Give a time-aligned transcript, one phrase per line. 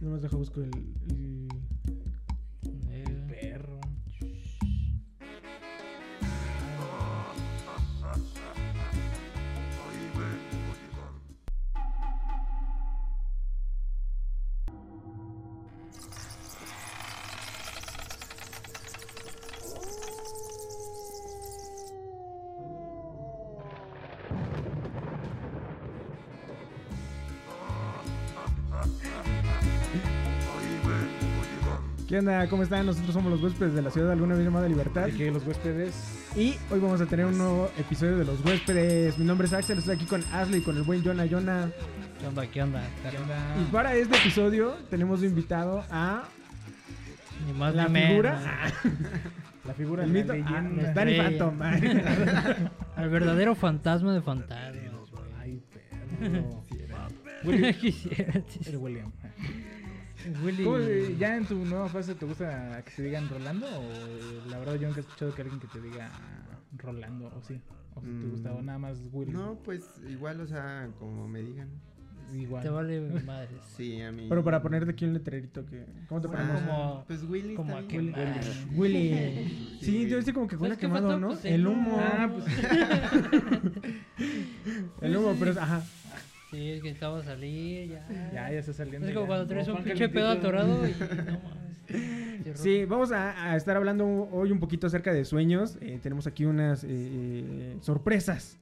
[0.00, 0.70] No nos deja buscar el,
[1.08, 1.45] el-
[32.26, 32.48] onda?
[32.48, 32.86] ¿Cómo están?
[32.86, 35.06] Nosotros somos los huéspedes de la ciudad de alguna vez llamada Libertad.
[35.06, 35.94] De que los huéspedes.
[36.34, 39.16] Y hoy vamos a tener un nuevo episodio de los huéspedes.
[39.18, 41.70] Mi nombre es Axel, estoy aquí con Ashley, con el buen Jonah Jonah.
[42.20, 42.46] ¿Qué onda?
[42.46, 42.82] ¿Qué onda?
[43.10, 43.36] ¿Qué onda?
[43.60, 46.24] Y para este episodio tenemos de invitado a
[47.46, 48.08] Ni más la ni menos.
[48.10, 48.40] figura,
[49.66, 50.92] La figura el de mito, la ah.
[50.94, 51.16] Danny.
[51.16, 51.62] Phantom.
[52.96, 54.74] Al verdadero fantasma de fantasmas.
[55.40, 55.62] Ay,
[56.18, 56.64] perro.
[57.44, 59.12] Willy- Quisiera, sí, El William.
[60.42, 60.64] Willy.
[60.64, 60.78] ¿Cómo,
[61.18, 63.68] ¿Ya en tu nueva fase te gusta que te digan Rolando?
[63.68, 66.10] O eh, la verdad yo nunca he escuchado que alguien que te diga
[66.76, 67.60] Rolando, o sí.
[67.94, 69.32] O si te Mm, gusta, o nada más Willy.
[69.32, 71.68] No, pues igual, o sea, como me digan.
[72.34, 72.62] igual.
[72.62, 73.62] Te vale madres.
[73.76, 74.26] Sí, a mí.
[74.28, 75.84] Pero para ponerte aquí un letrerito que...
[76.08, 76.62] ¿Cómo te Ah, ponemos?
[76.62, 77.54] como- Pues Willy.
[77.54, 78.12] como a bien.
[78.12, 78.40] quemar.
[78.74, 79.66] Willy.
[79.80, 81.18] Sí, yo decía como que huele ¿Sabes qué quemado?
[81.20, 81.28] ¿no?
[81.28, 81.98] Pues el humo.
[82.00, 82.44] Ah, pues
[85.02, 85.56] El humo, pero es...
[85.58, 85.82] Ajá.
[86.56, 88.06] Sí, es que estaba a salir, ya.
[88.32, 89.06] ya, ya está saliendo.
[89.06, 89.28] Es como ya.
[89.28, 92.60] cuando traes un pinche pedo atorado y no mames.
[92.60, 95.76] Sí, vamos a, a estar hablando hoy un poquito acerca de sueños.
[95.82, 98.56] Eh, tenemos aquí unas eh, eh, sorpresas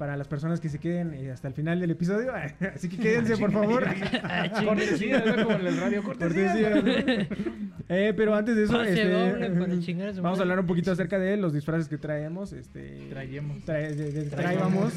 [0.00, 2.32] para las personas que se queden eh, hasta el final del episodio.
[2.74, 3.84] Así que quédense, por favor.
[4.22, 6.02] Ah, como en el radio.
[7.92, 9.48] Eh, pero antes de eso, este, doble
[10.22, 12.52] vamos a hablar un poquito acerca de los disfraces que traemos.
[12.52, 13.64] Este, Traemos.
[13.64, 14.94] trae- traíamos.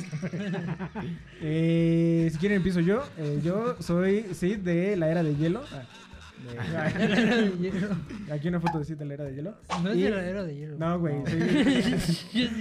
[1.42, 3.04] Eh, si quieren empiezo yo.
[3.18, 5.64] Eh, yo soy Sid de la era de hielo.
[5.74, 5.84] Ah,
[6.42, 9.56] de- Aquí una foto de Sid de la era de hielo.
[9.82, 10.78] No es Y- de la era de hielo.
[10.78, 11.16] No, güey.
[11.26, 12.54] soy-.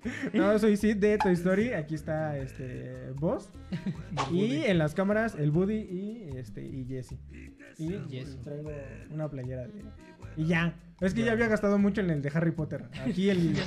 [0.32, 1.72] No, soy Sid de Toy Story.
[1.72, 3.50] Aquí está este Boss.
[4.32, 7.14] Y en las cámaras el Buddy y este y Jesse.
[7.78, 8.38] Y Jesse.
[8.42, 8.70] traigo
[9.10, 9.84] una playera de
[10.36, 10.74] y ya.
[11.00, 12.84] Es que ya había gastado mucho en el de Harry Potter.
[13.06, 13.64] Aquí el ya,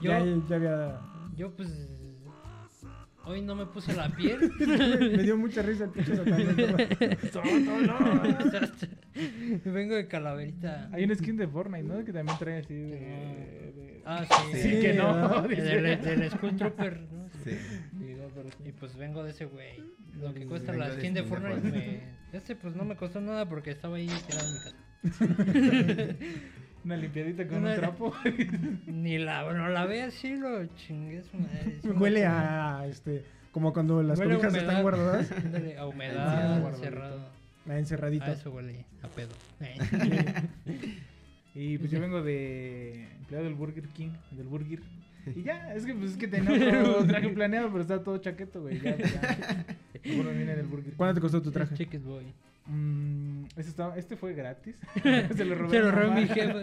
[0.00, 1.00] Yo, ya había
[1.36, 1.68] yo pues
[3.26, 4.50] hoy no me puse la piel.
[4.58, 6.14] me dio mucha risa el pinche
[9.64, 10.88] Vengo de calaverita.
[10.92, 12.04] Hay un skin de Fortnite, ¿no?
[12.04, 12.86] Que también trae así de.
[12.90, 14.58] de- Ah, sí.
[14.62, 15.42] Sí, que no.
[15.48, 17.28] Del, Skull Trooper, ¿no?
[17.44, 17.50] Sí.
[17.98, 18.56] Sí, no, pero sí.
[18.68, 19.82] Y pues vengo de ese güey.
[20.20, 21.70] Lo que cuesta Vengo la de skin de skin de Fortnite.
[21.76, 22.00] me...
[22.32, 24.76] Este pues no me costó nada porque estaba ahí tirado en mi casa.
[26.86, 28.14] Una limpiadita con un trapo.
[28.86, 31.80] Ni la, no la ve así, lo chingué su madre.
[31.82, 35.32] Huele a este como cuando las Huele están guardadas,
[35.78, 37.28] a humedad, encerrado.
[37.68, 38.26] ah, encerradito.
[38.26, 39.34] A eso huele, a pedo.
[39.60, 39.78] Eh.
[41.58, 44.80] Y pues yo vengo de empleado del Burger King, del Burger.
[45.34, 48.60] Y ya, es que pues es que tenía otro traje planeado, pero está todo chaqueto,
[48.60, 48.78] güey.
[48.78, 49.64] Ya, ya.
[50.04, 50.96] Bueno, viene del Burger King.
[50.98, 51.74] ¿Cuánto te costó tu traje?
[51.74, 52.26] Chicken boy.
[52.68, 54.76] Mm, este, estaba- este fue gratis.
[55.36, 55.70] se lo robé.
[55.70, 56.20] Se a lo mi robó mamá.
[56.20, 56.60] mi jefa.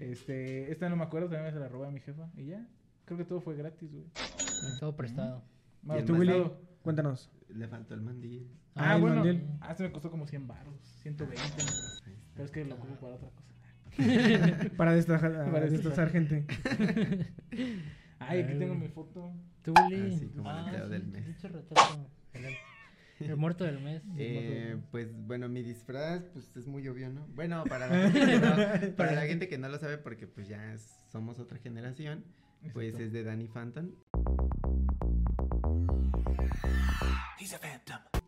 [0.00, 2.28] Este, esta no me acuerdo, también se la robé a mi jefa.
[2.36, 2.66] Y ya,
[3.04, 4.04] creo que todo fue gratis, güey.
[4.80, 5.42] Todo prestado.
[5.82, 6.50] Más ¿Y el ¿Tú, Willy?
[6.82, 7.30] Cuéntanos.
[7.48, 8.48] Le faltó el mandil.
[8.74, 9.16] Ah, Ah, el bueno.
[9.16, 9.46] mandil.
[9.60, 11.42] Ah, este me costó como 100 baros, 120.
[12.34, 13.42] Pero es que lo ocupo para otra cosa.
[14.76, 16.44] Para destazar gente.
[18.18, 19.32] Ay, aquí tengo mi foto.
[19.62, 20.14] Tú, Willy.
[20.16, 21.24] Así como el empleado del mes.
[23.20, 24.02] El, el muerto del mes.
[24.18, 27.26] Eh, pues bueno, mi disfraz pues es muy obvio, ¿no?
[27.34, 30.48] Bueno, para la gente que no, para la gente que no lo sabe porque pues
[30.48, 32.24] ya es- somos otra generación,
[32.72, 33.04] pues Exacto.
[33.06, 33.90] es de Danny Phantom.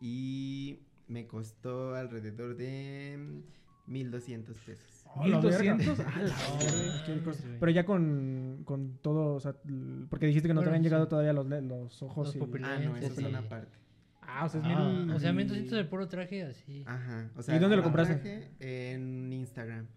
[0.01, 3.17] Y me costó alrededor de
[3.87, 5.03] mm, 1200 pesos.
[5.15, 5.75] Oh, la verga.
[5.75, 6.05] 1200.
[7.41, 7.55] Ah.
[7.59, 9.55] Pero ya con, con todo, o sea,
[10.09, 11.09] porque dijiste que no te habían llegado sí.
[11.09, 12.63] todavía los, los ojos Los y...
[12.63, 13.21] Ah, no, eso sí.
[13.23, 13.77] son aparte.
[14.31, 15.11] Ah, o sea, es Ah, mil.
[15.11, 16.83] o sea, 1200 de puro traje así.
[16.85, 17.29] Ajá.
[17.35, 18.15] O sea, ¿Y dónde lo compraste?
[18.15, 18.49] traje
[18.93, 19.87] En Instagram.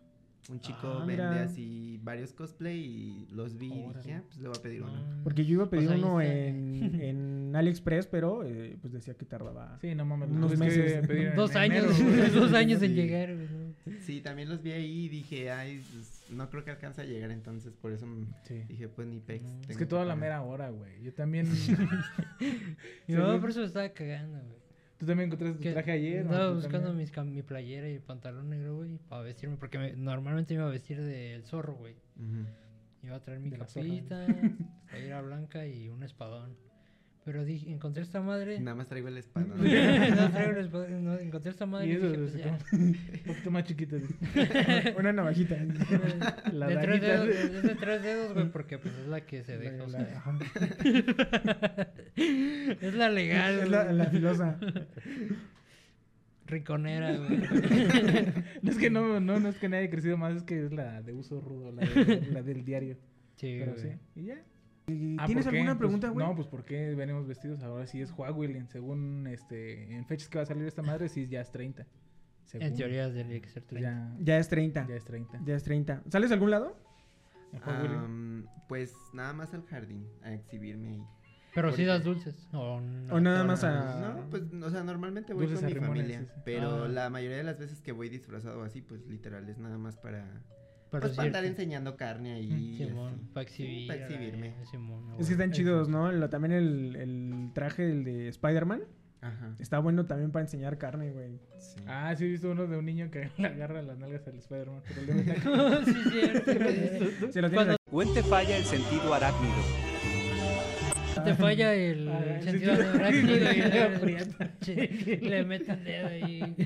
[0.50, 1.42] Un chico Ah, vende mira.
[1.44, 4.92] así varios cosplay y los vi y dije, ah, pues le voy a pedir uno.
[4.92, 5.22] No.
[5.22, 9.24] Porque yo iba a pedir Pues uno en, en AliExpress, pero eh, pues decía que
[9.24, 9.78] tardaba.
[9.80, 10.30] Sí, no mames.
[10.30, 11.06] Unos Unos meses.
[11.36, 11.84] Dos años,
[12.34, 13.36] dos años en llegar.
[14.00, 17.30] Sí, también los vi ahí y dije, ay, pues, no creo que alcance a llegar,
[17.30, 18.06] entonces por eso
[18.44, 18.64] Sí.
[18.68, 19.44] dije, pues ni pex.
[19.44, 19.60] No.
[19.68, 21.02] Es que toda la mera hora, güey.
[21.02, 21.46] Yo también.
[22.40, 22.46] Mi
[23.06, 23.40] Sí, mamá güey.
[23.40, 24.62] por eso me estaba cagando, güey.
[24.98, 26.24] ¿Tú también encontraste tu traje ayer?
[26.24, 26.48] ¿no?
[26.50, 29.56] ¿Tú buscando mis mi playera y pantalón negro, güey, para vestirme.
[29.56, 31.96] Porque me- normalmente me iba a vestir del zorro, güey.
[33.02, 34.24] Iba a traer mi De capita,
[34.90, 36.56] playera blanca y un espadón.
[37.24, 38.58] Pero dije, encontré esta madre.
[38.58, 39.50] Nada más traigo el espadón.
[39.56, 39.62] no
[40.32, 41.86] traigo el espadón, no, encontré esta madre.
[41.86, 42.58] Y eso, dije, pues ya.
[42.72, 42.96] un
[43.26, 43.96] poquito más chiquito.
[44.98, 45.56] Una navajita.
[46.52, 49.56] La de tres dedos, es de tres dedos, güey, porque pues es la que se
[49.56, 50.06] deja La- la-
[52.16, 54.58] es la legal, Es la, la filosa.
[56.46, 57.38] Rinconera, güey.
[58.62, 60.72] No es que no, no, no es que nadie haya crecido más, es que es
[60.72, 62.96] la de uso rudo, la, de- la del diario.
[63.36, 63.84] Sí, Pero güey.
[63.84, 64.42] sí, y ya.
[64.88, 66.26] ¿Y Ah, ¿Tienes alguna Pues, pregunta, güey?
[66.26, 67.62] no, pues ¿por qué venimos vestidos?
[67.62, 71.28] Ahora sí es Huawei, según este, en fechas que va a salir esta madre, sí
[71.28, 71.82] ya es 30.
[71.82, 71.88] En
[72.60, 72.76] Según.
[72.76, 74.16] teoría tendría que ser Pues 30.
[74.18, 74.86] ya, ya es 30.
[74.88, 75.40] ya es 30.
[75.44, 76.02] Ya es 30.
[76.10, 76.76] ¿Sales a algún lado?
[77.52, 77.62] En.
[77.64, 81.02] Am, pues nada más al jardín, a exhibirme ahí.
[81.54, 82.48] Pero sí porque- das dulces.
[82.52, 83.68] O, no, O nada más no.
[83.68, 86.20] a- No, pues, o sea, normalmente voy Dulces con mi familia.
[86.20, 86.40] sí, sí.
[86.44, 86.88] Pero Ah.
[86.88, 90.26] la mayoría de las veces que voy disfrazado así, pues literal es nada más para.
[90.92, 92.52] Pero pues para andar enseñando carne ahí.
[92.52, 93.88] y Simón, para exhibir.
[93.88, 94.54] para exhibirme.
[94.60, 95.88] ay, Simón, Es que están Eso chidos.
[95.88, 96.12] ¿no?
[96.12, 98.82] Lo- también el, el traje el de Spider-Man
[99.22, 99.56] Ajá.
[99.58, 101.38] está bueno también para enseñar carne, güey.
[101.58, 101.76] sí.
[101.86, 104.82] Ah, sí he visto uno de un niño que le agarra las nalgas al Spider-Man.
[104.86, 105.48] Pero le mete aquí.
[105.48, 105.84] güey.
[105.84, 107.32] sí, cierto.
[107.32, 109.54] Se lo Cuando tienen ¿O te falla el sentido arácnido?
[111.24, 113.40] te falla el Ah, sentido arácnido y
[115.20, 116.56] le le meten dedo ahí.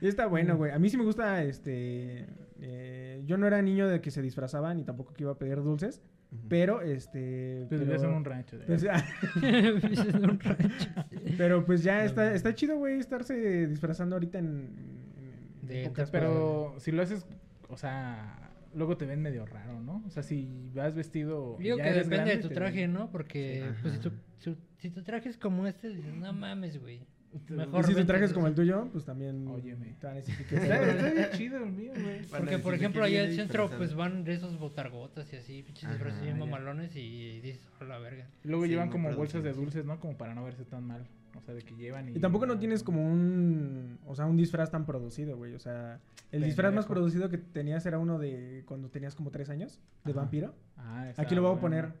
[0.00, 0.72] Y está bueno, güey.
[0.72, 2.26] A mí sí me gusta, este...
[3.30, 6.02] yo no era niño de que se disfrazaba ni tampoco que iba a pedir dulces,
[6.48, 7.64] pero, este...
[7.70, 8.58] Pero vivías en un rancho.
[8.58, 8.82] de- pues,
[9.40, 10.88] Vives en un rancho.
[11.38, 14.46] pero pues ya está, está chido, güey, estarse disfrazando ahorita en...
[14.46, 17.24] en- en De- épocas Pero si lo haces,
[17.68, 20.02] o sea, luego te ven medio raro, ¿no?
[20.06, 21.56] O sea, si vas vestido.
[21.60, 23.10] Digo ya que eres depende de tu traje, ¿no?
[23.12, 23.78] Porque Sí.
[23.82, 27.06] pues, si, tu, si tu traje es como este, dices, no mames, güey.
[27.32, 28.32] Y Mejor si tu vente, traje es entonces.
[28.34, 29.46] como el tuyo, pues también...
[29.46, 29.94] Óyeme.
[30.00, 32.22] te van a decir que- Está, está bien chido el mío, güey.
[32.26, 36.22] Porque, por ejemplo, allá al centro, pues van de esos botargotas y así, pinches disfraces
[36.22, 38.26] bien mamalones y dices, a la verga.
[38.44, 40.00] Y Luego Sí, llevan como bolsas de dulces, ¿no?
[40.00, 41.06] Como para no verse tan mal.
[41.36, 42.16] O sea, de que llevan y...
[42.16, 45.54] Y tampoco no tienes como un, o sea, un disfraz tan producido, güey.
[45.54, 46.00] O sea,
[46.32, 50.10] el disfraz más producido que tenías era uno de cuando tenías como tres años, de
[50.10, 50.20] Ajá.
[50.22, 50.54] vampiro.
[50.76, 51.92] Ah, está Aquí lo voy a poner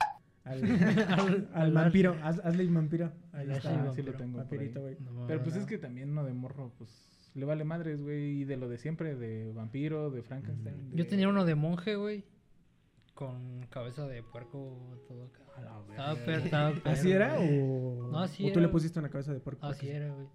[0.58, 2.16] al, Al- al al vampiro.
[2.22, 3.12] Haz- hazle vampiro.
[3.32, 3.68] Ahí está.
[3.68, 4.12] Ah, sí lo vampiro.
[4.14, 4.38] tengo.
[4.38, 4.96] Vampirito, güey.
[5.00, 8.40] No Pero pues es que también uno de morro, pues le vale madres, güey.
[8.40, 10.90] Y de lo de siempre, de vampiro, de Frankenstein.
[10.92, 12.24] Yo de- tenía uno de monje, güey.
[13.14, 15.40] Con cabeza de puerco, todo acá.
[15.56, 18.66] A la Estaba per, estaba ¿Así era o, No, así o tú era.
[18.66, 19.66] le pusiste una cabeza de porco?
[19.66, 20.26] Así era, güey.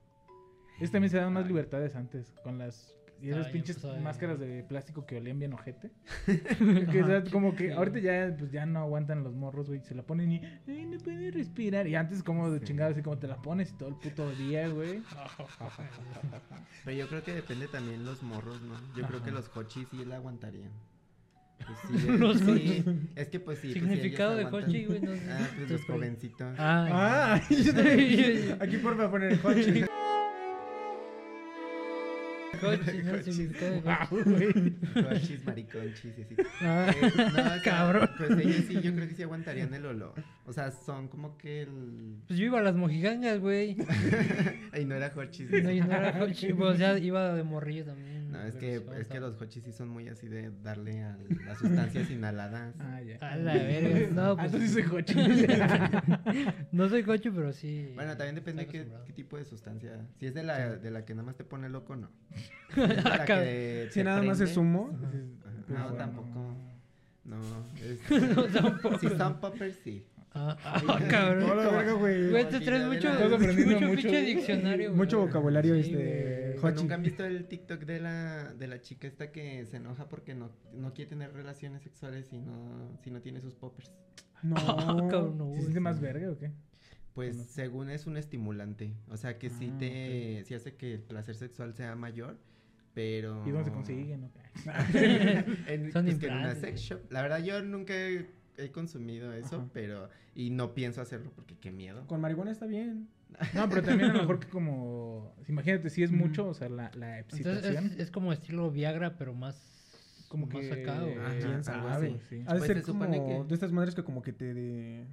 [0.79, 2.95] Es también se dan más libertades antes, con las...
[3.25, 5.89] Y esas bien pinches máscaras de plástico que olían bien ojete.
[6.91, 9.81] que, o sea, como que ahorita ya, pues, ya no aguantan los morros, güey.
[9.81, 10.41] Se la ponen y...
[10.67, 11.87] Ay, no puede respirar.
[11.87, 12.65] Y antes como de Sí.
[12.65, 15.01] chingada, así como te la pones y todo el puto día, güey.
[16.85, 18.75] Pero yo creo que depende también los morros, ¿no?
[18.95, 20.71] Yo creo que los hochis sí la aguantarían.
[21.65, 22.83] Pues sí, Los sí.
[23.15, 23.69] Es que pues sí.
[23.69, 24.99] pues, si Significado de hochi, güey.
[25.01, 25.31] No, sé.
[25.31, 26.55] Ah, pues los jovencitos.
[26.59, 27.41] Ah, Ah.
[28.59, 29.85] Aquí por favor poner Hochi.
[32.59, 33.13] Coche, no,
[35.45, 36.35] mariconchis y así.
[36.61, 38.09] Ah, Eh, no, o sea, Cabrón.
[38.17, 40.13] Pues ellos sí, yo creo que sí aguantarían el olor.
[40.45, 42.17] O sea, son como que el...
[42.27, 43.77] Pues yo iba a las mojigangas, güey.
[44.71, 45.49] Ay, no era hochis.
[45.49, 48.24] No, y no era coche, pues, sea, iba de morrillo también.
[48.35, 51.17] No, es que, sí es que los hochis sí son muy así de darle a
[51.45, 52.75] las sustancias inhaladas.
[52.79, 53.17] Ah, ya.
[53.17, 54.07] A la verga.
[54.13, 54.45] No, Ah, pues.
[54.53, 55.15] entonces soy coche.
[56.71, 57.91] no soy coche, pero sí.
[57.95, 60.05] Bueno, también depende qué, qué tipo de sustancia.
[60.19, 62.09] Si es de la, de la que nada más te pone loco, no.
[62.73, 64.89] Si es de la Acá- que Si nada más es humo.
[64.99, 65.13] Pues,
[65.69, 65.95] No, bueno.
[65.97, 66.55] tampoco.
[67.23, 67.37] No.
[67.81, 68.99] es- No, tampoco.
[68.99, 70.05] si son poppers, sí.
[70.37, 71.49] Ah, ah, cabrón.
[71.49, 72.29] Hola, verga, güey.
[72.29, 73.95] Güey, te traes mucho, mucho, mucho.
[73.95, 74.97] pinche diccionario, güey.
[74.97, 76.44] Mucho vocabulario, Sí, este, güey.
[76.63, 76.75] Hochi.
[76.81, 80.33] ¿Nunca han visto el TikTok de la, de la chica esta que se enoja porque
[80.35, 83.91] no, no quiere tener relaciones sexuales si no, si no tiene sus poppers?
[84.43, 84.55] No.
[84.57, 85.61] Ah, cabrón, no, ¿Se güey.
[85.61, 86.51] siente más verga o qué?
[87.13, 87.53] Pues Conozco.
[87.53, 88.93] según es un estimulante.
[89.09, 92.37] O sea que sí Ah, te sí hace que el placer sexual sea mayor.
[92.93, 93.45] Pero.
[93.47, 94.29] ¿Y dónde se consiguen?
[95.67, 97.11] en, Son pues que en una sex shop.
[97.11, 98.25] La verdad, yo nunca he,
[98.57, 99.69] he consumido eso, Ajá.
[99.73, 100.09] pero.
[100.33, 102.05] Y no pienso hacerlo porque qué miedo.
[102.07, 103.07] Con marihuana está bien.
[103.53, 105.33] No, pero también a lo mejor que como...
[105.47, 107.85] Imagínate, si es mucho, o sea, la, la Entonces excitación...
[107.87, 110.25] es, es como estilo Viagra, pero más.
[110.27, 110.81] como más que...
[110.83, 111.17] acá, güey.
[111.17, 112.19] Ajá, ¿Quién sabe?
[112.29, 112.43] Sí.
[112.47, 114.53] Ha de Pues ser se supone como que- de estas madres que como que te
[114.53, 115.07] de,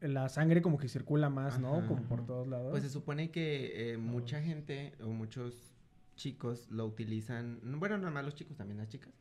[0.00, 1.78] la sangre como que circula más, ¿no?
[1.78, 1.86] Ajá.
[1.86, 2.70] Como por todos lados.
[2.70, 5.74] Pues se supone que eh, mucha gente o muchos
[6.16, 7.60] chicos lo utilizan.
[7.78, 9.12] Bueno, nada más los chicos, también las chicas.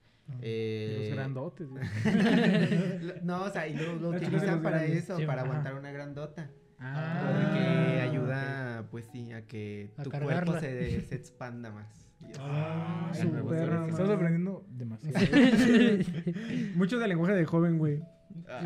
[0.41, 1.67] Eh, Los grandotes.
[3.01, 5.03] lo- no, o sea, y lo, lo utilizan para grandes.
[5.03, 5.49] eso, Sí, para ajá.
[5.49, 6.49] aguantar una grandota.
[6.79, 8.03] Ah, Porque Ah.
[8.03, 10.45] ayuda, pues sí, a que A tu cargarla.
[10.45, 11.87] cuerpo se, se expanda más.
[12.39, 13.87] Ah, cerebro.
[13.87, 15.17] Estamos aprendiendo demasiado.
[16.75, 18.01] Mucho del lenguaje de joven, güey.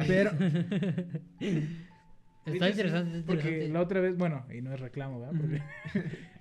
[0.08, 0.32] Pero,
[2.46, 3.70] Está interesante, está Porque interesante.
[3.74, 5.40] la otra vez, bueno, y no es reclamo, ¿verdad?
[5.40, 5.62] Porque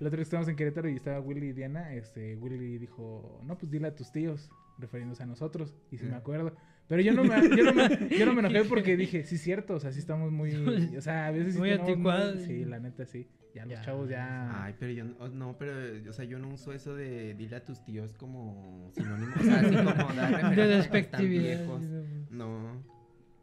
[0.00, 1.92] la otra vez estábamos en Querétaro y estaba Willy y Diana.
[1.94, 5.76] Este, Willy dijo, no, pues dile a tus tíos, refiriéndose a nosotros.
[5.92, 6.56] Y sí me acuerdo.
[6.92, 9.76] Pero yo no me, yo no me, yo no me enojé porque dije, sí, cierto,
[9.76, 10.52] o sea, sí estamos muy.
[10.98, 12.42] O sea, a veces sí Muy tenemos anticuados.
[12.42, 13.26] Sí, la neta, sí.
[13.54, 13.80] Ya los Ya.
[13.82, 14.64] chavos ya.
[14.64, 15.72] Ay, pero yo no, no, pero,
[16.10, 19.60] o sea, yo no uso eso de dile a tus tíos como sinónimo, o sea,
[19.60, 21.42] así como dar De despectividad.
[21.58, 21.82] viejos.
[22.30, 22.82] No.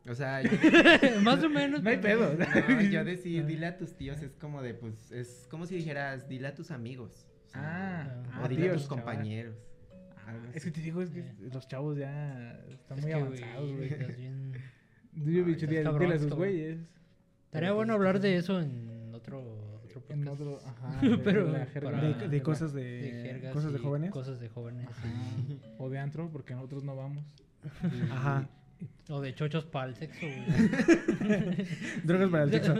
[0.08, 0.52] O sea, yo,
[1.24, 1.82] Más o menos.
[1.82, 2.36] No hay pedo.
[2.38, 6.30] no, yo decir dile a tus tíos es como de, pues, es como si dijeras
[6.30, 7.26] dile a tus amigos.
[7.48, 9.56] o sea, Ah, Ah, o ah, dile a tus compañeros.
[9.60, 9.69] Ah,
[10.54, 11.34] es que te digo, es que Eh.
[11.54, 13.88] los chavos ya están Es muy avanzados, güey.
[13.94, 14.54] estás bien-
[15.14, 15.82] Yo he dicho, dile
[16.14, 16.80] a sus güeyes.
[17.46, 19.40] Estaría Pero, bueno pues, hablar de eso en otro,
[19.84, 20.42] otro En podcast.
[20.42, 21.92] otro, ajá, de- Pero de la jerga.
[21.92, 24.12] para- de, de cosas de cosas de jóvenes.
[24.12, 24.88] Cosas de jóvenes.
[24.88, 25.10] Ajá.
[25.80, 27.24] O de antro, porque nosotros no vamos.
[28.12, 28.48] Ajá.
[29.12, 30.46] O de chochos para el sexo, güey.
[32.04, 32.76] Drogas para el sexo.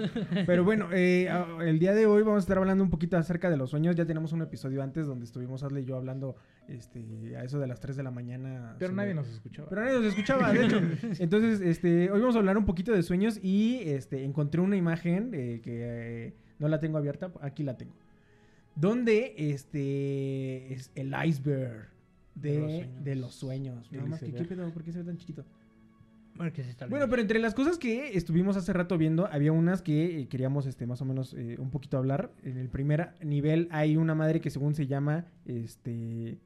[0.46, 3.50] Pero bueno, eh, a- el día de hoy vamos a estar hablando un poquito acerca
[3.50, 3.96] de los sueños.
[3.96, 6.36] Ya tenemos un episodio antes donde estuvimos Adle y yo hablando
[6.68, 8.76] este, a eso de las 3 de la mañana.
[8.78, 9.70] Pero sobre- nadie nos escuchaba.
[9.70, 10.80] Pero nadie nos escuchaba, de hecho.
[11.20, 15.32] Entonces, este, hoy vamos a hablar un poquito de sueños y este, encontré una imagen
[15.34, 17.94] eh, que eh, no la tengo abierta, aquí la tengo.
[18.76, 21.90] Donde este es el iceberg
[22.36, 23.04] de, De los sueños.
[23.04, 23.92] de los sueños.
[23.92, 24.72] Nada más que, ¿qué pedo?
[24.72, 25.44] ¿Por qué se ve tan chiquito?
[26.90, 30.66] Bueno, pero entre las cosas que estuvimos hace rato viendo, había unas que eh, queríamos
[30.66, 32.32] este, más o menos eh, un poquito hablar.
[32.44, 36.38] En el primer nivel hay una madre que según se llama, este...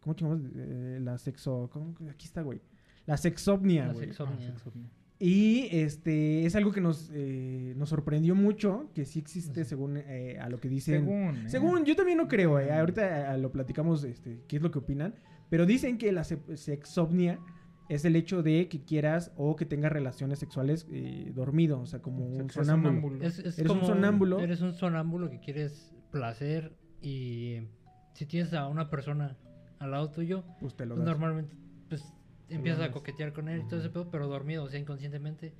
[0.00, 0.40] ¿Cómo llamamos?
[0.56, 1.68] Eh, la sexo...
[1.72, 1.94] ¿cómo?
[2.10, 2.60] Aquí está, güey.
[3.06, 4.08] La sexopnia, La güey.
[4.10, 4.88] sexo- Ah, sexomnia.
[5.18, 10.36] Y este es algo que nos, eh, nos sorprendió mucho, que sí existe según eh,
[10.40, 11.04] a lo que dicen.
[11.04, 11.36] Según.
[11.36, 11.48] ¿eh?
[11.48, 15.14] Según, yo también no creo, eh, ahorita lo platicamos, este, qué es lo que opinan,
[15.48, 17.38] pero dicen que la se- sexopnia
[17.88, 22.00] es el hecho de que quieras o que tengas relaciones sexuales eh, dormido, o sea,
[22.00, 22.88] como O sea, un sonámbulo.
[22.90, 23.24] sonámbulo.
[23.24, 24.40] Es, es Eres un como sonámbulo.
[24.40, 27.58] Eres un sonámbulo que quieres placer y
[28.14, 29.36] si tienes a una persona
[29.78, 31.56] al lado tuyo, Pues te lo pues normalmente
[31.88, 32.04] pues
[32.48, 35.52] empiezas a coquetear con él y todo ese pedo, pero dormido, o sea, inconscientemente.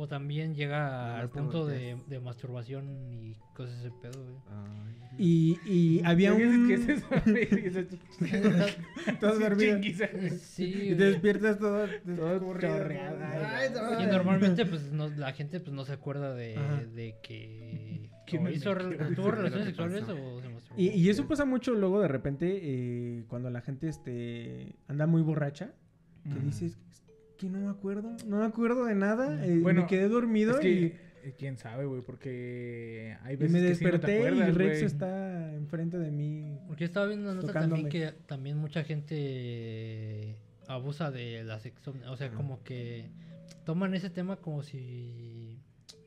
[0.00, 4.36] O también llega al punto de, masturbación y cosas de ese pedo, güey.
[4.48, 4.94] Ay.
[5.18, 6.68] Y, y había ¿Qué es- un...
[6.68, 7.06] qué es eso?
[9.18, 9.78] Todo Sí, dormido.
[10.38, 11.86] Sí, Y te despiertas todo...
[12.60, 13.18] Chorreado.
[14.00, 16.54] Y normalmente pues no, la gente pues no se acuerda de,
[16.94, 18.08] de que
[19.16, 20.80] tuvo relaciones sexuales o se masturbó.
[20.80, 25.22] Y, y eso pasa mucho luego de repente eh, cuando la gente este, anda muy
[25.22, 25.72] borracha,
[26.24, 26.78] que dices
[27.38, 30.60] que no me acuerdo, no me acuerdo de nada, eh, Bueno, me quedé dormido Es
[30.60, 30.84] que, y,
[31.22, 34.48] eh, quién sabe, güey, porque hay y veces me que sí no te desperté acuerdas,
[34.48, 36.58] y Rex está enfrente de mí.
[36.66, 37.82] Porque estaba viendo una nota Tocándome.
[37.84, 42.10] también que también mucha gente abusa de la sexomnia.
[42.10, 43.10] O sea, como que
[43.64, 45.60] toman ese tema como si.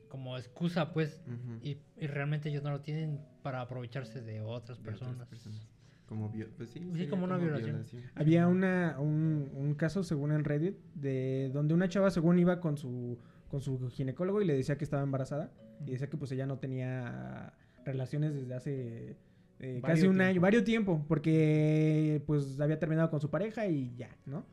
[0.08, 1.22] como excusa, pues.
[1.62, 5.71] Y, y realmente ellos no lo tienen para aprovecharse de otras De otras personas.
[6.12, 7.84] Como, pues sí, como una violación.
[8.14, 12.76] Había una, un, un caso, según en Reddit, de donde una chava, según iba con
[12.76, 15.50] su, con su ginecólogo y le decía que estaba embarazada.
[15.86, 17.54] Y decía que pues ella no tenía
[17.84, 19.16] relaciones desde hace
[19.58, 24.10] eh, casi un año, varios tiempo, porque pues había terminado con su pareja y ya,
[24.26, 24.44] ¿no?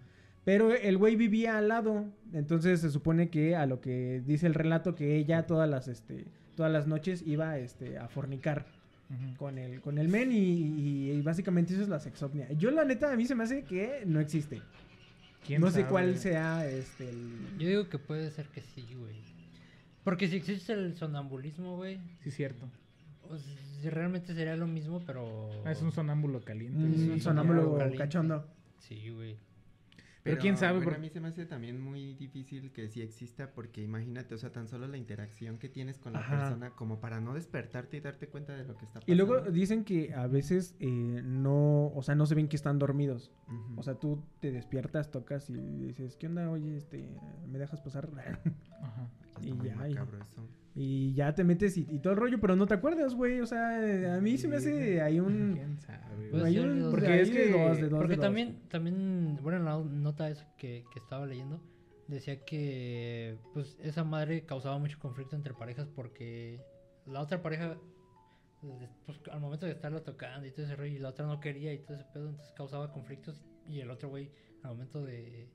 [0.45, 4.53] Pero el güey vivía al lado, entonces se supone que a lo que dice el
[4.53, 6.25] relato que ella todas las, este,
[6.55, 8.65] todas las noches iba este, a fornicar
[9.37, 12.51] Con el, con el men y, y- y básicamente eso es la sexopnia.
[12.53, 14.61] Yo la neta a mí se me hace que no existe.
[15.45, 17.57] ¿Quién No sé cuál sea este el...
[17.57, 19.15] Yo digo que puede ser que sí, güey.
[20.03, 21.99] Porque si existe el sonambulismo, güey.
[22.23, 22.69] Sí, cierto.
[23.83, 25.49] realmente sería lo mismo, pero.
[25.65, 26.77] Ah, es un sonámbulo caliente.
[26.79, 27.97] un Sí, Mm, sonámbulo caliente.
[27.97, 28.45] cachondo.
[28.79, 29.37] Sí, güey.
[30.29, 33.01] Pero quién sabe, bueno, por- a mí se me hace también muy difícil que sí
[33.01, 36.37] exista porque imagínate, o sea, tan solo la interacción que tienes con la Ajá.
[36.39, 39.11] persona como para no despertarte y darte cuenta de lo que está pasando.
[39.11, 40.87] Y luego dicen que a veces eh,
[41.23, 43.31] no, o sea, no se ven que están dormidos.
[43.47, 43.79] Ujú.
[43.79, 45.53] O sea, tú te despiertas, tocas y
[45.87, 46.49] dices, ¿qué onda?
[46.49, 47.09] Oye, este,
[47.47, 48.09] ¿me dejas pasar?
[48.81, 49.09] Ajá.
[49.39, 50.47] Está y muy ya, y- macabro eso.
[50.75, 53.39] y ya te metes y, y todo el rollo, pero no te acuerdas, güey.
[53.41, 55.53] O sea, a mí se me hace hay un...
[55.55, 56.29] ¿Quién sabe?
[56.29, 56.91] Puede hay un- de dos.
[56.91, 58.25] porque Porque es que que- dos, de dos, Porque de dos.
[58.25, 61.59] también, también, bueno, en la nota esa que, que estaba leyendo,
[62.07, 66.59] decía que pues esa madre causaba mucho conflicto entre parejas porque
[67.05, 67.77] la otra pareja,
[69.05, 71.73] pues, al momento de estarla tocando y todo ese rollo, y la otra no quería
[71.73, 74.29] y todo ese pedo, entonces causaba conflictos y el otro güey,
[74.63, 75.49] al momento de,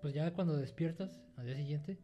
[0.00, 1.98] pues ya cuando despiertas, al día siguiente,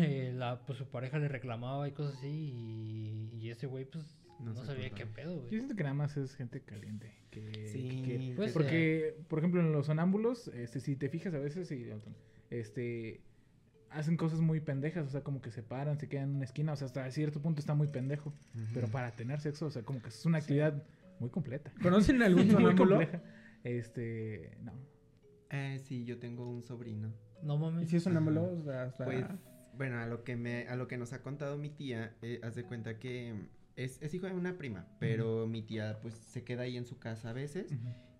[0.00, 4.04] eh, la, pues su pareja le reclamaba y cosas así y, y ese güey pues
[4.40, 5.50] No no, sabía qué pedo, Yo güey.
[5.50, 7.12] siento que nada más es gente caliente.
[7.30, 11.38] Que, Sí, que- Pues, porque, por ejemplo, en los sonámbulos, este, si te fijas a
[11.38, 11.86] veces, y,
[12.50, 13.20] este,
[13.90, 16.72] hacen cosas muy pendejas, o sea, como que se paran, se quedan en una esquina,
[16.72, 18.32] o sea, hasta cierto punto está muy pendejo.
[18.74, 20.82] Pero para tener sexo, o sea, como que es una actividad
[21.18, 21.72] muy completa.
[21.82, 23.00] ¿Conocen algún sonámbulo?
[23.64, 24.72] Este, no.
[25.50, 27.12] Eh, sí, yo tengo un sobrino.
[27.42, 27.84] No mames.
[27.84, 28.44] ¿Y si es sonámbulo?
[28.58, 29.04] O sea, hasta...
[29.04, 29.24] Pues,
[29.76, 32.54] bueno, a lo que me, a lo que nos ha contado mi tía, eh, haz
[32.54, 33.34] de cuenta que
[33.76, 36.98] es, es hijo de una prima, pero mi tía pues se queda ahí en su
[36.98, 37.72] casa a veces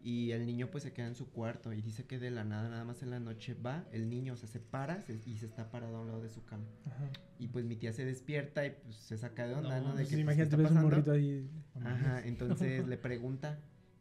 [0.02, 2.68] y el niño pues se queda en su cuarto y dice que de la nada,
[2.68, 5.46] nada más en la noche va, el niño, o sea, se para se- y se
[5.46, 6.64] está parado a un lado de su cama.
[6.86, 7.10] Ajá.
[7.38, 9.94] Y pues mi tía se despierta y pues se saca de onda, No, ¿no?
[9.96, 10.90] De Pues, que, pues, ¿qué imagínate, está ves un pasando?
[10.90, 11.50] morrito ahí.
[11.84, 13.58] Ajá, entonces le pregunta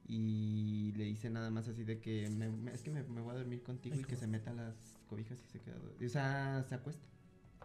[0.08, 3.32] y le dice nada más así de que me- me- es que me, me voy
[3.34, 4.76] a dormir contigo y que se meta las
[5.08, 5.78] cobijas y se queda.
[6.06, 7.08] O sea, se acuesta,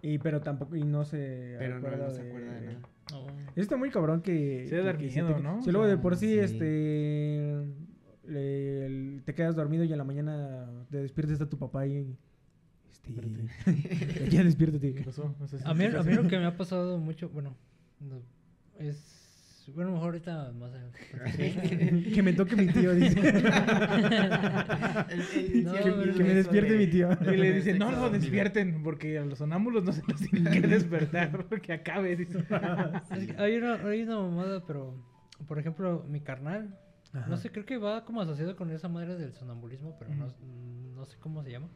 [0.03, 2.81] Y pero tampoco, y no se pero no, acuerda no se acuerda de nada.
[3.53, 4.67] Eso está muy cabrón que...
[4.71, 5.63] Que- que miedo, te- ¿no?
[5.63, 6.39] Si luego de por sí, sí.
[6.39, 7.67] este...
[8.27, 12.17] le- el- te quedas dormido y en la mañana te despiertas está tu papá y...
[12.89, 13.13] Este...
[14.31, 14.95] ya despiértate.
[14.95, 15.35] ¿Qué pasó?
[15.39, 17.55] No sé si A mí, a mí lo que me ha pasado mucho, bueno,
[18.01, 18.23] no,
[18.79, 19.20] es...
[19.75, 22.11] Bueno, mejor ahorita más adelante.
[22.15, 23.21] que me toque mi tío, dice.
[25.65, 27.09] No, que me despierte de- mi tío.
[27.33, 28.21] Y le dice, no lo dormido".
[28.21, 32.39] despierten, porque a los sonámbulos no se los tienen que despertar, porque acabe, dice.
[33.17, 34.95] Es que hay, una, hay una mamada, pero...
[35.49, 36.79] Por ejemplo, mi carnal,
[37.15, 37.27] Ajá.
[37.29, 40.27] no sé, creo que va como asociado con esa madre del sonambulismo, pero no,
[40.95, 41.69] no sé cómo se llama.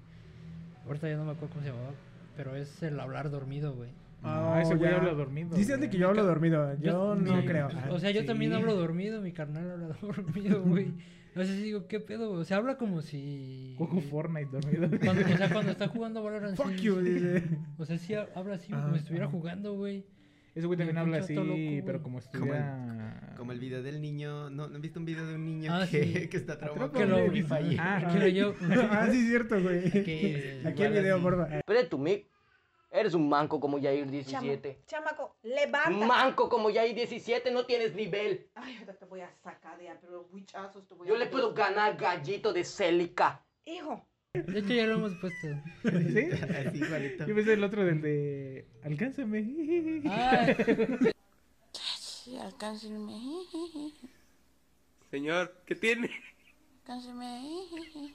[0.87, 1.93] Ahorita ya no me acuerdo cómo se llamaba,
[2.37, 3.89] pero es el hablar dormido, güey.
[4.25, 5.55] Ah, ese güey habla dormido.
[5.57, 6.77] Dices de que yo hablo dormido.
[6.81, 7.69] Yo no creo.
[7.91, 8.27] O sea, yo Sí.
[8.27, 10.93] también hablo dormido, mi carnal habla dormido, güey.
[11.37, 12.31] A veces digo, ¿qué pedo?
[12.31, 13.75] O sea, habla como si...
[13.77, 14.89] Juego Fortnite dormido.
[15.05, 16.57] Cuando, o sea, cuando está jugando Valorant.
[16.57, 17.43] Fuck sí, you, sí, dice.
[17.77, 19.33] O sea, sí ha- habla así, como si estuviera ajá.
[19.33, 20.07] jugando, güey.
[20.55, 21.49] Ese güey también habla así, loco,
[21.85, 23.35] pero como Como el- estuviera...
[23.37, 25.85] Como el video del niño, ¿no, ¿no han visto un video de un niño Ah,
[25.91, 26.29] que, sí.
[26.29, 27.77] que está traumado con Que lo- Fire?
[27.81, 28.55] Ah, Que lo yo...
[28.93, 29.89] ah, sí, es cierto, güey.
[30.65, 31.49] Aquí el video, porfa.
[31.67, 32.27] Pero tú, Mick,
[32.95, 34.83] eres un manco como Yair Chama- 17.
[34.87, 36.07] chamaco, levanta.
[36.07, 38.49] Manco como Yair 17, no tienes nivel.
[38.55, 41.27] Ay, ahorita te voy a sacar de ahí, pero huichazos te voy a Yo le
[41.27, 43.45] puedo ganar gallito de Célica.
[43.65, 45.49] Hijo, De hecho, ya lo hemos puesto.
[45.83, 46.29] ¿Sí?
[46.67, 47.27] Así igualito.
[47.27, 48.67] Yo pensé el otro del de...
[48.85, 50.03] Alcánzame.
[50.07, 50.47] Ah,
[52.01, 53.21] Sí, alcáncenme.
[55.11, 56.11] Señor, ¿qué tiene?
[56.81, 58.15] Alcáncenme.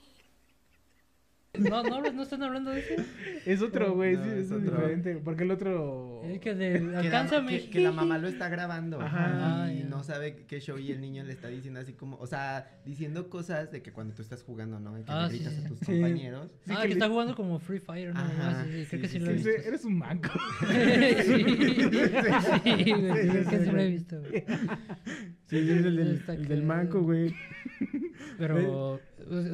[1.58, 3.02] No, no, no están hablando de eso.
[3.44, 4.70] Es otro, güey, No, sí, es es otro.
[4.70, 5.16] diferente.
[5.16, 6.22] Porque el otro...
[6.24, 6.96] Es que de...
[6.96, 7.60] Alcánzame.
[7.62, 9.72] Que, que la mamá lo está grabando Ajá.
[9.72, 12.70] y no sabe qué show y el niño le está diciendo así como, o sea,
[12.84, 14.98] diciendo cosas de que cuando tú estás jugando, ¿no?
[14.98, 15.86] Y que Ah, le gritas sí, a tus sí.
[15.86, 16.50] compañeros.
[16.64, 18.20] Sí, ah, que que, le- está jugando como Free Fire, ¿no?
[18.20, 19.50] Ajá, sí, sí, creo sí, que sí, sí, lo he visto.
[19.50, 20.30] eres un manco.
[20.70, 20.74] sí,
[21.24, 24.44] sí, güey, creo que sí lo he visto, güey.
[25.50, 27.34] Sí, es el del, manco, güey.
[28.38, 29.00] Pero, o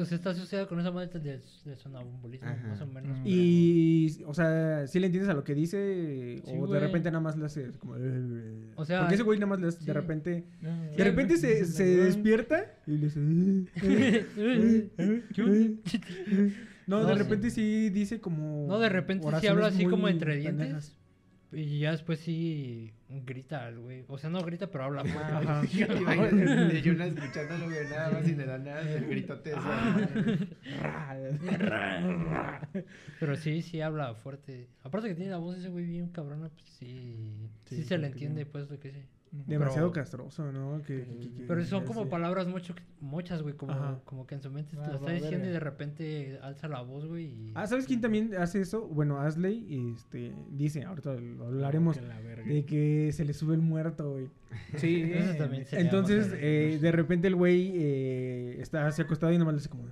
[0.05, 2.67] sea, está asociado con esa madre del, del sonambulismo, Ajá.
[2.67, 3.17] más o menos.
[3.25, 6.39] Y, o sea, ¿sí le entiendes a lo que dice?
[6.45, 7.95] Sí, o de repente nada más le hace como...
[8.75, 9.87] O sea, Porque ese güey nada más le hace, sí.
[9.87, 10.43] de repente...
[10.61, 13.19] No, De repente se, se despierta y le dice...
[16.85, 18.67] No, de repente sí dice como...
[18.67, 20.95] No, de repente sí habla así como entre dientes.
[21.51, 22.91] Y ya después sí
[23.25, 24.03] grita el güey.
[24.09, 25.01] O sea, no grita, pero habla.
[25.01, 25.61] Ajá.
[25.71, 29.53] Imagínate, Yuna escuchándolo, güey, nada más y le da nada el gritote.
[33.19, 34.67] Pero sí, sí habla fuerte.
[34.83, 37.49] Aparte que tiene la voz ese güey bien cabrona, pues sí.
[37.65, 39.03] Sí, se le entiende, pues, lo que sí.
[39.31, 40.81] Demasiado Pero- castroso, ¿no?
[40.83, 43.55] Que, que- que- Pero son como palabras mucho, muchas, güey.
[43.55, 43.99] Como, Ajá.
[44.05, 45.49] como que en su mente Ah, lo está diciendo verga.
[45.49, 47.25] y de repente alza la voz, güey.
[47.25, 47.51] Y...
[47.53, 48.87] Ah, ¿sabes quién también hace eso?
[48.87, 51.99] Bueno, Asley este, dice, ahorita lo hablaremos,
[52.45, 54.29] de que se le sube el muerto, güey.
[54.77, 59.37] Sí, Eso también sería Entonces, eh, de repente el güey eh, está así acostado y
[59.37, 59.83] nomás le hace como...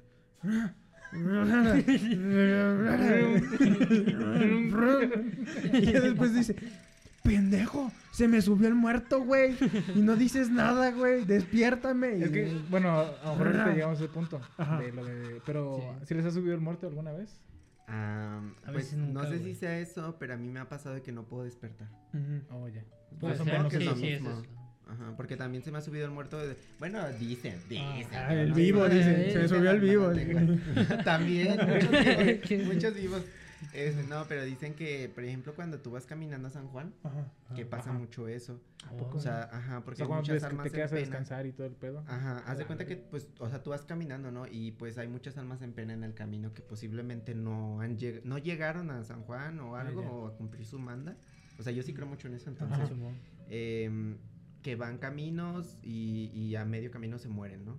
[5.74, 6.56] y ya después dice,
[7.26, 9.56] pendejo, se me subió el muerto, güey.
[9.96, 12.24] Y no dices nada, güey, despiértame.
[12.24, 14.40] Es que, bueno, a lo mejor ahorita llegamos a ese punto.
[14.58, 14.80] Ajá.
[14.80, 16.06] De lo de, pero, Sí.
[16.08, 17.42] ¿sí les ha subido el muerto alguna vez?
[17.88, 20.70] Ah, A pues veces nunca, no sé si sea eso, pero a mí me ha
[20.70, 21.88] pasado de que no puedo despertar.
[22.14, 22.56] Ujú.
[22.56, 22.84] Oh, ya.
[23.36, 24.42] Ser, menos que es sí, lo sí, es mismo.
[24.88, 26.56] Ajá, porque también se me ha subido el muerto de...
[26.78, 28.08] Bueno, dicen, dicen.
[28.14, 28.56] Ah, el ¿no?
[28.56, 30.12] vivo, dice, dice, se me Dicen subió el vivo.
[31.04, 32.64] también, muchos vivos, ¿Qué?
[32.72, 33.22] muchos vivos.
[33.73, 37.32] Es- no, pero dicen que, por ejemplo, cuando tú vas caminando a San Juan, Ajá.
[37.56, 37.99] que pasa Ajá.
[37.99, 38.60] mucho eso.
[38.86, 39.17] ¿A poco?
[39.17, 41.17] O sea, ajá, O porque sea, hay cuando muchas almas te quedas a en pena.
[41.17, 42.04] descansar y todo el pedo.
[42.08, 44.45] Ajá, haz de Ah, cuenta que, pues, o sea, tú vas caminando, ¿no?
[44.47, 48.21] Y pues hay muchas almas en pena en el camino que posiblemente no han lleg-
[48.23, 50.10] no llegaron a San Juan o algo, ya.
[50.10, 51.17] o a cumplir su manda.
[51.60, 52.89] O sea, yo sí creo mucho en eso, entonces,
[53.49, 54.17] em,
[54.62, 57.78] que van caminos y, y a medio camino se mueren, ¿no?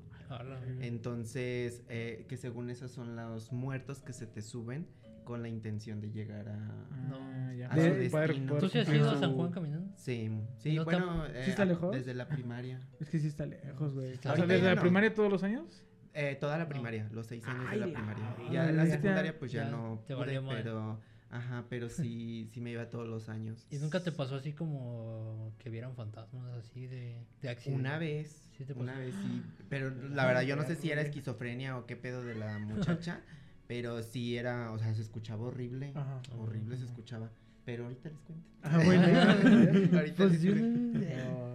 [0.81, 4.87] Entonces, eh, que según esos son los muertos que se te suben
[5.27, 6.87] con la intención de llegar a...
[7.11, 7.71] Ah, ya.
[7.71, 8.47] a De- su destino.
[8.55, 9.93] poder ¿Tú sí has ido a San Juan caminando?
[9.97, 11.93] Sí, sí, ¿No te- bueno, ¿Sí está eh, lejos?
[11.95, 12.81] desde la primaria.
[13.01, 14.13] Es que sí está lejos, güey.
[14.13, 14.81] está O sea, desde la no.
[14.81, 15.85] primaria todos los años.
[16.15, 18.25] Eh, toda la primaria, los seis años de la Ay, primaria.
[18.39, 22.49] la Ya en la secundaria pues ya, Ya no te pude, pero ajá, pero sí
[22.55, 23.67] sí me iba todos los años.
[23.71, 27.81] ¿Y nunca te pasó así como que vieran fantasmas así de, de accidente?
[27.81, 29.05] Una vez, Sí te una pasó.
[29.05, 32.35] vez sí, pero la verdad yo no sé si era esquizofrenia o qué pedo de
[32.37, 33.21] la muchacha,
[33.67, 36.21] pero sí era, o sea, se escuchaba horrible, Ajá.
[36.39, 37.31] horrible se escuchaba,
[37.65, 38.47] pero ahorita les cuento.
[38.63, 39.03] Ah, bueno.
[39.99, 41.47] ahorita Pues les cuento.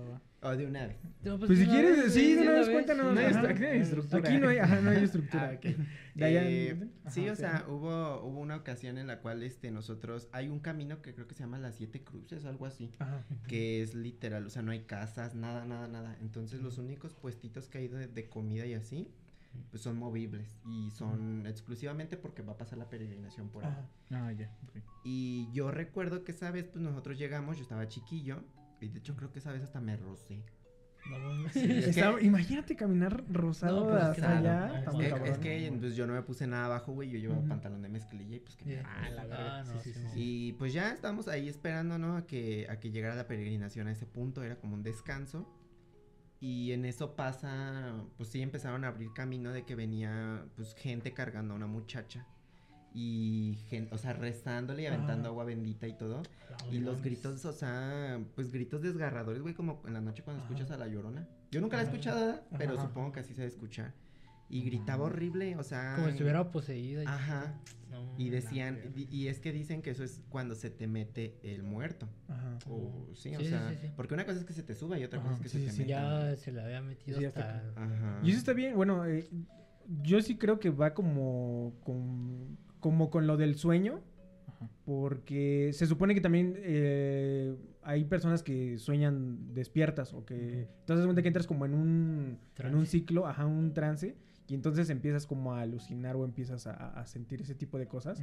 [0.44, 0.98] O de una vez.
[1.24, 3.14] No, Pues si quieres, vez, sí, de una vez vez, cuéntanos.
[3.14, 3.42] No hay Ajá.
[3.44, 4.30] estru- aquí no hay estructura.
[4.30, 5.52] Aquí no hay, ajá, no hay estructura.
[5.54, 5.60] Ah,
[6.16, 10.60] Eh, sí, o sea, hubo, hubo una ocasión en la cual este nosotros hay un
[10.60, 13.24] camino que creo que se llama las siete cruces, algo así, Ajá.
[13.48, 16.18] que es literal, o sea, no hay casas, nada, nada, nada.
[16.22, 19.08] Entonces los únicos puestitos que hay de, de comida y así,
[19.70, 23.74] pues son movibles y son exclusivamente porque va a pasar la peregrinación por ahí.
[24.12, 24.50] Ah, ya.
[25.04, 28.44] Y yo recuerdo que esa vez, pues nosotros llegamos, yo estaba chiquillo,
[28.80, 30.44] y de hecho creo que esa vez hasta me rocé.
[31.10, 31.52] No mames.
[31.54, 34.68] Sí, es que- Estaba- imagínate caminar rosado No, pues hasta no, allá.
[34.68, 35.28] no, Es, cabrón.
[35.28, 38.36] es que pues yo no me puse nada abajo, güey, yo llevaba pantalón de mezclilla
[38.36, 38.82] y pues que me Sí.
[38.86, 40.00] Ah, la Sí, sí.
[40.16, 42.18] Y pues ya estábamos ahí esperando, ¿no?
[42.18, 45.50] A que, a que llegara la peregrinación a ese punto, era como un descanso.
[46.42, 51.14] Y en eso pasa, pues sí empezaron a abrir camino de que venía pues gente
[51.14, 52.26] cargando a una muchacha.
[52.94, 55.32] Y gente, o sea, rezándole y aventando Ah.
[55.32, 56.24] agua bendita y todo.
[56.68, 60.44] No Y los gritos, o sea, pues gritos desgarradores, güey, como en la noche cuando
[60.44, 60.52] Ajá.
[60.54, 61.26] escuchas a la llorona.
[61.52, 63.94] Yo nunca la he escuchado, pero supongo que así se debe escuchar.
[64.50, 65.94] Y gritaba horrible, o sea.
[65.96, 67.04] Como si estuviera poseída.
[67.04, 67.54] y- Ajá.
[67.92, 70.88] No, Y la decían, y, y es que dicen que eso es cuando se te
[70.88, 72.08] mete el muerto.
[72.30, 72.58] Ajá.
[72.70, 73.88] O, sí, o Sí, sea, sí, sí.
[73.96, 75.60] porque una cosa es que se te suba y otra Ajá, cosa es que sí,
[75.60, 75.82] se te sí.
[75.82, 76.30] meta.
[76.30, 77.64] Ya se le había metido hasta...
[77.76, 78.22] Ajá.
[78.24, 79.28] Y eso está bien, bueno, eh,
[80.04, 84.00] yo sí creo que va como con, como con lo del sueño,
[84.48, 84.70] Ajá.
[84.86, 91.22] porque se supone que también eh, hay personas que sueñan despiertas o que entonces cuenta
[91.22, 94.16] que entras como en un en un ciclo, ajá, un trance
[94.52, 98.22] y entonces empiezas como a alucinar o empiezas a, a sentir ese tipo de cosas.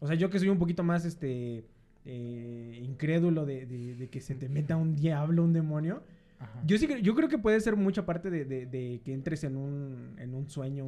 [0.00, 1.66] O sea, yo que soy un poquito más este
[2.06, 6.02] eh, incrédulo de, de- de que se te meta un diablo, un demonio.
[6.38, 6.62] Ajá.
[6.66, 10.34] Yo sí yo creo que puede ser mucha parte de, que entres en un, en
[10.34, 10.86] un sueño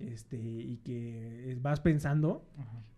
[0.00, 2.44] este y que vas pensando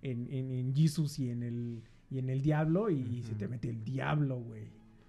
[0.02, 3.48] en, en, en Jesus y en el y en el diablo y, y se te
[3.48, 4.64] mete el diablo, güey.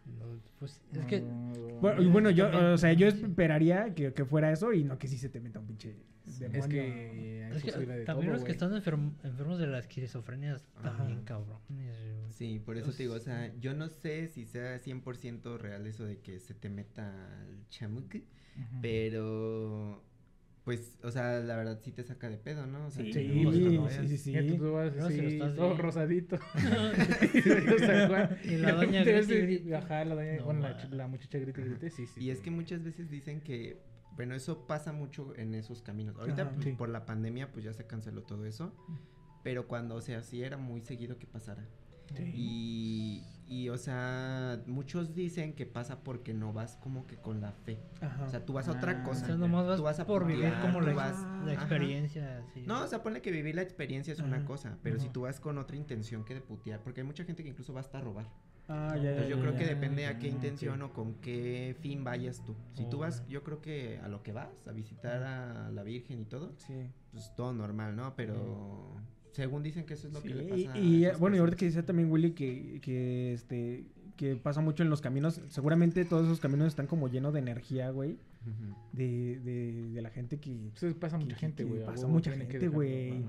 [0.06, 1.22] No, pues es que...
[1.22, 4.84] No, Bueno, y no, bueno, yo, o sea, yo esperaría que, que fuera eso y
[4.84, 5.96] no que sí se te meta un pinche
[6.40, 6.60] demonio.
[6.60, 11.24] Es que Es que también todo, los que están enferm- enfermos de la esquizofrenia también
[11.26, 11.58] güey.
[12.30, 16.06] Sí, por eso te digo, o sea, yo no sé si sea 100% real eso
[16.06, 17.12] de que se te meta
[17.50, 18.24] el chamuque,
[18.82, 20.04] pero
[20.66, 22.88] pues, o sea, la verdad sí te saca de pedo, ¿no?
[22.88, 24.32] O sea, Sí, no no vayas- sí, sí, sí.
[24.32, 26.40] Fíjate, tú vas Pero si lo así, estás todo rosadito.
[28.44, 29.78] Y la doña grita.
[29.78, 32.24] Ajá, la doña, No, bueno, la, la muchacha grita y grita, sí, sí.
[32.24, 32.44] Y es sí.
[32.46, 33.80] que muchas veces dicen que,
[34.16, 36.18] bueno, eso pasa mucho en esos caminos.
[36.18, 36.52] Ahorita, Ajá.
[36.54, 36.72] pues, Sí.
[36.74, 38.74] por la pandemia, pues ya se canceló todo eso.
[39.44, 41.64] Pero cuando, o sea, sí era muy seguido que pasara.
[42.34, 47.52] Y, y, o sea, muchos dicen que pasa porque no vas como que con la
[47.52, 47.78] fe.
[48.02, 48.26] Ajá.
[48.26, 49.26] O sea, tú vas a Ah, otra O cosa.
[49.28, 52.40] sea, nomás vas Tú vas a por vivir como la, vas- la experiencia.
[52.40, 52.64] así.
[52.66, 54.46] No, o sea, pone que vivir la experiencia es una Ajá.
[54.46, 57.44] cosa, pero si tú vas con otra intención que de putear, porque hay mucha gente
[57.44, 58.26] que incluso va hasta a robar.
[58.68, 59.60] Ah, ya, ya, Entonces yo ya, creo ya.
[59.60, 62.56] que depende a qué Ah, intención o con qué fin vayas tú.
[62.74, 63.02] Si tú Oh.
[63.02, 66.52] vas, yo creo que a lo que vas, a visitar a la Virgen y todo,
[66.58, 66.90] Sí.
[67.12, 68.16] pues todo normal, ¿no?
[68.16, 68.96] Pero
[69.36, 70.80] según dicen que eso es lo Sí, que le y- pasa.
[70.80, 73.84] y, a esas bueno, y ahorita que decía también Willy que, que este
[74.16, 77.90] que pasa mucho en los caminos, seguramente todos esos caminos están como llenos de energía,
[77.90, 78.16] güey,
[78.94, 81.84] de, de, de la gente que Pues pasa que- mucha gente, güey.
[81.84, 83.26] pasa mucha gente, güey.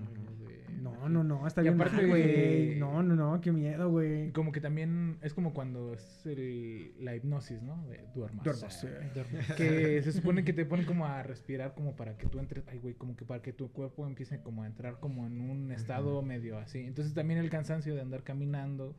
[0.76, 2.76] No, no, no, está Y bien aparte, mal, güey.
[2.76, 4.32] No, no, no, qué miedo, güey.
[4.32, 7.86] Como que también es como cuando es el, la hipnosis, ¿no?
[7.88, 8.44] De duermas.
[8.44, 9.52] Duermas, eh, sí.
[9.56, 12.78] Que se supone que te ponen como a respirar como para que tú entres, ay
[12.78, 16.22] güey, como que para que tu cuerpo empiece como a entrar como en un estado
[16.22, 16.80] medio así.
[16.80, 18.94] Entonces también el cansancio de andar caminando,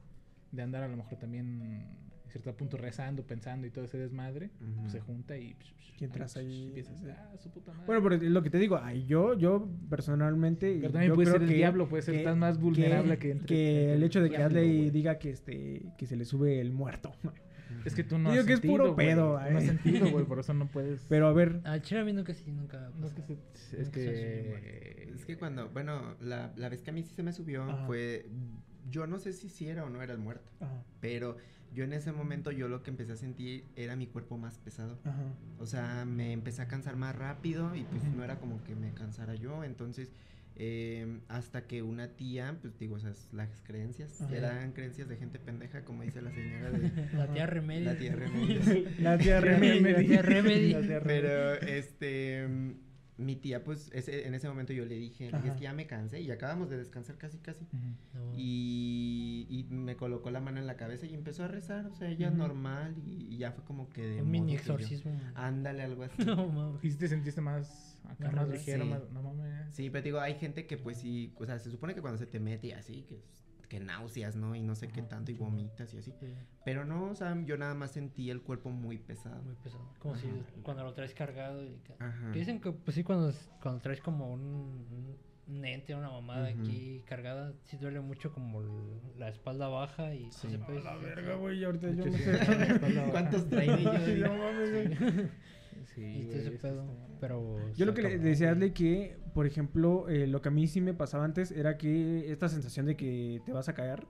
[0.52, 2.07] de andar a lo mejor también
[2.40, 4.50] cierto punto rezando, pensando y todo ese desmadre,
[4.82, 5.56] pues se junta y...
[6.00, 7.08] Y entras ahí, Empiezas, sí.
[7.10, 7.88] ah, su puta madre.
[7.88, 10.78] Bueno, pero es lo que te digo, ay, yo, yo personalmente.
[10.80, 13.32] Pero también yo puede creo ser el que- diablo, puede ser tan más vulnerable que
[13.32, 14.90] entre- que que el hecho de que Adley güey.
[14.92, 17.12] diga que este que se le sube el muerto.
[17.84, 19.68] Es que tú no Digo has que es puro güey, pedo, tú No has ay.
[19.68, 21.06] sentido, güey, por eso no puedes...
[21.10, 22.92] Pero a ver, Al chile a mí nunca sí, nunca.
[22.98, 23.22] No, es que,
[23.54, 25.10] se- es que...
[25.16, 27.86] Es que cuando, bueno, la, la vez que a mí sí se me subió Ajá.
[27.88, 28.26] fue,
[28.90, 31.38] yo no sé si sí era o no era el muerto, ajá, pero
[31.74, 35.00] yo en ese momento yo lo que empecé a sentir era mi cuerpo más pesado.
[35.04, 35.24] ajá,
[35.60, 38.94] O sea, me empecé a cansar más rápido y pues no era como que me
[38.94, 39.64] cansara yo.
[39.64, 40.12] Entonces,
[40.60, 44.36] eh, hasta que una tía, pues digo, o sea, las creencias, Ajá.
[44.36, 47.94] eran creencias de gente pendeja, como dice la señora de La tía Remedios.
[47.94, 49.00] la tía Remedios.
[49.00, 49.82] la tía Remedy.
[49.92, 50.76] La tía Remedy.
[51.06, 52.72] Pero, este, mm,
[53.18, 55.46] mi tía, pues, ese, en ese momento yo le dije, Ajá.
[55.48, 57.66] es que ya me cansé y acabamos de descansar casi, casi.
[58.14, 58.32] No.
[58.36, 62.10] Y, y me colocó la mano en la cabeza y empezó a rezar, o sea,
[62.10, 65.20] ella normal y, y ya fue como que de Un mini yo- exorcismo.
[65.36, 66.24] Ándale, algo así.
[66.26, 66.84] No mames.
[66.84, 68.90] ¿Y si te sentiste más acá, Más ligero, Sí.
[68.90, 69.02] más...
[69.12, 69.74] No mames.
[69.74, 72.26] Sí, pero digo, hay gente que pues sí, o sea, se supone que cuando se
[72.28, 73.20] te mete así, que,
[73.68, 74.56] que náuseas, ¿no?
[74.56, 75.10] Y no sé qué Ajá.
[75.10, 76.12] tanto, y vomitas y así.
[76.20, 79.42] Sí, Pero no, o sea, yo nada más sentí el cuerpo muy pesado.
[79.44, 79.84] muy pesado.
[80.00, 80.36] Como si Ajá.
[80.64, 81.64] cuando lo traes cargado.
[81.64, 82.32] Y Ajá.
[82.32, 84.42] que dicen que, pues sí, cuando, cuando traes como un,
[85.50, 86.62] un- ente, una mamada Ujú.
[86.62, 88.62] aquí cargada, sí duele mucho como
[89.18, 90.40] la espalda baja y Sí.
[90.42, 92.40] pues, se puede- A la verga, güey, ahorita yo no sé.
[93.12, 94.28] ¿Cuántos traen ellos?
[95.98, 96.28] Sí, güey.
[96.38, 96.84] Y ese pedo.
[96.84, 97.58] está- Pero.
[97.76, 98.52] Yo lo que le decía a.
[98.52, 102.32] Adley que, por ejemplo, eh, lo que a mí sí me pasaba antes era que
[102.32, 104.06] esta sensación de que te vas a caer,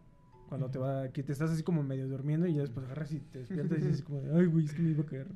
[0.50, 3.20] cuando te va, que te estás así como medio durmiendo y ya después agarras y
[3.20, 5.28] te despiertas y dices como, de, ay, güey, es que me iba a caer.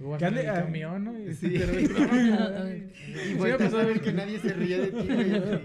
[0.00, 1.18] Luego vas ¿Qué en hazle- el ah, camión, ¿no?
[1.18, 1.54] Y sí.
[1.58, 1.80] pero-
[3.30, 5.62] Y volteas a ver que nadie se ríe de ti, güey.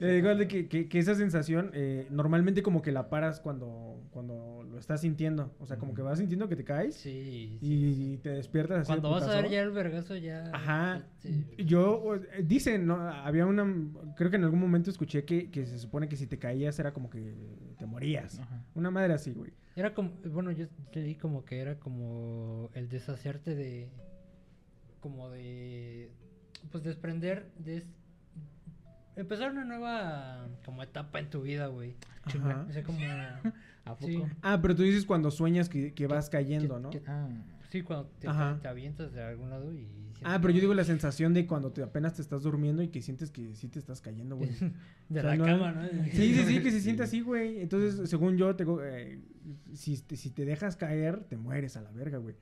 [0.00, 3.40] Le digo a Adley que, que, que esa sensación eh, normalmente como que la paras
[3.40, 5.54] cuando, cuando lo estás sintiendo.
[5.58, 7.56] O sea, como que vas sintiendo que te caes Sí.
[7.60, 8.20] sí, y, sí.
[8.22, 8.92] te despiertas así.
[8.92, 10.50] de Cuando vas a ver ya el vergazo, ya.
[10.52, 11.06] Ajá.
[11.20, 11.46] sí.
[11.58, 12.96] Yo, eh, dicen, ¿no?
[12.96, 13.64] Había una,
[14.16, 16.92] creo que en algún momento escuché que, que se supone que si te caías era
[16.92, 17.34] como que
[17.78, 18.38] te morías.
[18.38, 18.62] Ajá.
[18.74, 19.52] Una madre así, güey.
[19.76, 23.88] Era como, bueno, yo leí como que era como el deshacerte de,
[25.00, 26.10] como de,
[26.70, 27.84] pues desprender, de,
[29.16, 31.94] empezar una nueva como etapa en tu vida, güey.
[32.26, 32.30] O
[32.72, 32.98] sea, como,
[33.84, 34.06] ¿A poco?
[34.06, 34.22] Sí.
[34.42, 36.90] Ah, pero tú dices cuando sueñas que, que vas cayendo, que- ¿no?
[36.90, 37.28] que- Ah.
[37.70, 38.28] sí, cuando te,
[38.62, 39.86] te avientas de algún lado y...
[40.22, 43.02] Ah, pero yo digo la sensación de cuando te apenas te estás durmiendo y que
[43.02, 44.48] sientes que sí te estás cayendo, güey.
[45.10, 45.82] De O sea, la no- cama, ¿no?
[46.12, 47.60] Sí, sí, sí, que se siente así, güey.
[47.60, 49.18] Entonces, según yo, tengo, eh,
[49.74, 52.36] si, te, si te dejas caer, te mueres a la verga, güey.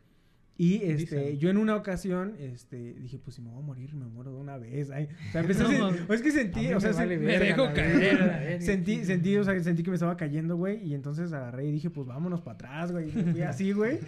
[0.62, 1.38] Y este, Dicen.
[1.40, 4.38] yo en una ocasión, este, dije, pues si me voy a morir, me muero de
[4.38, 4.90] una vez.
[4.92, 6.00] Ay, o sea, empecé a No, sen- mames.
[6.08, 8.62] o es que A sentí, o sea, me se- dejo caer.
[8.62, 11.90] Sentí, sentí, o sea, sentí que me estaba cayendo, güey, y entonces agarré y dije,
[11.90, 13.10] pues vámonos para atrás, güey.
[13.10, 13.98] Y me fui así, güey.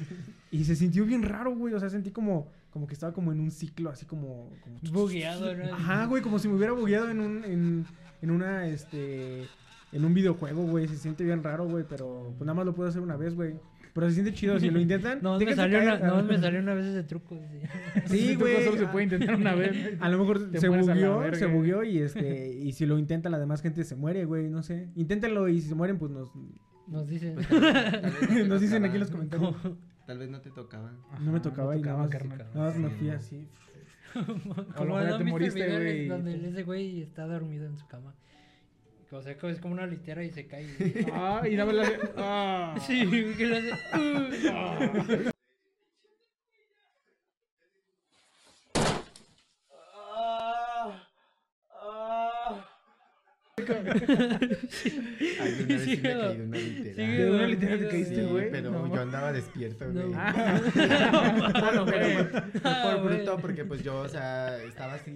[0.53, 1.75] Y se sintió bien raro, güey.
[1.75, 4.51] O sea, sentí como, como que estaba como en un ciclo, así como...
[4.63, 4.79] como...
[4.93, 5.75] Bugueado, ¿no?
[5.75, 7.85] Ajá, güey, como si me hubiera bugueado en un, en,
[8.23, 9.43] en una, este,
[9.91, 10.87] en un videojuego, güey.
[10.87, 13.55] Se siente bien raro, güey, pero pues nada más lo puedo hacer una vez, güey.
[13.95, 15.19] Pero se siente chido, si lo intentan.
[15.23, 17.41] No, me salió, una, no, me salió una vez ese truco.
[18.07, 18.65] Sí, güey.
[18.65, 19.97] Solo se puede intentar una vez.
[20.01, 23.63] A lo mejor se bugueó, se bugueó y este, y si lo intentan la demás
[23.63, 24.89] gente se muere, güey, no sé.
[24.97, 26.31] Inténtenlo y si se mueren, pues nos,
[26.89, 27.35] Nos dicen.
[27.37, 29.53] Pues, tal vez- tal vez no te nos dicen aquí en los tocaba.
[29.53, 29.79] comentarios.
[30.07, 30.93] Tal vez no te tocaba.
[31.21, 32.95] No me Ajá, tocaba y nada más, nada más me Sí.
[32.99, 33.49] fui así.
[34.77, 38.15] Como no te moriste, güey, donde ese güey está dormido en su cama.
[39.15, 40.67] O sea, que es como una litera y se cae.
[41.13, 42.75] Ah, y más la Ah.
[42.85, 43.71] sí, que le hace.
[43.97, 45.31] "Uh".
[53.57, 56.21] Ay, una vez sí me Síguelo.
[56.29, 56.95] caí de una litera.
[56.95, 58.51] Sigue ¿De una dormido, litera te caíste, Sí, güey?
[58.51, 58.84] pero No.
[58.95, 60.03] Yo andaba despierto, No.
[60.09, 60.15] güey.
[60.17, 60.61] Ah.
[60.73, 63.17] Fue Ah, por güey.
[63.17, 65.15] bruto, porque pues yo, o sea, estaba así,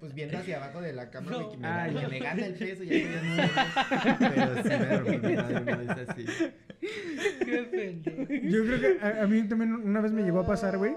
[0.00, 2.06] pues viendo hacia abajo de la cama, güey, que me, Ay.
[2.10, 6.26] me gana el peso y ya no Pero sí me dormí madre una vez así.
[7.48, 10.92] Yo creo que a, a mí también una vez me llegó a pasar, güey.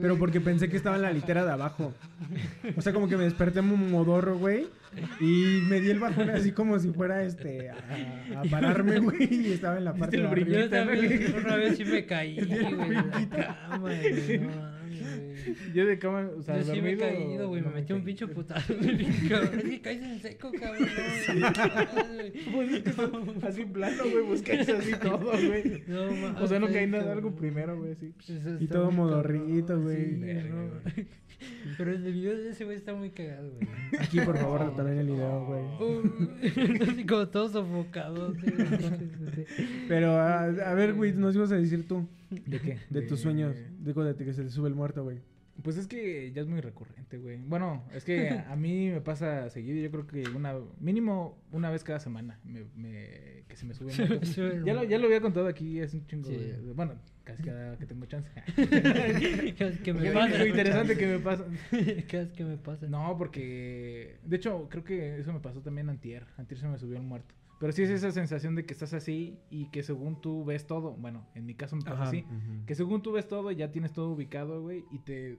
[0.00, 1.92] Pero porque pensé que estaba en la litera de abajo.
[2.76, 4.66] O sea, como que me desperté un modorro, güey.
[5.20, 7.76] Y me di el bajón así como si fuera este a,
[8.40, 9.28] a pararme, güey.
[9.30, 10.48] Y estaba en la parte de arriba.
[10.58, 12.36] Yo también una vez sí me caí,
[13.80, 14.40] güey,
[15.74, 17.62] Yo de cama, o sea, Yo sí me he caído, güey.
[17.62, 18.74] no Me metí un pinche putazo.
[19.28, 19.58] cabrón.
[19.60, 20.88] Es que caes en seco, cabrón.
[22.54, 25.82] Pues así plano, güey, pues caes así todo, güey.
[25.86, 28.12] No, mames, O sea, no caí nada, algo primero, güey, sí.
[28.28, 30.20] Eso Y todo modorrito, güey.
[31.76, 33.68] Pero el video de ese güey está muy cagado, güey.
[34.00, 36.80] Aquí, por favor, también el video, güey.
[36.80, 38.34] Así como todo sofocado.
[38.34, 38.50] sí,
[39.86, 42.78] Pero, a, a ver, güey, nos ibas a decir tú ¿De qué?
[42.88, 43.54] de tus sueños.
[43.80, 45.18] Digo, de que se te sube el muerto, güey.
[45.62, 47.38] Pues es que ya es muy recurrente, güey.
[47.38, 49.78] Bueno, es que a mí me pasa seguido.
[49.78, 53.92] Yo creo que una mínimo una vez cada semana me, me- que se me sube
[53.92, 56.54] el Ya lo, ya lo había contado aquí, es un chingo Sí.
[56.74, 58.30] Bueno, casi cada que tengo chance.
[58.56, 60.42] que, me pasa.
[60.42, 61.44] es interesante que me pasa.
[62.08, 62.86] Cada vez que me pasa.
[62.86, 64.16] No, porque...
[64.24, 66.24] De hecho, creo que eso me pasó también antier.
[66.36, 67.34] Antier se me subió el muerto.
[67.58, 70.92] Pero sí es esa sensación de que estás así y que según tú ves todo...
[70.92, 72.08] Bueno, en mi caso me pasa Ajá.
[72.08, 72.26] así.
[72.66, 75.38] Que según tú ves todo, ya tienes todo ubicado, güey, y te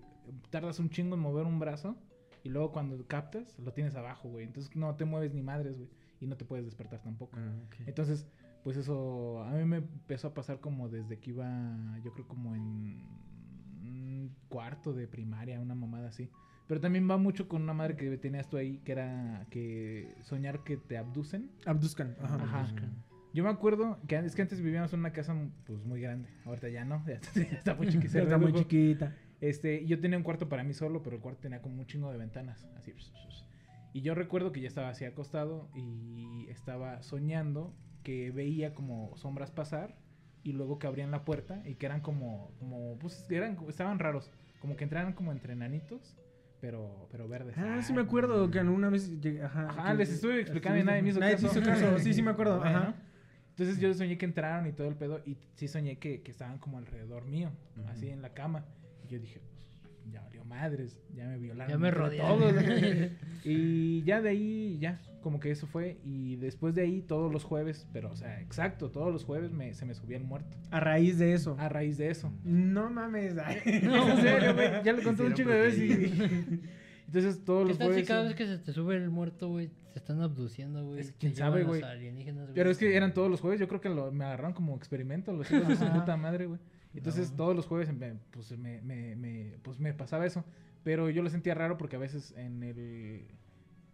[0.50, 1.96] tardas un chingo en mover un brazo,
[2.44, 4.46] y luego cuando captas, lo tienes abajo, güey.
[4.46, 7.38] Entonces no te mueves ni madres, güey, y no te puedes despertar tampoco.
[7.38, 7.52] Ah,
[7.86, 8.28] Entonces,
[8.64, 12.56] pues eso a mí me empezó a pasar como desde que iba, yo creo como
[12.56, 13.06] en
[13.82, 16.30] un cuarto de primaria, una mamada así.
[16.68, 20.64] Pero también va mucho con una madre que tenías tú ahí, que era que soñar
[20.64, 21.50] que te abducen.
[21.66, 22.16] Abduzcan.
[22.22, 22.36] Ajá.
[22.36, 22.68] Ajá.
[23.34, 26.30] Yo me acuerdo que es que antes vivíamos en una casa pues muy grande.
[26.46, 28.20] Ahorita ya no, ya está, ya está muy chiquita.
[28.20, 29.16] Está muy chiquita.
[29.40, 32.12] Este, yo tenía un cuarto para mí solo, pero el cuarto tenía como un chingo
[32.12, 32.94] de ventanas, así.
[33.94, 39.52] Y yo recuerdo que ya estaba así acostado y estaba soñando que veía como sombras
[39.52, 39.96] pasar
[40.44, 44.32] y luego que abrían la puerta y que eran como, como, pues eran, estaban raros,
[44.60, 46.16] como que entraban como entre enanitos,
[46.62, 47.56] pero, pero verdes.
[47.58, 50.84] Ah, sí me acuerdo que una vez llegué- Ajá, Ajá, que- les estuve explicando y
[50.84, 51.48] nadie me hizo Nadie caso.
[51.48, 51.98] hizo caso.
[52.00, 52.64] Sí, sí me acuerdo.
[52.64, 52.96] Ajá.
[53.50, 56.60] Entonces yo soñé que entraron y todo el pedo y sí soñé que, que estaban
[56.60, 57.52] como alrededor mío,
[57.90, 58.66] así en la cama.
[59.04, 59.67] Y yo dije, pues,
[60.12, 61.72] ya valió madres, ya me violaron.
[61.72, 62.40] Ya me rodearon.
[62.40, 62.56] todos.
[63.44, 65.98] y ya de ahí, ya, como que eso fue.
[66.04, 69.74] Y después de ahí, todos los jueves, pero o sea, exacto, todos los jueves me,
[69.74, 70.58] se me subía el muerto.
[70.72, 71.56] A raíz de eso.
[71.60, 72.32] A raíz de eso.
[72.44, 73.36] No mames.
[73.38, 73.58] ay.
[73.84, 76.62] No, en serio, güey, ya lo conté un chingo de veces y...
[77.08, 78.08] Entonces todos ¿Qué los tal si jueves...
[78.08, 81.00] cada vez que se te sube el muerto, güey, te están abduciendo, güey?
[81.00, 81.82] Es quién sabe, los güey.
[82.54, 85.32] Pero es que eran todos los jueves, yo creo que lo- me agarraron como experimento,
[85.32, 86.60] los hijos de su puta madre, güey.
[86.94, 90.44] Entonces todos los jueves me, pues, me, me, me- pues me pasaba eso.
[90.84, 93.28] Pero yo lo sentía raro porque a veces en el...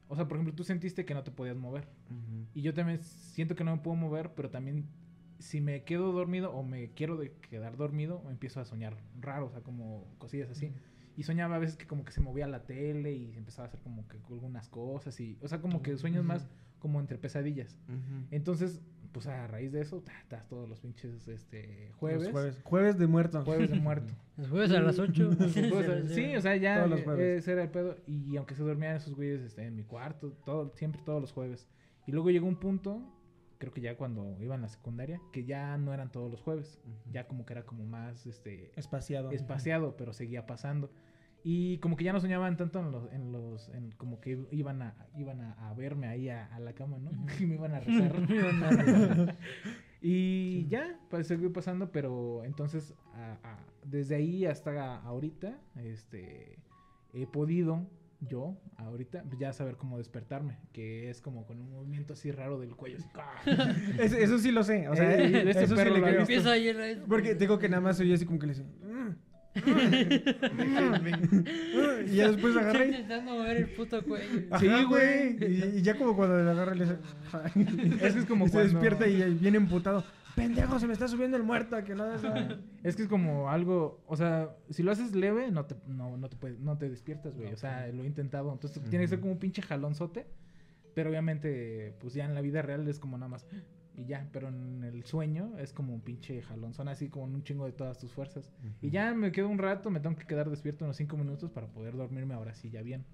[0.08, 1.88] O sea, por ejemplo, tú sentiste que no te podías mover.
[2.10, 2.46] Ujú.
[2.54, 4.86] Y yo también siento que no me puedo mover, pero también
[5.40, 9.50] si me quedo dormido o me quiero de quedar dormido, empiezo a soñar raro, o
[9.50, 10.72] sea, como cosillas así.
[11.18, 13.80] Y soñaba a veces que como que se movía la tele y empezaba a hacer
[13.82, 15.38] como que algunas cosas y...
[15.42, 16.48] O sea, como que sueños más
[16.80, 17.78] como entre pesadillas.
[18.30, 18.82] Entonces,
[19.14, 22.60] pues a raíz de eso, ta, todos los pinches este, jueves, Los jueves.
[22.64, 23.44] Jueves de muerto.
[23.46, 24.14] jueves de muerto.
[24.36, 25.30] Los jueves a las 8.
[25.38, 27.40] Jueves a- sí, o sea, ya Todos los jueves.
[27.44, 27.96] ese era el pedo.
[28.08, 31.68] Y aunque se dormían esos güeyes este, en mi cuarto, todo, siempre todos los jueves.
[32.08, 33.02] Y luego llegó un punto,
[33.60, 36.80] creo que ya cuando iba en la secundaria, que ya no eran todos los jueves.
[37.12, 39.32] Ya como que era como más este, Espaciado.
[39.32, 40.92] espaciado, pero seguía pasando.
[41.46, 44.82] Y como que ya no soñaban tanto en los, en los, en como que iban
[44.82, 47.12] a, iban a, a verme ahí a, a la cama, ¿no?
[47.40, 48.14] Y me iban a rezar.
[50.02, 56.58] y ya, pues seguió pasando, pero entonces a- a- desde ahí hasta ahorita, este,
[57.14, 57.88] he podido
[58.22, 62.74] yo ahorita ya saber cómo despertarme, que es como con un movimiento así raro del
[62.76, 62.98] cuello.
[63.00, 63.76] así, ¡ah!
[64.00, 64.88] Eso, eso sí lo sé.
[64.88, 66.22] O sea, Eh, este eso sí le lo creo.
[66.22, 67.06] Empieza a.
[67.06, 68.64] Porque tengo que nada más oye así como que le dice.
[68.64, 69.16] "Mm, mm",
[72.08, 72.86] y ya después y.
[72.88, 74.48] intentando mover el puto cuello.
[74.52, 75.38] Ajá, Sí, güey.
[75.42, 76.98] Y, y ya como cuando le agarra le dice.
[78.06, 80.04] Es que es como y se cuando- despierta y viene emputado.
[80.36, 81.82] Pendejo, se me está subiendo el muerto.
[81.84, 82.06] Que no.
[82.84, 86.28] Es que es como algo, o sea, si lo haces leve, no te, no, no
[86.30, 87.54] te, puedes, no te despiertas, güey.
[87.54, 88.52] O sea, lo he intentado.
[88.52, 90.26] Entonces tiene que ser como un pinche jalonzote.
[90.96, 93.46] Pero obviamente, pues ya en la vida real es como nada más.
[93.96, 97.66] Y ya, pero en el sueño es como un pinche jalonzón, así como un chingo
[97.66, 98.50] de todas tus fuerzas.
[98.82, 101.68] Y ya me quedo un rato, me tengo que quedar despierto unos cinco minutos para
[101.68, 103.06] poder dormirme ahora sí ya bien.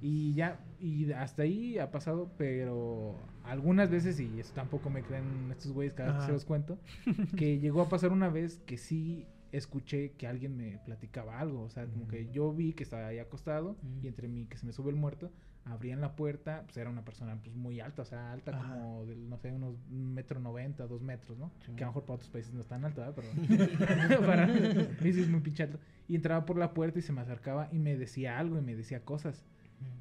[0.00, 5.50] Y ya, y hasta ahí ha pasado, pero algunas veces, y eso tampoco me creen
[5.50, 6.78] estos güeyes cada vez que se los cuento,
[7.36, 11.62] que llegó a pasar una vez que sí escuché que alguien me platicaba algo.
[11.62, 14.66] O sea, como que yo vi que estaba ahí acostado y entre mí que se
[14.66, 15.30] me sube el muerto,
[15.66, 18.72] abrían la puerta, pues era una persona pues muy alta, o sea, alta Ajá.
[18.74, 21.50] como, del, no sé, unos metro noventa, dos metros, ¿no?
[21.64, 21.72] Sí.
[21.76, 23.14] Que a lo mejor para otros países no es tan alta, ¿verdad?
[23.16, 25.78] Pero para mí sí es muy pinche alto.
[26.08, 28.74] Y entraba por la puerta y se me acercaba y me decía algo y me
[28.76, 29.44] decía cosas.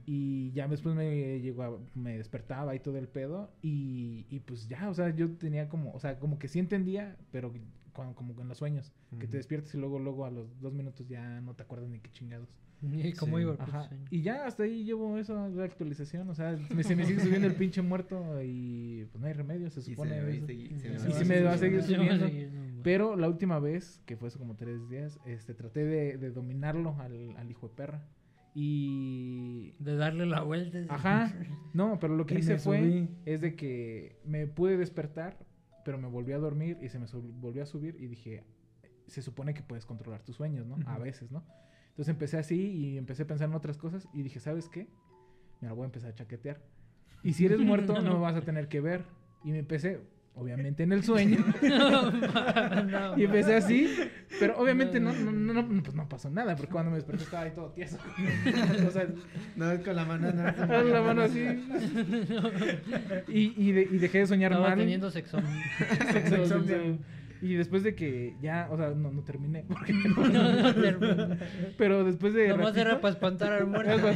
[0.05, 3.51] Y ya después me llegó a- me despertaba y todo el pedo.
[3.61, 7.17] Y, y pues ya, o sea, yo tenía como, o sea, como que sí entendía,
[7.31, 7.51] pero
[7.91, 11.39] como en los sueños, que te despiertas y luego, luego a los dos minutos ya
[11.41, 12.49] no te acuerdas ni qué chingados.
[12.81, 13.45] Y como Sí.
[13.59, 13.87] Ajá.
[13.89, 14.05] sueño.
[14.11, 16.29] Y ya hasta ahí llevo eso, la actualización.
[16.29, 19.69] O sea, me- se me sigue subiendo el pinche muerto y pues no hay remedio,
[19.69, 20.19] se Y se supone.
[20.45, 20.53] se
[21.23, 22.27] Y me va a seguir subiendo.
[22.29, 22.47] güey.
[22.83, 26.95] Pero la última vez, que fue hace como tres días, este, traté de, de dominarlo
[26.99, 28.05] al, al hijo de perra.
[28.79, 29.73] Y...
[29.79, 30.79] De darle la vuelta.
[30.89, 31.33] Ajá.
[31.73, 33.09] No, pero lo que Que hice fue subí.
[33.25, 35.37] es de que me pude despertar,
[35.83, 38.43] pero me volví a dormir y se me volvió a subir y dije,
[39.07, 40.77] se supone que puedes controlar tus sueños, ¿no?
[40.87, 41.43] A veces, ¿no?
[41.95, 44.87] Entonces empecé así y empecé a pensar en otras cosas y dije, ¿sabes qué?
[45.61, 46.59] Me la voy a empezar a chaquetear.
[47.23, 49.03] Y si eres muerto, no me vas a tener que ver.
[49.45, 50.01] Y me empecé,
[50.33, 51.37] obviamente, en el sueño.
[52.85, 53.89] No, y empecé así,
[54.39, 57.43] pero obviamente no, no, no, no, pues no pasó nada, porque cuando me desperté estaba
[57.43, 57.97] ahí todo tieso.
[58.87, 59.07] o sea,
[59.55, 60.67] No, con la mano no.
[60.67, 61.39] con la mano así.
[63.27, 64.77] Y, y, de- y dejé de soñar Estaba mal.
[64.79, 65.39] teniendo sexo.
[66.11, 66.97] Sexo, sexo.
[67.41, 69.65] Y después de que ya, o sea, no, no terminé.
[69.67, 69.93] Porque
[71.77, 72.49] pero después de.
[72.49, 74.07] Nomás era para espantar al muerto.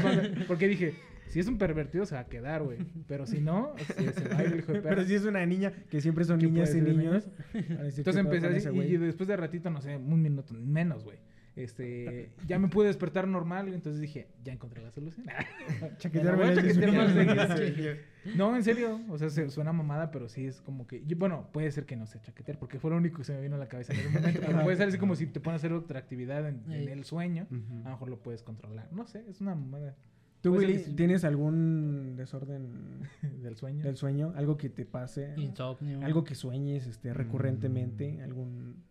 [0.47, 0.95] Porque dije,
[1.29, 2.79] si es un pervertido se va a quedar, güey.
[3.07, 4.95] Pero si no, sí, se va a ir el hijo de perra.
[4.95, 6.97] Pero si es una niña, que siempre son ¿Qué niñas y niños.
[6.97, 7.29] niños?
[7.53, 11.17] Entonces ¿qué pedo empecé así y después de ratito, no sé, un minuto menos, güey.
[11.55, 15.25] Este, ya me pude despertar normal, entonces dije, ya encontré la solución.
[15.97, 16.55] Chaquetearme.
[18.35, 21.71] No, en serio, o sea, se, suena mamada, pero sí es como que, bueno, puede
[21.71, 23.69] ser que no sé chaquetear, porque fue lo único que se me vino a la
[23.69, 25.99] cabeza en ese momento, pero puede ser así como si te pones a hacer otra
[25.99, 27.53] actividad en, el sueño, a
[27.85, 28.91] lo mejor lo puedes controlar.
[28.91, 29.95] No sé, es una mamada
[30.41, 33.09] ¿Tú, Willy, tienes algún desorden
[33.41, 33.83] del sueño.
[33.83, 34.33] del sueño?
[34.35, 35.33] ¿Algo que te pase?
[35.35, 36.01] Insomnio.
[36.01, 38.21] ¿Algo que sueñes este, recurrentemente?
[38.21, 38.83] ¿Algún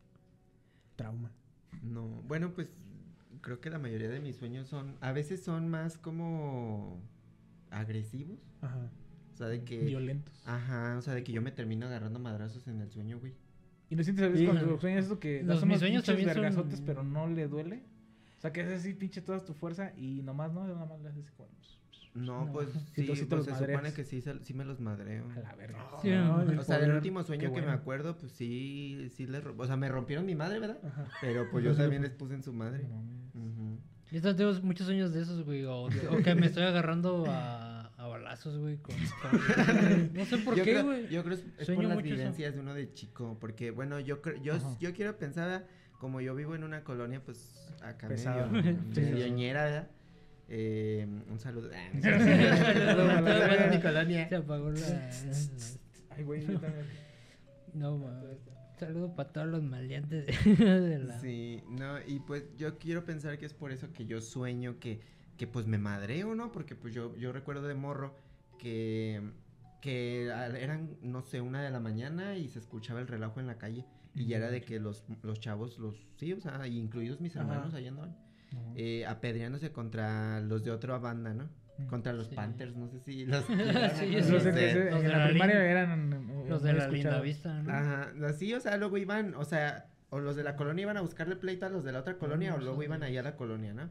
[0.97, 1.33] trauma?
[1.83, 2.69] No, bueno, pues
[3.41, 7.01] creo que la mayoría de mis sueños son, a veces son más como
[7.71, 8.91] agresivos, Ajá.
[9.35, 10.35] o sea, de que, Violentos.
[10.47, 13.35] ajá, o sea, de que yo me termino agarrando madrazos en el sueño, güey.
[13.91, 14.47] Y no sientes a veces Sí.
[14.47, 17.83] cuando sueñas eso que Los- das mis sueños también son- vergazotes, pero no le duele.
[18.37, 21.09] O sea, que haces así, pinche toda tu fuerza y nomás no, nada más le
[21.09, 21.49] haces como,
[22.15, 22.53] No, No.
[22.53, 23.59] pues sí, te pues, se madreas.
[23.81, 25.25] supone que sí, sí me los madreo.
[25.37, 25.79] a la verga.
[26.03, 26.97] Sí, no, el O sea, del poder.
[26.97, 30.59] último sueño que me acuerdo, pues sí, sí les, o sea, me rompieron mi madre,
[30.61, 30.79] ¿verdad?
[30.85, 31.07] Ajá.
[31.21, 32.85] Pero pues yo también les puse en su madre.
[32.89, 33.35] No mames.
[33.35, 33.79] Ujú.
[34.11, 35.65] Yo tengo muchos sueños de esos, güey.
[35.65, 35.89] O, o
[36.25, 38.79] que me estoy agarrando a, a balazos, güey.
[38.79, 41.09] Con, con- No sé por yo qué, creo, güey.
[41.09, 42.15] Yo creo es, es Sueño por las eso.
[42.17, 44.77] vivencias de uno de chico, porque bueno, yo yo, Ajá.
[44.81, 45.67] yo quiero pensar,
[45.99, 48.49] como yo vivo en una colonia, pues acá Pesado.
[48.51, 49.01] medio, Sí.
[49.03, 49.91] medio ñera, ¿verdad?
[50.49, 51.71] Eh, un saludo.
[51.75, 55.11] Ah, un Saludo saludo a a mi Se apagó la...
[56.11, 56.87] Ay, güey, yo también.
[57.75, 58.39] No, mames.
[58.79, 61.19] Saludo para todos los maleantes de la...
[61.21, 65.01] Sí, no, y pues yo quiero pensar que es por eso que yo sueño que,
[65.37, 66.53] que pues me madreo, ¿no?
[66.53, 68.15] Porque pues yo, yo recuerdo de morro
[68.59, 69.21] que,
[69.83, 73.59] que eran, no sé, una de la mañana y se escuchaba el relajo en la
[73.59, 73.85] calle.
[74.15, 77.45] Y ya era de que los, los chavos, los, sí, o sea, incluidos mis Ajá.
[77.53, 78.17] hermanos, allá andaban,
[78.53, 78.73] No.
[78.77, 81.49] eh, apedreándose contra los de otra banda, ¿no?
[81.89, 82.35] Contra los Sí.
[82.35, 83.45] Panthers, no sé si los...
[83.99, 86.13] Sí, Los Los de- de- de- los en de la la primaria eran.
[86.13, 87.73] eh, Los de la linda vista, ¿no?
[87.73, 91.03] Ajá, así, o sea, luego iban, o sea, o los de la colonia iban a
[91.03, 93.75] buscarle pleito a los de la otra colonia, o luego iban allá a la colonia,
[93.75, 93.91] ¿no?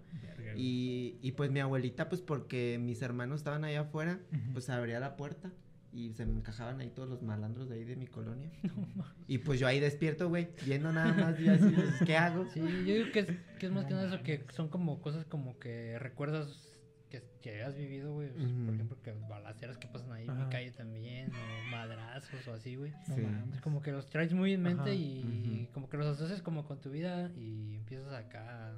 [0.56, 4.20] Y, y pues mi abuelita, pues porque mis hermanos estaban allá afuera,
[4.54, 5.52] pues abría la puerta
[5.94, 8.52] y se me encajaban ahí todos los malandros de ahí de mi colonia.
[9.28, 12.46] y pues yo ahí despierto, güey, viendo nada más y así, pues, ¿qué hago?
[12.54, 13.28] Sí, yo digo que es,
[13.60, 16.64] que es más que nada eso, que son como cosas como que recuerdas
[17.10, 18.30] que, que has vivido, güey.
[18.32, 22.54] Pues, Por ejemplo, que balaceras que pasan ahí en mi calle también, o madrazos o
[22.54, 22.92] así, güey.
[23.08, 23.22] No Sí.
[23.22, 23.56] mames.
[23.56, 24.94] Es como que los traes muy en mente Ajá.
[24.94, 25.72] y Ujú.
[25.74, 28.76] como que los asocias como con tu vida y empiezas acá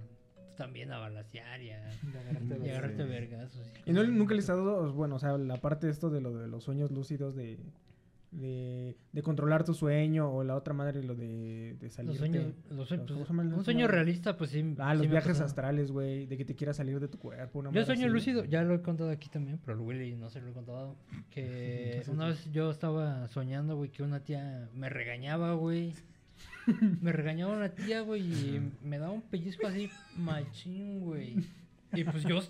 [0.59, 1.81] también a balasear y a,
[2.63, 3.65] agarrarte y vergazos.
[3.85, 6.37] ¿Y no, nunca les ha dado, bueno, o sea, la parte de esto de lo
[6.37, 7.57] de los sueños lúcidos de,
[8.31, 12.53] de, de controlar tu sueño o la otra madre lo de, de salir Los sueños,
[12.69, 14.75] los sueños- ¿cómo se llaman un sueño realista, pues sí.
[14.77, 15.45] Ah, sí los viajes pasado.
[15.47, 17.59] astrales, güey, de que te quieras salir de tu cuerpo.
[17.59, 18.13] una Yo sueño así.
[18.13, 20.95] lúcido, ya lo he contado aquí también, pero el Willy no se lo he contado.
[21.31, 25.93] Que una vez yo estaba soñando, güey, que una tía me regañaba, güey.
[27.01, 31.37] Me regañaba una tía, güey, y me daba un pellizco así machín, güey.
[31.93, 32.41] Y pues yo,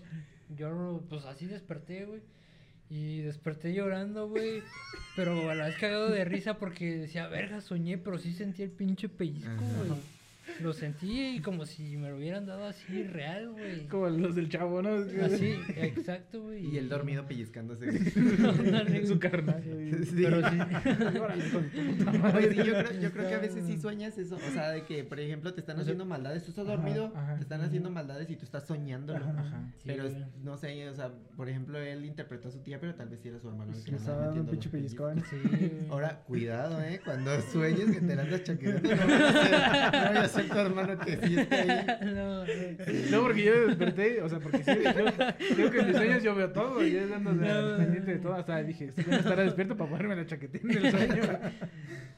[0.58, 2.22] yo, pues así desperté, güey.
[2.90, 4.64] Y desperté llorando, güey.
[5.16, 8.72] Pero a la vez cagado de risa porque decía, verga, soñé, pero sí sentí el
[8.72, 9.92] pinche pellizco, güey.
[10.62, 13.88] Lo sentí y como si me lo hubieran dado así real, güey.
[13.88, 14.90] Como los del chavo, ¿no?
[15.24, 16.66] Así, exacto, güey.
[16.74, 17.88] Y el dormido pellizcándose.
[17.88, 19.64] Ándale, Su carnal.
[19.64, 20.12] Sí.
[20.24, 20.58] Pero sí.
[22.36, 24.36] Oye, sí, yo creo, yo creo que a veces sí sueñas eso.
[24.36, 26.44] O sea, de que, por ejemplo, te están O sea, haciendo maldades.
[26.44, 27.36] Tú estás ajá, dormido, ajá.
[27.36, 29.26] te están haciendo maldades y tú estás soñándolo.
[29.26, 29.72] Ajá.
[29.78, 30.26] Sí, Pero, güey.
[30.44, 33.30] no sé, o sea, por ejemplo, él interpretó a su tía, pero tal vez sí
[33.30, 33.72] era su hermano.
[33.72, 35.24] el Sí, que estaba dando un pinche pellizcón.
[35.30, 35.38] Sí.
[35.90, 37.00] Ahora, cuidado, ¿eh?
[37.04, 41.86] Cuando sueñes que te la andas chaqueando, no no tu hermano que sí está ahí.
[42.14, 42.46] no, no.
[43.12, 46.24] No, porque yo me desperté, o sea, porque sí, yo digo que en mis sueños
[46.24, 47.78] yo veo todo y es ando de- No.
[47.78, 48.34] pendiente de todo.
[48.36, 51.24] Hasta dije, estoy bien estar despierto para ponerme la chaquetina en el sueño.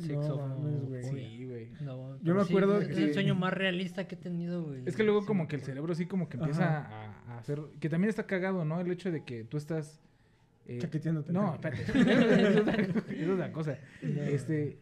[0.00, 0.56] Sexo- no,
[0.86, 1.02] güey.
[1.04, 1.68] Sí, güey.
[1.80, 4.82] No, Yo me sí, acuerdo es el sueño más realista que he tenido, güey.
[4.86, 7.60] Es que luego Sí, como que el cerebro sí como que empieza a, a hacer...
[7.80, 8.80] Que también está cagado, ¿no?
[8.80, 10.00] El hecho de que tú estás...
[10.66, 11.32] eh, Chaqueteándote.
[11.32, 11.82] No, espérate.
[11.94, 12.74] es, otra,
[13.14, 13.78] es otra cosa.
[14.02, 14.78] Este,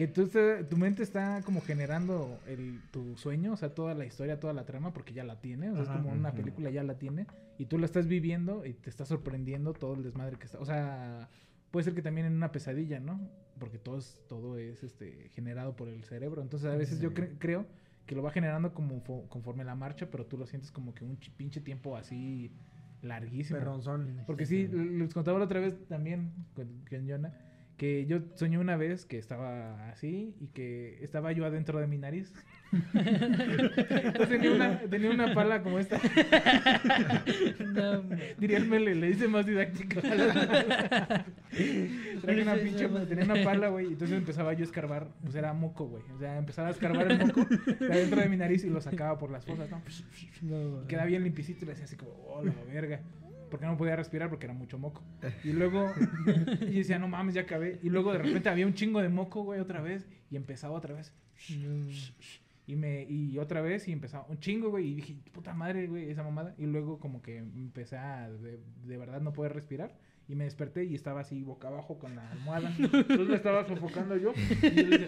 [0.00, 4.04] que tú está- tu mente está como generando el, tu sueño, o sea, toda la
[4.06, 5.70] historia, toda la trama, porque ya la tiene.
[5.70, 5.94] O sea, Ajá.
[5.96, 7.26] es como una película, ya la tiene.
[7.58, 10.58] Y tú la estás viviendo y te está sorprendiendo todo el desmadre que está.
[10.58, 11.28] O sea,
[11.70, 13.20] puede ser que también en una pesadilla, ¿no?
[13.58, 16.40] Porque todo es, todo es este, generado por el cerebro.
[16.40, 17.66] Entonces, a veces yo cre- creo
[18.06, 21.04] que lo va generando como fo- conforme la marcha, pero tú lo sientes como que
[21.04, 22.50] un pinche tiempo así
[23.02, 23.58] larguísimo.
[23.58, 24.22] Perronzón.
[24.26, 27.32] Porque sí, les contaba la otra vez también con, con Jonah,
[27.80, 31.96] que yo soñé una vez que estaba así y que estaba yo adentro de mi
[31.96, 32.30] nariz.
[32.92, 35.98] Entonces tenía una, tenía una pala como esta.
[37.64, 38.02] No.
[38.36, 39.98] Diría Mele, le hice más didáctico.
[40.02, 41.24] Traje
[42.42, 45.86] una pinche, tenía una pala, güey, y entonces empezaba yo a escarbar, pues era moco,
[45.86, 46.02] güey.
[46.14, 49.18] O sea, empezaba a escarbar el moco de adentro de mi nariz y lo sacaba
[49.18, 49.80] por las fosas, ¿no?
[50.86, 53.00] Quedaba bien limpicito y le decía así como, oh, la verga.
[53.50, 55.02] Porque no podía respirar porque era mucho moco.
[55.44, 55.92] Y luego,
[56.60, 57.78] y decía, no mames, ya acabé.
[57.82, 60.06] Y luego de repente había un chingo de moco, güey, otra vez.
[60.30, 61.12] Y empezaba otra vez.
[62.66, 64.86] Y me, y otra vez, y empezaba un chingo, güey.
[64.86, 66.54] Y dije, puta madre, güey, esa mamada.
[66.56, 69.98] Y luego como que empecé a de, de verdad no poder respirar.
[70.30, 72.72] Y me desperté y estaba así boca abajo con la almohada.
[72.78, 74.32] Entonces me estaba sofocando yo.
[74.62, 75.06] Y yo decía,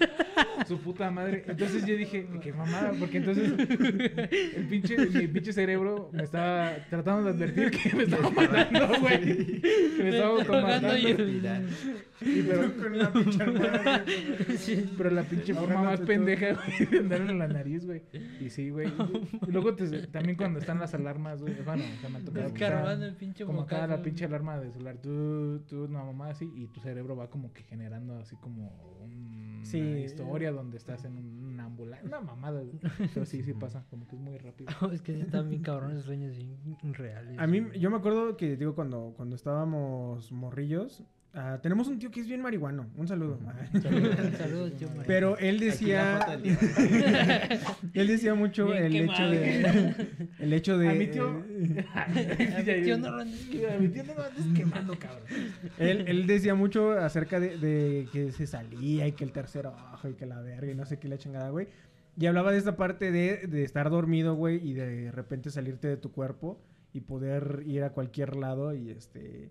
[0.67, 1.45] su puta madre.
[1.47, 7.25] Entonces yo dije, qué mamada, porque entonces el pinche, mi pinche cerebro me estaba tratando
[7.25, 9.61] de advertir que me estaba matando, güey.
[9.61, 10.97] Que me estaba automatando.
[10.99, 11.43] y-
[12.25, 14.05] Y pero, Con una pinche almohada.
[14.57, 14.91] Sí.
[14.97, 18.03] pero la pinche forma más pendeja, güey, de andar en la nariz, güey.
[18.41, 18.89] Y sí, güey.
[19.47, 21.55] Y luego te- también cuando están las alarmas, güey.
[21.65, 22.47] Bueno, se me ha tocado.
[22.47, 24.97] que Descarbando está el pinche Como acá la pinche alarma de celular.
[25.03, 25.11] Tú,
[25.69, 26.51] tú, una mamá así.
[26.55, 29.81] Y tu cerebro va como que generando así como un- Sí.
[29.81, 32.07] una historia donde estás en un- una ambulancia.
[32.09, 32.63] Una mamada.
[33.15, 33.85] Pero sí, sí pasa.
[33.91, 34.67] Como que es muy rápido.
[34.93, 37.39] Es que sí están bien cabrones sueños bien reales.
[37.39, 41.05] A mí, yo me acuerdo que, digo, cuando, cuando estábamos morrillos,
[41.35, 42.91] ah, tenemos un tío que es bien marihuano.
[42.97, 43.39] Un saludo.
[43.83, 44.89] Saludos, saludos, tío.
[45.07, 46.39] Pero él decía,
[47.95, 49.95] él decía mucho Bien el hecho de,
[50.39, 51.29] el hecho de, A mi tío.
[51.95, 55.27] A mi tío no lo andes A mi tío no lo andes quemando, cabrón.
[55.79, 60.09] él, él decía mucho acerca de, de que se salía y que el tercer ojo
[60.09, 61.69] y que la verga y no sé qué la chingada, güey.
[62.19, 65.97] Y hablaba de esta parte de, de estar dormido, güey, y de repente salirte de
[65.97, 66.61] tu cuerpo
[66.93, 69.51] y poder ir a cualquier lado y este...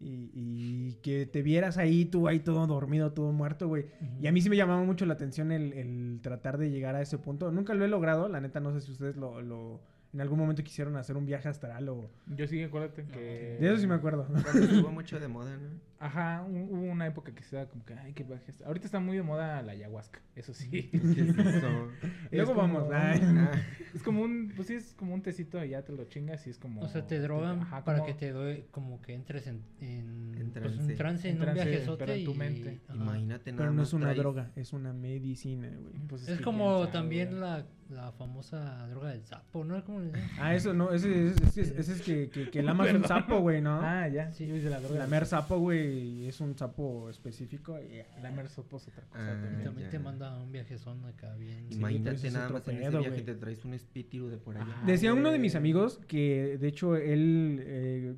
[0.00, 3.86] Y, y que te vieras ahí, tú ahí todo dormido, todo muerto, güey.
[4.20, 7.00] Y a mí sí me llamaba mucho la atención el, el tratar de llegar a
[7.02, 7.50] ese punto.
[7.50, 9.80] Nunca lo he logrado, la neta no sé si ustedes lo, lo-
[10.12, 12.10] en algún momento quisieron hacer un viaje astral o...
[12.26, 13.58] Yo sí, acuérdate que.
[13.60, 14.26] De eso sí me acuerdo.
[14.26, 15.68] Cuando estuvo mucho de moda, ¿no?
[15.98, 18.66] Ajá, hu- hubo una época que se da como que, ay, qué viaje está.
[18.66, 20.68] Ahorita está muy de moda la ayahuasca, eso sí.
[20.90, 21.68] ¿Qué es eso?
[22.30, 22.88] Es Luego como vamos.
[22.88, 23.20] un- ay.
[23.94, 26.50] Es como un, pues sí, es como un tecito y ya te lo chingas y
[26.50, 26.82] es como...
[26.82, 30.34] O sea, te drogan Ajá, para como- que te doy, como que entres en, en,
[30.38, 31.28] En pues, un trance.
[31.30, 32.80] En en un trance, viajezote pero en tu y- mente.
[32.92, 35.94] Imagínate nada Pero no más es una traes- droga, es una medicina, güey.
[36.08, 37.40] pues Es que como también güey.
[37.40, 39.82] la, la famosa droga del sapo, ¿no?
[39.84, 40.00] ¿Cómo?
[40.38, 43.62] Ah, eso no, ese, ese, ese- ese es que, que, que lamas un sapo, güey,
[43.62, 43.80] ¿no?
[43.80, 44.44] Ah, ya, Sí.
[44.44, 44.98] sí, yo hice la droga.
[44.98, 45.85] Lamer sapo, güey,
[46.28, 47.78] es un sapo específico.
[47.80, 49.64] y- Lamer sopo es otra cosa Ah, también.
[49.64, 49.90] También ya.
[49.90, 51.66] te manda a un viajezón acá bien.
[51.70, 53.24] Imagínate pero ese es nada más en ese pedo, viaje güey.
[53.24, 54.72] te traes un espíritu de por allá.
[54.72, 54.86] Ajá.
[54.86, 58.14] Decía uno de mis amigos que, de hecho, él eh,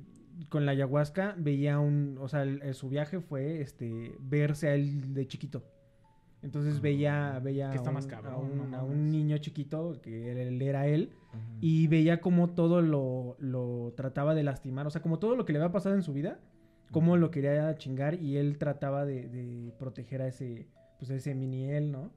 [0.49, 4.75] con la ayahuasca veía un, o sea, el- el- su viaje fue, este, verse a
[4.75, 5.63] él de chiquito.
[6.41, 9.37] Entonces veía, veía Que está a más un- cabrón, a, un, no a un niño
[9.39, 11.37] chiquito que él era él Ajá.
[11.59, 15.51] y veía cómo todo lo, lo trataba de lastimar, o sea, como todo lo que
[15.51, 16.39] le había pasado en su vida,
[16.91, 20.67] cómo lo quería chingar y él trataba de, de proteger a ese,
[20.97, 22.11] pues a ese mini él, ¿no?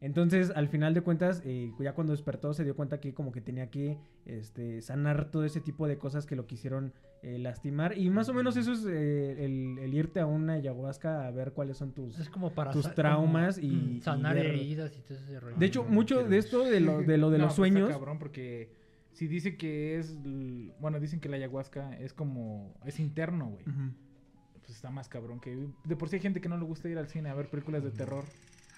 [0.00, 3.40] Entonces, al final de cuentas, eh, ya cuando despertó se dio cuenta que como que
[3.40, 6.92] tenía que este, sanar todo ese tipo de cosas que lo quisieron
[7.22, 7.96] eh, lastimar.
[7.96, 11.52] Y más o menos eso es eh, el, el irte a una ayahuasca a ver
[11.52, 12.18] cuáles son tus...
[12.18, 15.38] Es como para tus traumas como, y- mm, y sanar ver- heridas y todo ese
[15.38, 15.56] rollo.
[15.56, 17.78] De hecho, mucho quiero- de esto, de lo de, lo de No, los pues está
[17.78, 17.88] sueños...
[17.96, 18.72] cabrón porque
[19.12, 20.16] si dice que es,
[20.80, 23.62] bueno, dicen que la ayahuasca es como, es interno, güey.
[23.68, 23.92] Ujú.
[24.72, 25.68] Pues está más cabrón que...
[25.84, 27.84] De por sí hay gente que no le gusta ir al cine a ver películas
[27.84, 28.24] de terror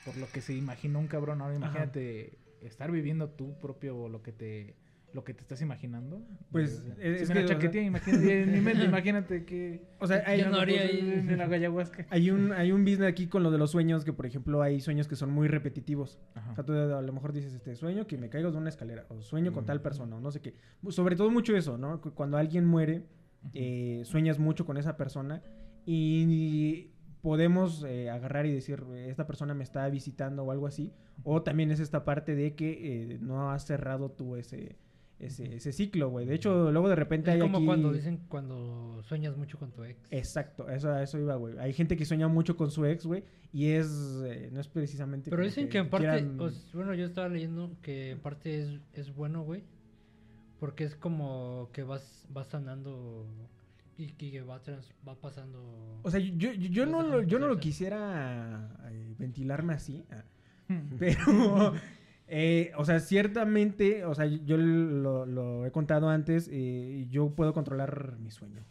[0.05, 1.41] por lo que se imaginó un cabrón.
[1.41, 4.75] Ahora imagínate estar viviendo tú propio lo que te
[5.13, 6.21] lo que te estás imaginando.
[6.51, 9.83] Pues, sea, es- es me que, o sea- imagínate, en mi mente, imagínate que...
[10.01, 12.05] O sea, hay, Yo no haría ahí- En la ayahuasca.
[12.11, 14.81] hay un, hay un business aquí con lo de los sueños, que por ejemplo hay
[14.81, 16.19] sueños que son muy repetitivos.
[16.35, 16.51] Ajá.
[16.51, 19.07] O sea, tú a lo mejor dices, este, sueño que me caigo de una escalera,
[19.09, 20.55] o sueño con tal persona, o no sé qué.
[20.89, 22.01] Sobre todo mucho eso, ¿no?
[22.01, 23.05] Cu- Cuando alguien muere,
[23.53, 25.43] eh, sueñas mucho con esa persona
[25.87, 26.91] y
[27.23, 30.93] podemos eh, agarrar y decir, esta persona me está visitando o algo así.
[31.23, 34.77] O también es esta parte de que eh, no has cerrado tú ese,
[35.19, 36.27] ese, ese ciclo, güey.
[36.27, 37.67] De hecho, luego de repente Es hay como aquí...
[37.67, 39.99] cuando dicen cuando sueñas mucho con tu ex.
[40.11, 41.57] Exacto, eso, eso iba, güey.
[41.59, 43.89] Hay gente que sueña mucho con su ex, güey, y es,
[44.27, 45.31] eh, no es precisamente...
[45.31, 48.61] Pero dicen que en parte, quieran- o s- bueno, yo estaba leyendo que en parte
[48.61, 49.63] es, es bueno, güey.
[50.61, 53.27] Porque es como que vas, vas sanando
[53.97, 56.01] y que va, trans- va pasando...
[56.03, 60.05] O sea, yo, yo, yo Los no, lo, yo no lo quisiera eh, ventilarme así,
[60.11, 60.25] ah,
[60.69, 60.97] Ujú.
[60.99, 61.75] pero,
[62.27, 67.53] eh, o sea, ciertamente, o sea, yo lo, lo he contado antes, eh, yo puedo
[67.53, 68.65] controlar mis sueños.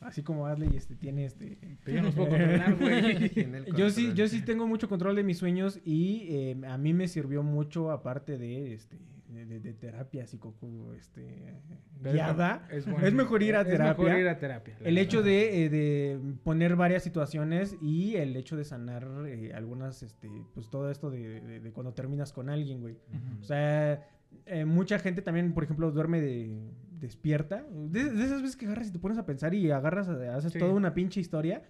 [0.00, 1.58] Así como Adley este, tiene este...
[1.86, 3.30] Yo no los puedo controlar, güey.
[3.76, 7.08] Yo sí, yo sí tengo mucho control de mis sueños y eh, a mí me
[7.08, 8.96] sirvió mucho aparte de este
[9.28, 10.54] de, de- de terapia psico
[10.96, 11.54] este
[12.02, 12.66] guiada.
[12.70, 14.04] Es, Es mejor ir a Es terapia.
[14.04, 14.76] mejor ir a terapia.
[14.80, 20.02] El hecho de, eh, de poner varias situaciones y el hecho de sanar eh, algunas,
[20.02, 22.96] este, pues todo esto de, de- cuando terminas con alguien, güey.
[23.40, 24.06] O sea,
[24.46, 26.56] eh, mucha gente también, por ejemplo, duerme de,
[26.98, 27.64] despierta.
[27.70, 30.52] De, de esas veces que agarras y te pones a pensar y agarras, eh, haces
[30.52, 30.58] Sí.
[30.58, 31.62] toda una pinche historia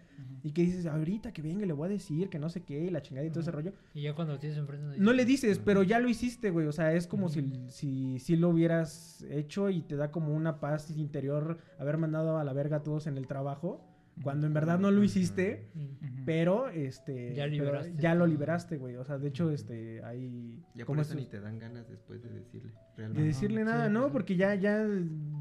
[0.43, 2.91] y que dices, ahorita que venga le voy a decir que no sé qué y
[2.91, 3.72] la chingada y todo ese rollo.
[3.95, 4.99] Y ya cuando lo tienes enfrente...
[4.99, 6.66] No le dices, pero ya lo hiciste, güey.
[6.66, 10.61] O sea, es como si, si, si lo hubieras hecho y te da como una
[10.61, 13.85] paz interior haber mandado a la verga a todos en el trabajo.
[14.23, 16.25] Cuando en verdad no lo hiciste, Mm.
[16.27, 18.97] Pero este Ya pero liberaste ya lo liberaste, güey.
[18.97, 22.21] O sea, de hecho, este, hay Ya por eso estos- ni te dan ganas después
[22.21, 22.73] de decirle.
[22.97, 24.11] de decirle nada, sí, ¿no?
[24.11, 24.85] Porque ya, ya,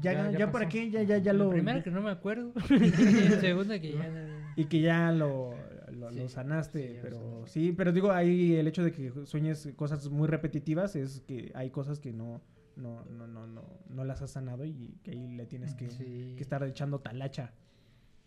[0.00, 1.50] ya, Ya- ya, ya para qué, ya, ya, ya lo.
[1.50, 2.52] primera que no me acuerdo.
[2.70, 4.08] y la segunda que ya...
[4.08, 5.54] no- Y que ya lo,
[5.92, 7.50] lo, Sí, lo sanaste, sí, ya lo pero sanaste.
[7.50, 11.70] sí, pero digo, ahí el hecho de que sueñes cosas muy repetitivas es que hay
[11.70, 12.42] cosas que no,
[12.76, 16.34] no, no, no, no, no las has sanado y que ahí le tienes que, Sí.
[16.36, 17.52] que estar echando talacha.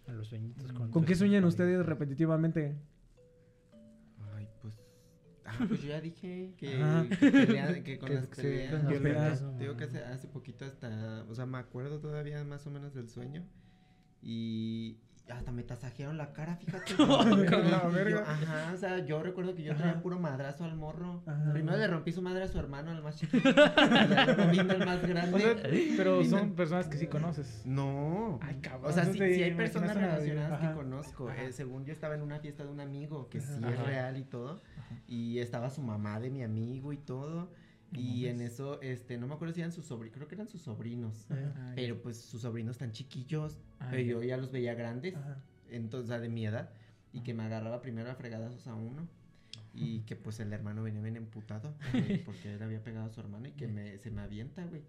[0.10, 2.76] A los sueñitos ¿Con ¿Con tu qué sueñan ustedes repetitivamente?
[4.36, 4.74] Ay, pues.
[5.46, 7.06] Ah, pues yo ya dije que, Ajá.
[7.10, 8.72] que, pelea- que con Que- las que peleas.
[8.84, 11.26] con las peleas, Te digo que hace, hace poquito hasta.
[11.30, 13.46] O sea, me acuerdo todavía más o menos del sueño.
[14.22, 14.98] Y.
[15.30, 16.94] Hasta me tasajearon la cara, fíjate.
[16.98, 18.22] yo- verga.
[18.28, 19.82] ajá, o sea, yo recuerdo que yo Ajá.
[19.84, 21.22] traía puro madrazo al morro.
[21.26, 21.52] Ajá.
[21.54, 23.50] Primero le rompí su madre a su hermano, al más chiquito.
[23.50, 25.36] y luego vino el más grande.
[25.36, 25.56] O sea,
[25.98, 27.62] pero Vino- son personas que sí conoces.
[27.66, 28.40] No.
[28.42, 28.90] Ay, cabrón.
[28.90, 31.30] O sea, sí, hay personas relacionadas que conozco.
[31.32, 33.72] Eh, según yo estaba en una fiesta de un amigo, que sí Ajá.
[33.74, 34.62] es real y todo.
[35.08, 37.52] Y estaba su mamá de mi amigo y todo.
[37.94, 40.62] Y en eso, este, no me acuerdo si eran sus sobrinos, creo que eran sus
[40.62, 41.26] sobrinos.
[41.32, 41.54] Ajá.
[41.58, 45.42] Ah, Pero pues sus sobrinos tan chiquillos, Ah, pero yo ya los veía grandes, Ajá.
[45.70, 46.70] entonces, de mi edad,
[47.14, 49.08] y que me agarraba primero a fregadazos a uno.
[49.74, 53.22] Y que pues el hermano venía bien emputado porque, porque él había pegado a su
[53.22, 54.82] hermano y que me, se me avienta, güey.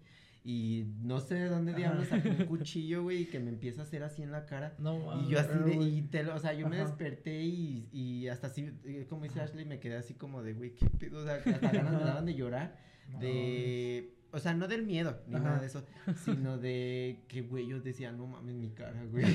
[0.43, 3.83] Y no sé de dónde diablos sacó un cuchillo, güey, y que me empieza a
[3.83, 4.73] hacer así en la cara.
[4.79, 6.87] No, Y yo así de, y te lo- o sea, yo me Ajá.
[6.87, 10.73] desperté y, y hasta así, eh, como dice Ashley, me quedé así como de, güey,
[10.75, 12.75] qué pedo, o sea, hasta ganas me daban de llorar,
[13.19, 15.43] de, o sea, no del miedo, ni Ajá.
[15.43, 15.83] nada de eso,
[16.23, 19.23] sino de que, güey, yo decía, no mames, mi cara, güey.
[19.25, 19.31] Es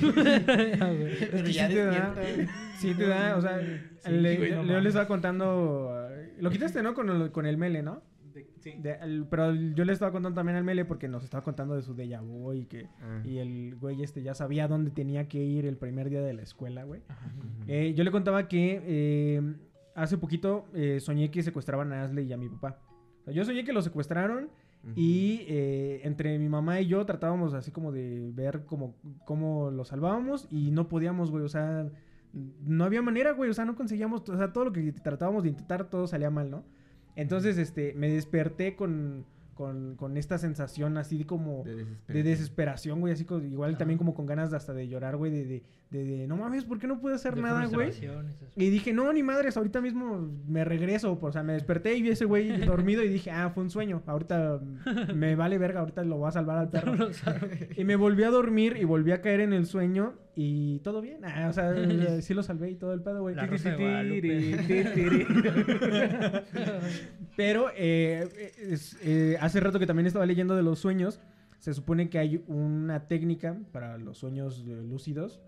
[1.29, 2.15] Pero que ya sí te da,
[2.79, 3.59] sí te da, o sea,
[3.99, 4.83] Sí, le- güey, no Leo mames.
[4.83, 6.09] le estaba contando,
[6.39, 6.93] lo quitaste, ¿no?
[6.93, 8.01] Con el, con el mele, ¿no?
[8.33, 8.73] De- sí.
[8.77, 11.81] De- el- pero yo le estaba contando también al mele porque nos estaba contando de
[11.81, 13.21] su déjà vu y que Ah.
[13.23, 16.43] y el güey este ya sabía dónde tenía que ir el primer día de la
[16.43, 17.01] escuela, güey.
[17.67, 19.41] Eh, yo le contaba que eh,
[19.95, 22.79] hace poquito eh, soñé que secuestraban a Asley y a mi papá.
[23.27, 24.49] Sea, yo soñé que lo secuestraron
[24.95, 29.83] y eh, entre mi mamá y yo tratábamos así como de ver cómo, cómo lo
[29.83, 31.43] salvábamos y no podíamos, güey.
[31.43, 31.89] O sea,
[32.31, 33.49] no había manera, güey.
[33.49, 36.49] O sea, no conseguíamos, o sea, todo lo que tratábamos de intentar, todo salía mal,
[36.49, 36.63] ¿no?
[37.17, 39.25] Entonces, este, me desperté con,
[39.57, 42.23] con, con esta sensación así como de de desesperación.
[42.23, 45.45] desesperación, güey, así como, igual también como con ganas de hasta de llorar, güey, de,
[45.45, 47.91] de, de, de, no mames, ¿por qué no puedo hacer de nada, güey?
[48.55, 51.17] Y dije, no, ni madres, ahorita mismo me regreso.
[51.21, 53.69] O sea, me desperté y vi a ese güey dormido y dije, ah, fue un
[53.69, 54.03] sueño.
[54.05, 54.59] Ahorita
[55.15, 57.09] me vale verga, ahorita lo voy a salvar al perro.
[57.75, 61.23] Y me volví a dormir y volví a caer en el sueño y todo bien.
[61.25, 61.73] Ah, o sea,
[62.21, 63.35] sí lo salvé y todo el pedo, güey.
[67.35, 68.27] Pero eh,
[68.59, 71.19] es- eh, hace rato que también estaba leyendo de los sueños.
[71.59, 75.41] Se supone que hay una técnica para los sueños eh, lúcidos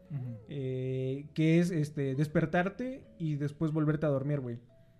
[0.47, 4.57] eh, que es este despertarte y después volverte a dormir, güey.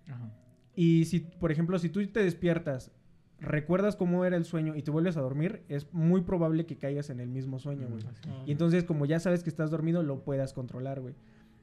[0.08, 0.30] Ajá.
[0.76, 2.92] Y si, por ejemplo, si tú te despiertas
[3.40, 7.08] recuerdas cómo era el sueño y te vuelves a dormir, es muy probable que caigas
[7.10, 8.02] en el mismo sueño, güey.
[8.28, 8.44] Ah.
[8.46, 11.14] Y entonces, como ya sabes que estás dormido, lo puedas controlar, güey.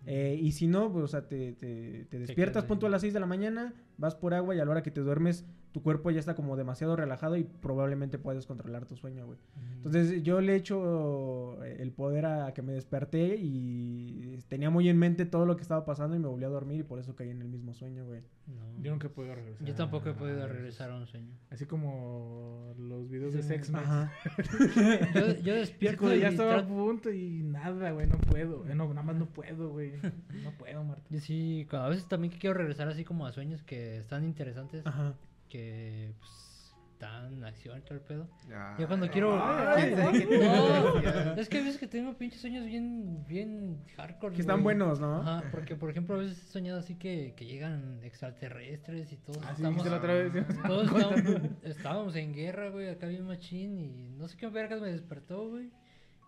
[0.07, 3.13] Eh, y si no, pues, o sea, te, te- te despiertas, punto a las 6
[3.13, 5.45] de la mañana, vas por agua y a la hora que te duermes,
[5.78, 9.38] tu cuerpo ya está como demasiado relajado y probablemente puedes controlar tu sueño, güey.
[9.75, 14.97] Entonces yo le echo eh, el poder a que me desperté y tenía muy en
[14.97, 17.30] mente todo lo que estaba pasando y me volví a dormir y por eso caí
[17.30, 18.21] en el mismo sueño, güey.
[18.47, 18.82] No.
[18.82, 19.67] Yo nunca he podido regresar.
[19.67, 21.32] Yo tampoco he a- podido regresar a un sueño.
[21.51, 23.82] Así como los videos de Sí, Sex Men.
[23.84, 24.11] Ajá.
[25.13, 28.65] Yo, yo despierto de, ya estaba a punto y nada, güey, no puedo.
[28.67, 29.91] Eh, no, nada más no puedo, güey.
[30.43, 31.03] No puedo, Marta.
[31.09, 34.86] Yo sí, a veces también que quiero regresar así como a sueños que están interesantes,
[34.86, 35.13] Ajá.
[35.47, 36.47] Que pues
[36.99, 38.27] dan acción y todo el pedo.
[38.47, 39.35] Ay, Yo cuando quiero...
[41.37, 44.33] es que a veces que tengo pinches sueños bien, bien hardcore.
[44.33, 44.75] Que están güey.
[44.75, 45.21] buenos, ¿no?
[45.21, 49.37] Ajá, porque por ejemplo a veces he soñado así que, que llegan extraterrestres y todos
[49.43, 49.83] Así estamos...
[49.83, 50.33] dijiste la otra vez.
[50.33, 50.57] ¿sí?
[50.67, 54.91] Todos estábamos, estábamos en guerra, güey, acá bien machín y no sé qué vergas me
[54.91, 55.69] despertó, güey.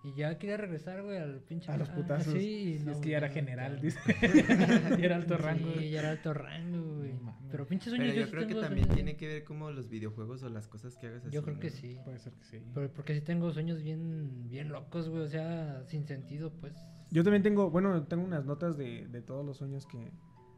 [0.01, 1.69] Y ya quería regresar, güey, al pinche...
[1.71, 2.33] A los ah, putazos.
[2.39, 3.81] Sí, Sí, no, es que ya era general, ya.
[3.81, 3.99] dice.
[4.97, 5.73] ya era alto rango.
[5.77, 7.13] Sí, ya era alto rango, güey.
[7.13, 7.37] No.
[7.51, 9.89] Pero pinches sueños Pero yo sí creo que también sueños tiene que ver como los
[9.89, 11.35] videojuegos o las cosas que hagas así.
[11.35, 11.97] Yo creo que sí.
[12.05, 12.61] Puede ser que sí.
[12.73, 16.73] Pero porque sí tengo sueños bien, bien locos, güey, o sea, sin sentido, pues.
[17.11, 20.11] Yo también tengo, bueno, tengo unas notas de, de todos los sueños que,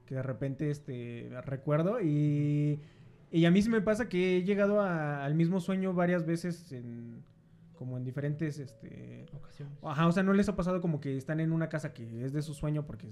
[0.06, 2.80] que de repente este, recuerdo y,
[3.32, 6.72] y a mí sí me pasa que he llegado a- al mismo sueño varias veces
[6.74, 7.24] en,
[7.82, 9.76] como en diferentes, este, Ocasiones.
[9.82, 12.32] ajá, o sea, no les ha pasado como que están en una casa que es
[12.32, 13.08] de su sueño porque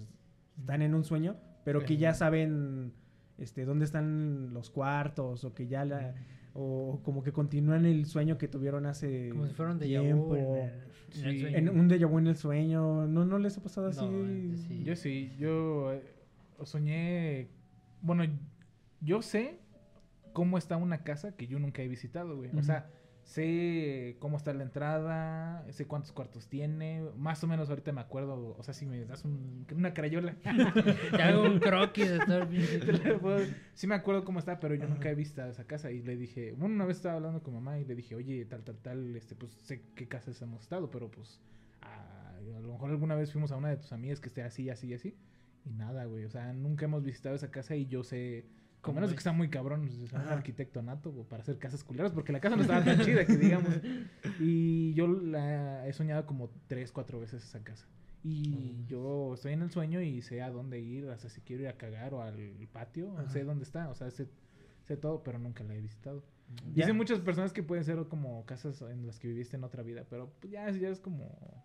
[0.60, 2.94] están en un sueño, pero que ya saben,
[3.40, 6.14] este, dónde están los cuartos o que ya la,
[6.54, 10.36] o como que continúan el sueño que tuvieron hace Como si fueran de tiempo.
[10.36, 11.40] en el, en el Sí.
[11.42, 11.58] sueño.
[11.58, 14.06] En un déjà vu en el sueño, ¿no, no les ha pasado así?
[14.06, 14.84] No, antes sí.
[14.84, 16.04] Yo sí, yo eh,
[16.64, 17.48] soñé.
[18.04, 18.24] Bueno,
[19.02, 19.58] yo sé
[20.32, 22.52] cómo está una casa que yo nunca he visitado, güey.
[22.56, 22.88] O sea,
[23.30, 27.04] sé cómo está la entrada, sé cuántos cuartos tiene.
[27.16, 28.56] Más o menos ahorita me acuerdo.
[28.58, 30.36] O sea, si me das un- una crayola.
[31.12, 33.40] Te hago un croquis de todo
[33.76, 36.54] sí me acuerdo cómo está, pero yo nunca he visto esa casa y le dije,
[36.58, 39.36] bueno, una vez estaba hablando con mamá y le dije, oye, tal, tal, tal, este,
[39.36, 41.40] pues sé qué casas hemos estado, pero pues
[41.82, 44.70] a, a lo mejor alguna vez fuimos a una de tus amigas que esté así,
[44.70, 45.16] así, así
[45.66, 48.46] y nada, güey, o sea, nunca hemos visitado esa casa y yo sé,
[48.82, 50.34] como ¿Cómo menos de que está muy cabrón, pues, es un Ajá.
[50.34, 53.36] arquitecto nato güey, para hacer casas culeras, porque la casa no estaba tan chida que
[53.38, 53.74] digamos,
[54.40, 57.88] y yo la he soñado como tres, cuatro veces esa casa.
[58.24, 61.70] Y yo estoy en el sueño y sé a dónde ir, hasta si quiero ir
[61.70, 62.38] a cagar o al
[62.72, 63.30] patio, Ajá.
[63.30, 64.28] sé dónde está, o sea, sé,
[64.84, 66.24] sé todo, pero nunca la he visitado.
[66.74, 66.84] Ya.
[66.84, 70.04] Dicen muchas personas que pueden ser como casas en las que viviste en otra vida,
[70.10, 71.64] pero pues, ya, ya es como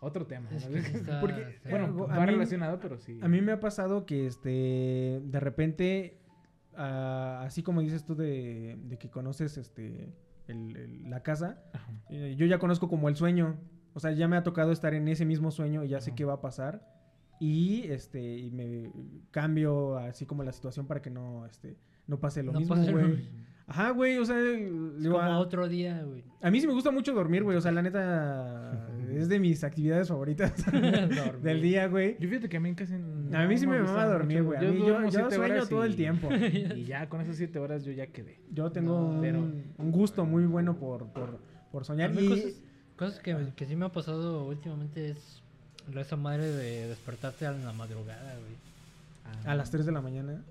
[0.00, 0.48] otro tema.
[0.50, 3.20] Es que está- Porque, bueno, va mí- relacionado, pero sí.
[3.22, 6.18] A mí me ha pasado que este de repente,
[6.76, 10.12] ah, así como dices tú de, de que conoces este
[10.48, 11.62] el- el- la casa,
[12.10, 13.56] eh, yo ya conozco como el sueño.
[13.94, 16.24] O sea, ya me ha tocado estar en ese mismo sueño y ya sé qué
[16.24, 16.88] va a pasar.
[17.40, 18.90] Y este, y me
[19.30, 23.28] cambio así como la situación para que no, este, no pase lo No mismo, güey.
[23.72, 26.22] Ajá, güey, o sea, Es digo, como a, otro día, güey.
[26.42, 27.56] a mí sí me gusta mucho dormir, güey.
[27.56, 31.38] O sea, la neta es de mis actividades favoritas Dormir.
[31.42, 32.16] del día, güey.
[32.20, 32.94] Yo fíjate que a mí casi.
[32.94, 34.58] A mí sí me gusta mama dormir, mucho.
[34.58, 34.58] güey.
[34.68, 36.28] A mí yo, duermo yo siete sueño horas todo el tiempo.
[36.76, 38.38] Y ya con esas siete horas yo ya quedé.
[38.50, 41.38] Yo tengo No, un, pero- un gusto muy bueno por, por,
[41.70, 42.12] por A soñar.
[42.12, 42.52] mí Y cosas,
[42.96, 45.42] cosas que, que sí me ha pasado últimamente es
[45.92, 49.46] la- esa madre de despertarte a la madrugada, güey.
[49.46, 50.42] a las 3 de la mañana.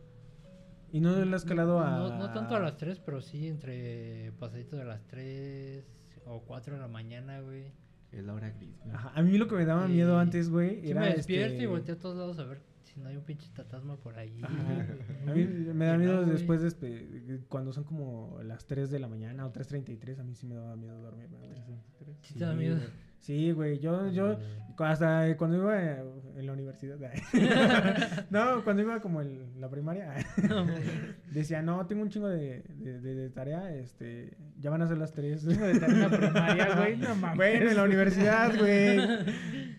[0.92, 1.90] Y no le has calado a.
[1.98, 5.86] No, no tanto a las 3, pero sí entre pasaditos de las 3
[6.26, 7.72] o 4 de la mañana, güey.
[8.12, 8.78] Es la hora gris.
[8.84, 8.94] güey.
[8.96, 10.22] Ajá, A mí lo que me daba miedo Sí.
[10.22, 11.02] antes, güey, Sí era.
[11.02, 13.48] me despierto este, y volteo a todos lados a ver si no hay un pinche
[13.54, 14.38] fantasma por ahí.
[14.44, 14.86] Ajá.
[15.24, 15.30] güey.
[15.30, 16.32] A mí me da miedo no, güey.
[16.34, 20.20] después de este, cuando son como las 3 de la mañana o 3.33.
[20.20, 21.80] A mí sí me daba miedo dormirme, güey.
[22.22, 22.76] Sí te da miedo.
[22.76, 22.90] güey.
[23.22, 23.80] Sí, güey.
[23.80, 24.38] Yo, yo,
[24.80, 26.98] hasta cuando iba en la universidad.
[28.32, 30.14] no, cuando iba como en la primaria.
[30.50, 30.66] No.
[31.32, 34.98] Decía, no, tengo un chingo de, de, de- de tarea, este, ya van a ser
[34.98, 35.44] las 3.
[35.44, 37.38] de tarea en la primaria, güey, no mames.
[37.38, 38.98] Bueno, en la universidad, güey.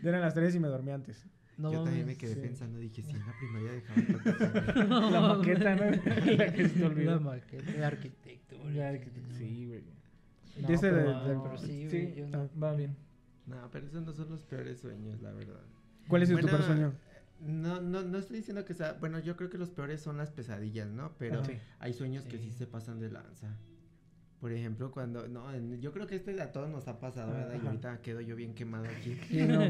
[0.02, 1.26] Ya eran las 3 y me dormí antes.
[1.58, 2.40] No Yo también me quedé sí.
[2.40, 5.10] pensando, dije, si en la primaria tanto sueño.
[5.10, 5.84] La maqueta, ¿no?
[6.36, 7.10] la que se te olvidó.
[7.16, 8.92] La maqueta, la arquitectura.
[8.92, 9.82] La que- Sí, güey.
[10.60, 12.48] No, pero, de- de- pero sí, sí, güey, yo no.
[12.60, 12.96] va bien.
[13.52, 15.60] No, pero esos no son los peores sueños, la verdad.
[16.08, 16.92] ¿Cuál es tu Bueno, peor sueño?
[17.40, 18.94] No, no, no estoy diciendo que sea.
[18.94, 21.12] Bueno, yo creo que los peores son las pesadillas, ¿no?
[21.18, 21.52] Pero Sí.
[21.80, 22.58] hay sueños que sí Sí.
[22.58, 23.56] se pasan de lanza.
[24.40, 27.60] Por ejemplo, cuando, no, en- yo creo que este a todos nos ha pasado, ¿verdad?
[27.62, 29.16] Y ahorita quedo yo bien quemado aquí.
[29.28, 29.62] Sí, no.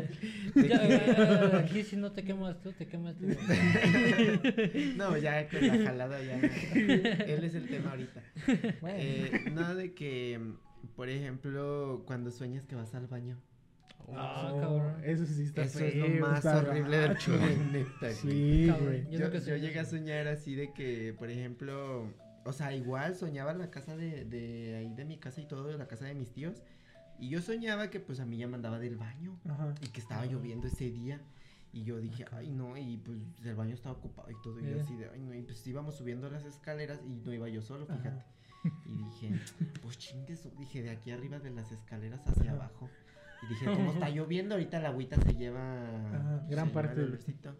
[0.66, 3.26] Ya, que- aquí si no te quemas tú, te quemas tú.
[4.96, 6.40] No, ya con la jalada ya.
[7.26, 8.22] Él es el tema ahorita.
[8.86, 10.40] Eh, no, de que,
[10.96, 13.36] por ejemplo, cuando sueñas que vas al baño.
[14.14, 14.96] Ah, Oh, cabrón.
[15.04, 16.20] Eso sí está Eso es lo feo.
[16.20, 18.14] más está horrible del planeta, güey.
[18.14, 19.10] Sí, Cabrón, güey.
[19.10, 22.08] Yo Yo, yo llegué a soñar así de que, por ejemplo,
[22.44, 25.68] o sea, igual soñaba en la casa de, de ahí de mi casa y todo,
[25.68, 26.62] de la casa de mis tíos.
[27.18, 29.74] Y yo soñaba que pues a mí ya me andaba del baño Ajá.
[29.80, 31.20] y que estaba lloviendo ese día.
[31.74, 34.60] Y yo dije, ay no, y pues el baño estaba ocupado y todo.
[34.60, 37.48] Y yo así de, ay no, y pues íbamos subiendo las escaleras y no iba
[37.48, 37.96] yo solo, Ajá.
[37.96, 38.24] fíjate.
[38.86, 39.40] Y dije,
[39.82, 42.64] pues chingue su- dije, de aquí arriba de las escaleras hacia Ajá.
[42.64, 42.88] abajo.
[43.42, 45.60] Y dije, como está lloviendo, ahorita la agüita se lleva
[46.08, 47.54] Ajá, gran se parte el del- olorcito.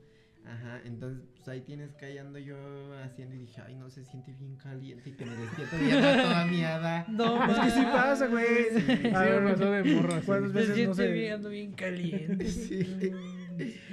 [0.45, 2.57] Ajá, entonces pues ahí tienes que ahí ando yo
[3.05, 6.47] haciendo y dije, ay no, se siente bien caliente y que me despierto y toda
[6.47, 7.07] miada.
[7.09, 8.47] No, Es que sí pasa, güey.
[8.75, 10.21] Sí, sí, A ver, me pasó de morro.
[10.27, 11.13] ¿Cuántas Se veces no siente sé?
[11.13, 12.45] bien, ando bien caliente.
[12.49, 13.13] Sí.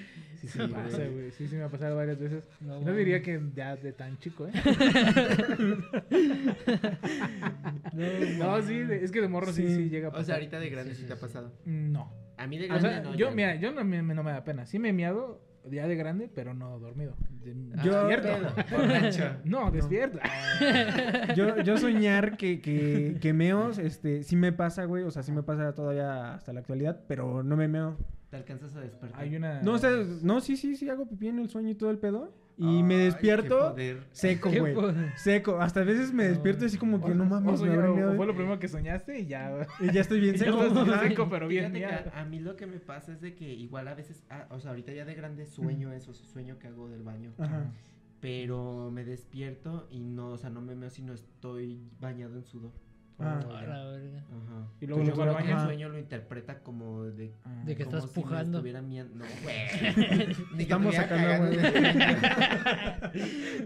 [0.50, 1.32] Sí, pasa, güey.
[1.32, 2.44] Sí, sí, me ha pasado varias veces.
[2.62, 4.52] No, No diría que ya de tan chico, ¿eh?
[8.38, 9.76] no, sí, de- es que de morro sí, Sí.
[9.76, 10.26] sí llega a O pasar.
[10.26, 11.52] sea, ahorita de grande Sí, sí, sí, te ha pasado.
[11.66, 12.12] No.
[12.38, 13.16] A mí de O grande sea, no.
[13.16, 13.36] yo, ya.
[13.36, 14.66] mira, yo no me, no me da pena.
[14.66, 17.16] Sí me he miado ya de grande, pero no dormido.
[17.44, 19.40] De- Yo- despierto.
[19.46, 20.20] No, despierto.
[21.36, 25.04] Yo, yo soñar que, que, que meos, este, sí me pasa, güey.
[25.04, 27.98] O sea, sí me pasa todavía hasta la actualidad, pero no me meo.
[28.30, 29.20] Te alcanzas a despertar.
[29.20, 29.62] Hay una.
[29.62, 31.98] No, o sea, no, sí, sí, sí hago pipí en el sueño y todo el
[31.98, 32.34] pedo.
[32.62, 34.04] Y me despierto poder.
[34.12, 34.76] seco, güey.
[35.16, 35.62] Seco.
[35.62, 38.60] Hasta a veces me despierto así como que no mames, me habré fue lo primero
[38.60, 39.66] que soñaste y ya.
[39.80, 40.62] Y ya estoy bien seco.
[41.00, 43.96] seco, pero bien a, a mí lo que me pasa es de que igual a
[43.96, 47.32] veces, ah, o sea, ahorita ya de grande sueño eso, sueño que hago del baño.
[47.38, 47.72] Ajá.
[48.20, 52.44] Pero me despierto y no, o sea, no me meo si no estoy bañado en
[52.44, 52.74] sudor.
[53.20, 53.40] Ah.
[53.40, 54.20] A la verga.
[54.20, 54.68] Ajá.
[54.82, 57.64] Y luego Yo luego creo al que el sueño lo interpreta como de Ah.
[57.66, 58.58] De que como estás si me pujando.
[58.60, 58.82] estuviera.
[58.82, 60.36] No, güey.
[60.62, 61.58] Estamos sacando.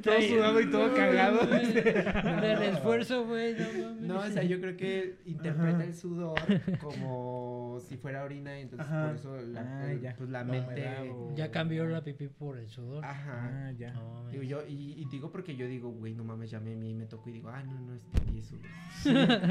[0.01, 1.45] Todo sudado y todo cagado.
[1.47, 3.53] Del esfuerzo, güey.
[3.53, 4.01] No, mames.
[4.01, 5.83] No, o sea, yo creo que interpreta Ajá.
[5.83, 6.33] el sudor
[6.81, 9.07] como si fuera orina, y entonces Ajá.
[9.07, 10.15] por eso la, Ah, el- ya.
[10.15, 10.87] pues la mente.
[11.11, 13.03] o- Ya cambió la pipí por el sudor.
[13.03, 13.67] Ajá.
[13.67, 13.91] Ah, ya.
[13.93, 14.31] No mames.
[14.31, 17.05] Digo yo, y, y digo porque yo digo, güey, no mames, ya me, me, me
[17.05, 19.42] tocó y digo, ah, no, no, es pipí, es sudor.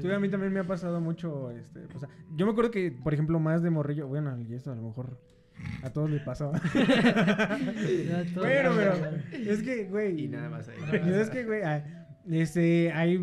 [0.00, 2.90] Sí, a mí también me ha pasado mucho, este, o sea, yo me acuerdo que,
[2.92, 5.18] por ejemplo, más de morrillo, bueno, y esto a lo mejor
[5.82, 6.60] a todos les pasaba.
[8.34, 8.92] Bueno, pero
[9.32, 10.24] es que, güey.
[10.24, 10.76] Y nada más ahí.
[11.08, 11.62] Es que, güey,
[12.30, 13.18] este, hay,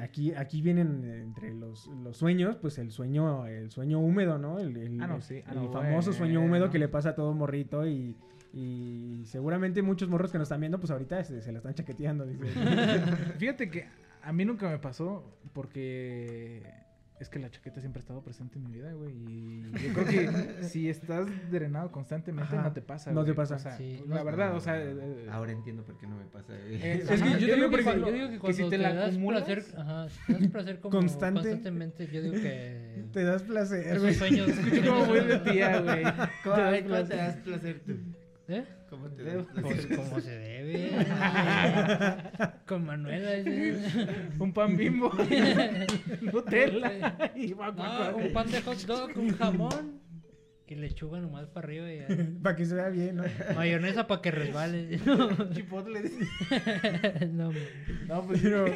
[0.00, 4.58] aquí, aquí vienen entre los, los sueños, pues el sueño, el sueño húmedo, ¿no?
[4.58, 5.42] El, el- Ah, no, sí.
[5.46, 8.16] Ah, el no, famoso sueño húmedo que le pasa a todo morrito y,
[8.52, 12.26] y seguramente muchos morros que nos están viendo, pues ahorita se, se la están chaqueteando,
[12.26, 12.44] dice.
[13.38, 13.86] Fíjate que
[14.22, 16.62] a mí nunca me pasó porque
[17.20, 19.12] es que la chaqueta siempre ha estado presente en mi vida, güey.
[19.12, 23.10] Y yo creo que si estás drenado constantemente Ajá, no te pasa.
[23.10, 23.36] no te güey.
[23.36, 23.56] pasa.
[23.56, 24.80] O sea, Sí, la no- verdad, o sea.
[24.80, 26.52] eh, Ahora entiendo por qué no me pasa.
[26.54, 26.76] güey.
[26.76, 28.78] eh, Es que ajá, yo digo, que- cua- yo digo que cuando si te te,
[28.78, 31.40] la das acumulas, placer, ajá, si te das placer como Constante.
[31.40, 34.14] constantemente, yo digo que Te das placer, güey.
[34.14, 36.02] sueños, Escucho como muy de tía, güey.
[36.44, 37.16] ¿Cómo, Te a das ver, ¿cómo te placer.
[37.16, 37.92] das placer tú?
[38.48, 38.64] ¿Eh?
[38.88, 40.90] ¿Cómo te Debo- Pues como se debe.
[42.66, 43.30] Con Manuela.
[44.38, 45.10] Un pan bimbo.
[46.22, 47.32] Nutella.
[47.36, 48.16] y No, guac.
[48.16, 50.00] un pan de hot dog, un jamón.
[50.70, 52.06] Y lechuga nomás para arriba y ya.
[52.42, 53.24] Para que se vea bien, ¿no?
[53.56, 54.98] Mayonesa para que resbale.
[55.54, 56.10] Chipotle.
[57.32, 57.50] no,
[58.06, 58.66] No, pues Pero-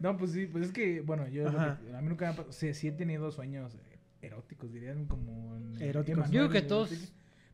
[0.00, 1.56] No, pues sí, pues es que, bueno, yo que-
[1.96, 5.06] a mí nunca me ha pasado, o sea, sí he tenido sueños eh, eróticos, dirían
[5.06, 6.28] como en- Eróticos.
[6.32, 7.12] Yo creo que todos.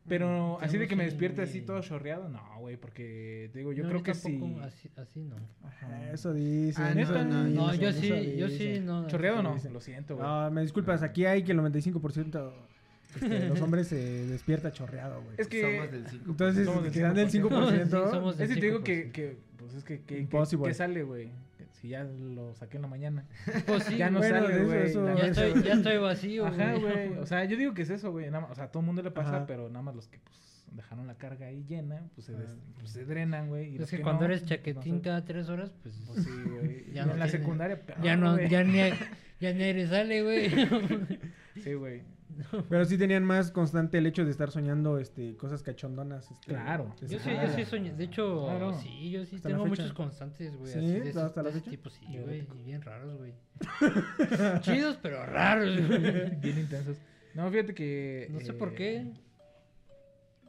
[0.09, 3.83] Pero así de que me despierte así todo chorreado, no, güey, porque te digo, yo
[3.83, 4.41] No, creo que sí.
[4.61, 5.35] Así, así no.
[5.63, 6.81] Ajá, Eso dice.
[6.81, 9.07] Ah, no, no, No, yo sí, yo sí, no.
[9.07, 10.27] Chorreado no, lo siento, güey.
[10.27, 12.51] No, me disculpas, aquí hay que el 95%
[13.15, 15.35] este, de los hombres se despierta chorreado, güey.
[15.37, 16.25] Es que Somos del 5.
[16.31, 17.49] Entonces, somos del que dan del 5%.
[17.49, 17.79] 5%.
[17.79, 18.83] Sí, somos del es que te digo 5%.
[18.83, 21.29] que, que, pues es que, que, que, que sale, güey.
[21.81, 23.25] Si ya lo saqué en la mañana.
[23.65, 24.81] Pues sí, ya no bueno, sale, güey.
[24.87, 26.45] eso- ya estoy, ya estoy vacío.
[26.45, 27.13] Ajá, güey.
[27.17, 28.25] O sea, yo digo que es eso, güey.
[28.27, 29.45] nada más- O sea, a todo el mundo le pasa, Ajá.
[29.47, 32.91] pero nada más los que pues dejaron la carga ahí llena, pues se, des- pues,
[32.91, 33.75] se drenan, güey.
[33.75, 35.95] y es que, que cuando no, eres chaquetín no cada tres horas, pues.
[36.05, 36.85] Pues sí, güey.
[36.93, 38.77] Ya no en la tiene- secundaria, ya no, ya ni,
[39.39, 40.49] ya ni aire sale, güey.
[41.63, 42.01] Sí, güey.
[42.69, 46.29] Pero sí tenían más constante el hecho de estar soñando este, cosas cachondonas.
[46.31, 46.95] Este, Claro.
[47.01, 47.93] Yo sí, yo sí soñé.
[47.93, 48.73] De hecho, Claro.
[48.79, 50.71] sí, yo sí Hasta tengo muchos constantes, güey.
[50.71, 50.79] ¿Sí?
[50.79, 51.71] así de ¿Hasta la de ese fecha?
[51.71, 52.47] tipo, sí, güey.
[52.59, 53.33] y Bien raros, güey.
[54.61, 56.35] Chidos, pero raros, güey.
[56.37, 56.97] Bien intensos.
[57.33, 58.27] No, fíjate que.
[58.31, 59.13] No sé eh, por qué.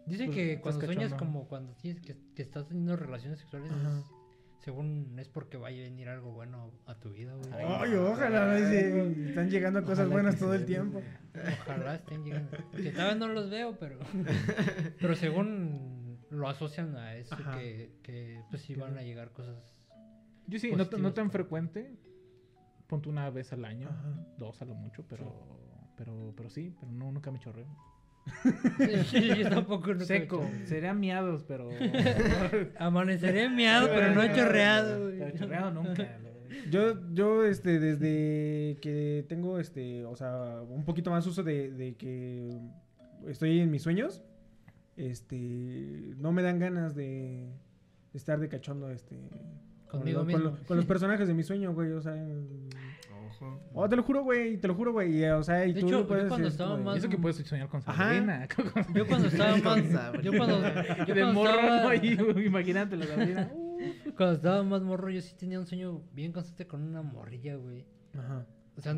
[0.07, 3.99] Dicen pues, que cuando sueñas como cuando tienes que, que estás teniendo relaciones sexuales Ajá.
[3.99, 4.05] es-
[4.61, 7.51] según es porque vaya a venir algo bueno a tu vida, güey.
[7.53, 8.57] Ay, ojalá.
[8.59, 8.75] sí,
[9.29, 10.67] Están llegando cosas Ojalá buenas todo el sí.
[10.67, 11.03] tiempo.
[11.63, 12.57] Ojalá estén llegando.
[12.77, 13.99] Que tal vez no los veo, pero.
[15.01, 17.59] Pero según lo asocian a eso, Ajá.
[17.59, 19.57] que, que pues sí van a llegar cosas.
[20.47, 21.97] Yo sí, no, tan- no tan frecuente.
[22.87, 24.15] Ponte una vez al año, Ajá.
[24.37, 25.33] dos a lo mucho, pero,
[25.97, 27.69] pero, pero sí, pero no, nunca me chorreo.
[29.11, 31.69] Sí, yo tampoco he Seco, sería miados, pero.
[32.79, 35.11] Amaneceré miado, pero no he chorreado.
[35.19, 36.19] Pero chorreado nunca.
[36.71, 41.95] Yo, yo, este, desde que tengo, este, o sea, un poquito más uso de, de
[41.97, 42.51] que
[43.29, 44.23] estoy en mis sueños,
[44.97, 47.49] este, no me dan ganas de
[48.15, 49.17] estar de cachondo, este,
[49.89, 52.15] con, Conmigo lo- con lo- con los personajes de mi sueño, güey, o sea.
[53.73, 55.87] Oh, te lo juro, güey, te lo juro, güey, y, o sea, y De tú
[55.87, 57.83] hecho, lo yo puedes cuando decir, es estaba más- eso que puedes soñar con.
[57.83, 58.47] Sabrina.
[58.95, 60.23] Yo cuando estaba más.
[60.23, 60.61] Yo cuando.
[61.07, 63.51] yo de cuando morro, estaba- imagínate la Sabrina.
[64.17, 67.87] Cuando estaba más morro, yo sí tenía un sueño bien constante con una morrilla, güey.
[68.19, 68.45] Ajá.
[68.77, 68.95] O sea,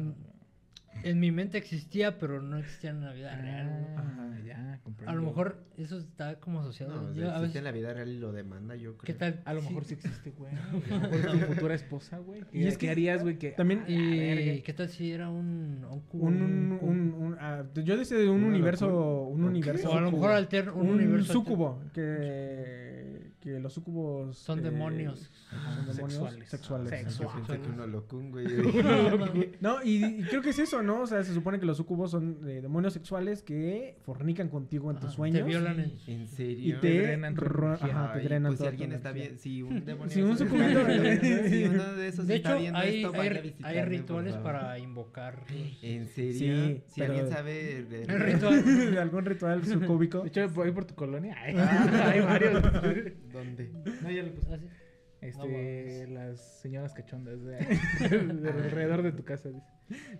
[1.05, 3.95] en mi mente existía, pero no existía en la vida real, güey.
[3.97, 5.11] Ah, ya, comprendo.
[5.11, 6.95] A lo mejor eso está como asociado.
[6.95, 9.05] No, Yo a existe veces- en la vida real y lo demanda, yo creo.
[9.07, 9.41] ¿Qué tal?
[9.45, 9.69] A lo Sí.
[9.69, 10.53] mejor sí existe, güey.
[10.63, 10.81] A lo
[11.11, 12.43] mejor tu futura esposa, güey.
[12.53, 13.39] Y ¿Y es que harías, güey?
[13.39, 13.85] Que también-.
[13.89, 16.27] ¿Y qué tal si era un, un cubo?
[16.27, 19.91] Un, un, un- un- ah, yo decía de un universo, un universo.
[19.91, 21.33] O a lo mejor alterno, un, un, universo.
[21.33, 23.02] sucubo, que,
[23.43, 25.31] que los sucubos Son eh, demonios.
[25.51, 26.49] son demonios Sexuales.
[26.49, 26.89] sexuales.
[26.91, 27.19] Sexuales.
[27.19, 27.83] Yo pensé que uno
[28.31, 28.47] güey.
[29.61, 31.01] No, y, y creo que es eso, ¿no?
[31.03, 34.97] O sea, se supone que los sucubos son eh, demonios sexuales que fornican contigo en
[34.97, 35.39] tus Ajá, sueños.
[35.39, 35.93] Te violan en...
[36.07, 36.77] ¿En serio?
[36.77, 39.85] Y te, drenan tu ajá, te Ay, drenan pues si alguien está bien, si un
[39.85, 43.03] demonio Si un está sucubito- viendo- si uno de esos De está hecho, viendo hay,
[43.05, 45.45] esto, hay, hay rituales para invocar.
[45.83, 46.33] ¿En serio?
[46.67, 48.99] Sí, si pero- alguien sabe de- ritual.
[48.99, 50.21] Algún ritual sucúbico.
[50.21, 51.37] De hecho, ahí por tu colonia.
[51.43, 52.63] Ay, hay varios.
[53.33, 53.71] ¿Dónde?
[54.03, 54.55] No, ya le puse.
[54.55, 54.67] Así.
[55.21, 57.57] Este, las señoras cachondas de,
[58.09, 59.51] de alrededor de tu casa.
[59.51, 59.67] Dice.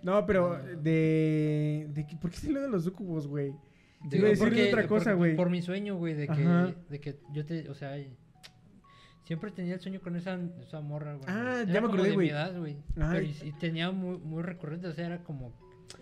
[0.01, 3.51] No, pero de, de que- ¿Por qué se lo de los sucubos, güey?
[4.09, 5.35] Te Digo, iba a porque- otra cosa, por- güey.
[5.35, 6.35] Por mi sueño, güey, de Ajá.
[6.67, 7.97] que, de que yo te, o sea,
[9.23, 11.25] siempre tenía el sueño con esa, esa morra, güey.
[11.27, 12.27] Ah, Era ya me como acordé, de güey.
[12.27, 12.77] mi edad, güey.
[12.97, 13.11] Ajá.
[13.13, 15.53] Pero y, y tenía muy, muy recurrente, o sea, era como,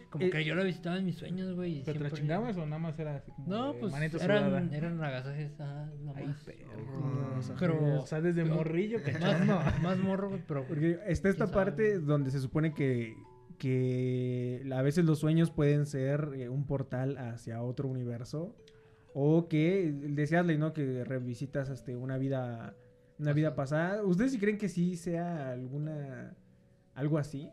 [0.09, 1.79] como Eh, que yo la visitaba en mis sueños, güey.
[1.79, 4.17] y ¿Pero te la chingabas o nada más era así como No, de pues manito
[4.21, 7.55] eran, eran agasajes, ajá, Ay, perro.
[7.59, 9.59] Pero- O sea, desde pero- morrillo Más, cachondo.
[9.81, 10.65] más morro, güey, pero...
[10.67, 12.05] Porque está esta ¿Quién parte sabe?
[12.05, 13.15] donde se supone que,
[13.57, 18.55] que a veces los sueños pueden ser eh, un portal hacia otro universo.
[19.13, 20.73] O que, decías, Ley, ¿no?
[20.73, 22.75] Que revisitas este, una vida
[23.19, 24.03] una vida pasada.
[24.03, 26.33] ¿Ustedes sí creen que sí sea alguna...
[26.95, 27.49] algo así?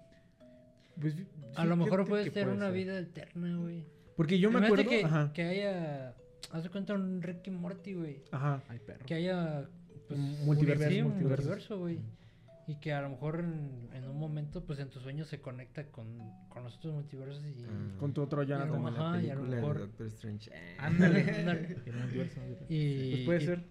[1.00, 1.14] Pues,
[1.56, 2.74] A lo mejor puede ser puede una ser.
[2.74, 3.84] vida eterna, güey.
[4.16, 4.88] Porque yo me acuerdo...
[4.88, 5.32] que, Ajá.
[5.32, 6.14] que haya...
[6.50, 8.22] Haz de cuenta un Ricky Morty, güey.
[8.32, 8.62] Ajá.
[8.68, 9.04] Ay, perro.
[9.06, 9.68] Que haya...
[10.08, 11.98] Pues, Un multiverso, sí, multiverso, güey.
[12.66, 15.86] Y que a lo mejor en, en un momento, pues en tus sueños se conecta
[15.86, 16.06] con,
[16.48, 17.64] con los otros multiversos y...
[17.64, 17.96] Ah.
[17.98, 18.70] Con tu otro Y a lo Jonathan.
[18.82, 20.50] Como la Ajá, y a lo mejor- Doctor Strange.
[20.78, 21.22] Ándale.
[21.40, 21.76] Ándale.
[22.68, 23.64] Y- Pues puede y ser.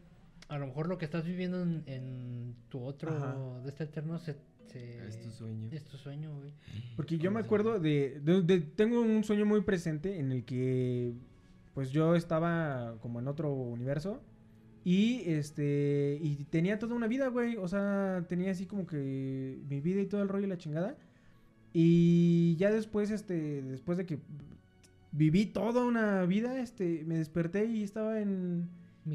[0.50, 3.36] A lo mejor lo que estás viviendo en, en tu otro Ajá.
[3.64, 4.36] de este eterno se...
[4.68, 5.70] se- Es tu sueño.
[5.72, 6.52] Es tu sueño, güey.
[6.96, 10.32] Porque yo me ¿Cómo se acuerdo de, de- de- Tengo un sueño muy presente en
[10.32, 11.14] el que.
[11.74, 14.22] Pues yo estaba como en otro universo.
[14.84, 16.18] Y este.
[16.22, 17.58] Y tenía toda una vida, güey.
[17.58, 19.60] O sea, tenía así como que.
[19.70, 20.98] Mi vida y todo el rollo y la chingada.
[21.74, 23.62] Y ya después, este.
[23.64, 24.20] Después de que.
[25.12, 27.04] Viví toda una vida, este.
[27.06, 28.70] Me desperté y estaba en.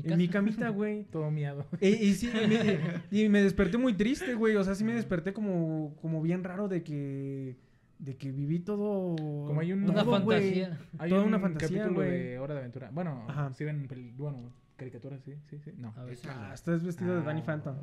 [0.04, 1.04] En mi camita, güey.
[1.04, 1.66] Todo miado.
[1.80, 2.78] Y, y sí, y me,
[3.24, 4.56] y me desperté muy triste, güey.
[4.56, 7.56] O sea, sí me desperté como, como bien raro de que.
[7.98, 9.14] De que viví todo.
[9.46, 10.78] Como hay un- Una fantasía.
[10.98, 12.10] Hay Toda un una fantasía, capítulo güey.
[12.10, 12.90] de Hora de Aventura.
[12.92, 13.52] Bueno, Ajá.
[13.52, 13.86] sí ven,
[14.16, 15.72] bueno, caricaturas, sí, sí, sí.
[15.78, 15.94] No.
[15.96, 16.06] A.
[16.28, 17.44] Ah, estás vestido de Danny Ah.
[17.44, 17.76] Phantom.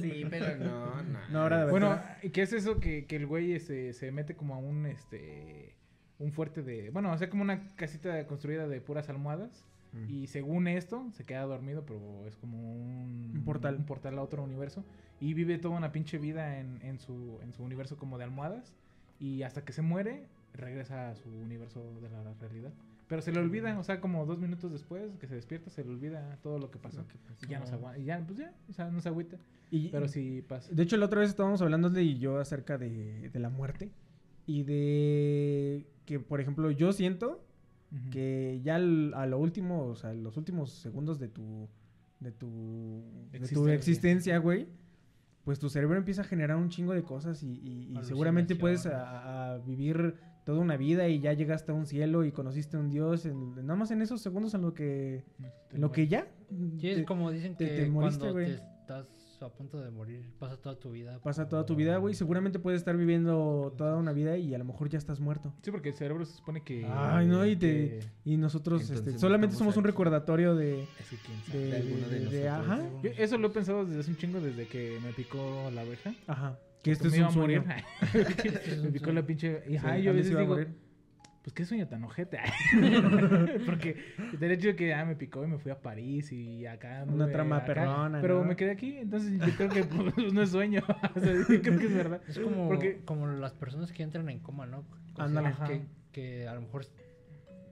[0.00, 1.18] Sí, pero no, no.
[1.30, 2.18] No, ahora de Bueno, aventura.
[2.24, 5.76] ¿y qué es eso que, que el güey este, se mete como a un este
[6.18, 10.10] un fuerte de, bueno, o sea, como una casita construida de puras almohadas Mm.
[10.10, 13.76] y según esto se queda dormido, pero es como un, Un portal.
[13.76, 14.84] un portal a otro universo
[15.20, 18.72] y vive toda una pinche vida en, en su en su universo como de almohadas
[19.20, 22.72] y hasta que se muere regresa a su universo de la realidad.
[23.08, 25.90] Pero se le olvida, o sea, como dos minutos después que se despierta, se le
[25.90, 27.02] olvida todo lo que pasó.
[27.02, 27.44] Lo que pasó.
[27.44, 29.36] Y ya no se aguanta, y ya, pues ya, o sea, no se agüita.
[29.70, 30.72] Y, Pero sí pasa.
[30.72, 33.90] De hecho, la otra vez estábamos hablando de y yo acerca de, de la muerte.
[34.46, 37.44] Y de que, por ejemplo, yo siento
[38.10, 41.68] Que ya al- a lo último, o sea, los últimos segundos de tu
[42.20, 43.74] de tu de tu Existencia.
[43.74, 44.66] existencia, güey,
[45.44, 48.86] pues tu cerebro empieza a generar un chingo de cosas y, y- y seguramente puedes
[48.86, 50.14] a, a- a vivir
[50.44, 53.54] toda una vida y ya llegaste a un cielo y conociste a un dios en,
[53.56, 55.24] nada más en esos segundos en lo que
[55.72, 56.26] en lo que ya
[56.78, 58.46] Sí, es te- como dicen te- que te moriste, cuando güey.
[58.46, 59.06] te estás
[59.46, 61.18] a punto de morir, pasa toda tu vida.
[61.22, 62.14] Pasa toda tu vida, güey.
[62.14, 65.52] Seguramente puedes estar viviendo toda una vida y a lo mejor ya estás muerto.
[65.62, 66.86] Sí, porque el cerebro se supone que.
[66.88, 70.82] Ay, no, y te- que- Y nosotros este, solamente somos un recordatorio de...
[70.82, 71.58] Es que quién sabe.
[71.58, 72.70] de, De alguno de de- de- nosotros.
[72.70, 75.80] ajá, Yo eso lo he pensado desde hace un chingo, desde que me picó la
[75.82, 76.14] abeja.
[76.26, 76.58] ajá.
[76.82, 77.62] Que este me es iba un a morir.
[78.10, 78.82] sueño.
[78.82, 79.62] me picó la pinche.
[79.68, 80.68] Y Sí, ajá, yo a veces digo, morir.
[81.42, 82.38] Pues qué sueño tan ojete.
[83.66, 83.96] Porque
[84.40, 87.04] el hecho de que ah, me picó y me fui a París y acá.
[87.06, 88.44] Una trama acá, perrona, Pero ¿no?
[88.44, 89.84] me quedé aquí, entonces yo creo que
[90.14, 90.82] pues, no es sueño.
[91.16, 92.20] o sea, yo creo que es verdad.
[92.28, 94.84] Es como, Porque- como las personas que entran en coma, ¿no?
[95.16, 95.66] O sea, Ajá.
[95.66, 95.82] que,
[96.12, 96.86] que a lo mejor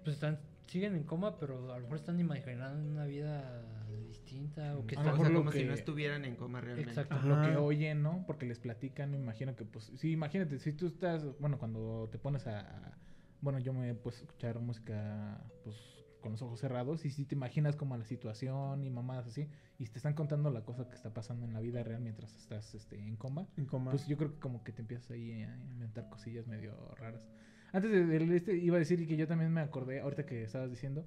[0.05, 3.62] pues están, siguen en coma, pero a lo mejor están imaginando una vida
[4.09, 5.12] distinta o que A O lo están...
[5.12, 6.91] mejor sea, lo como si no estuvieran en coma realmente.
[6.91, 7.14] Exacto.
[7.14, 7.27] Ajá.
[7.27, 8.25] lo que oyen, ¿no?
[8.27, 12.18] Porque les platican, me imagino que pues, sí, imagínate, si tú estás, bueno, cuando te
[12.18, 12.97] pones a-
[13.41, 15.76] bueno, yo me he puesto a escuchar música, pues,
[16.20, 19.86] con los ojos cerrados, y si te imaginas como la situación y mamadas así, y
[19.86, 22.99] te están contando la cosa que está pasando en la vida real mientras estás, este,
[22.99, 23.91] en coma, En coma.
[23.91, 27.26] pues yo creo que como que te empiezas ahí a inventar cosillas medio raras.
[27.72, 30.68] Antes de, de este, iba a decir que yo también me acordé, ahorita que estabas
[30.68, 31.07] diciendo,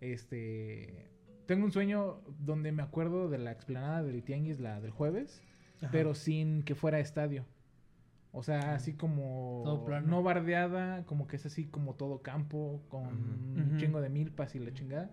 [0.00, 1.10] este,
[1.46, 5.42] tengo un sueño donde me acuerdo de la explanada del Tianguis, la del jueves,
[5.82, 5.88] Ajá.
[5.92, 7.44] pero sin que fuera estadio.
[8.36, 10.08] O sea, así como Todo plano.
[10.08, 14.58] no bardeada, como que es así como todo campo, con un chingo de milpas y
[14.58, 15.10] la chingada.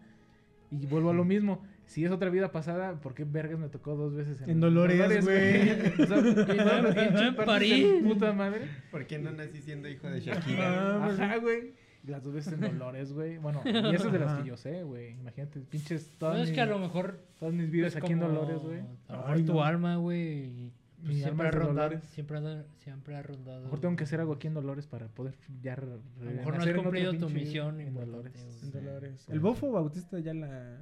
[0.71, 1.61] Y vuelvo a lo mismo.
[1.85, 5.23] Si es otra vida pasada, ¿por qué vergas me tocó dos veces en, En Dolores,
[5.23, 5.69] güey.
[6.01, 6.17] o sea,
[7.27, 7.85] en no París.
[8.03, 8.61] puta madre.
[8.89, 11.01] ¿Por qué no nací siendo hijo de Shakira?
[11.05, 11.73] Pues, Ajá, güey.
[12.03, 13.37] Y Las dos veces en Dolores, güey.
[13.37, 15.11] Bueno, y eso es de las que yo sé, güey.
[15.19, 17.19] Imagínate, pinches No, todas, es mis, que a lo mejor...
[17.37, 18.79] todas mis vidas aquí en Dolores, güey.
[19.09, 19.63] A lo Ay, mejor tu no.
[19.63, 20.71] alma, güey,
[21.03, 23.57] pues, siempre, ha rondado, siempre, ha, siempre ha rondado...
[23.57, 25.99] A lo mejor tengo que hacer algo aquí en Dolores para poder ya A lo
[26.31, 28.33] mejor no has cumplido tu misión en Dolores.
[28.63, 29.21] En Dolores.
[29.21, 29.31] Sí.
[29.31, 30.79] El bofo bautista ya la...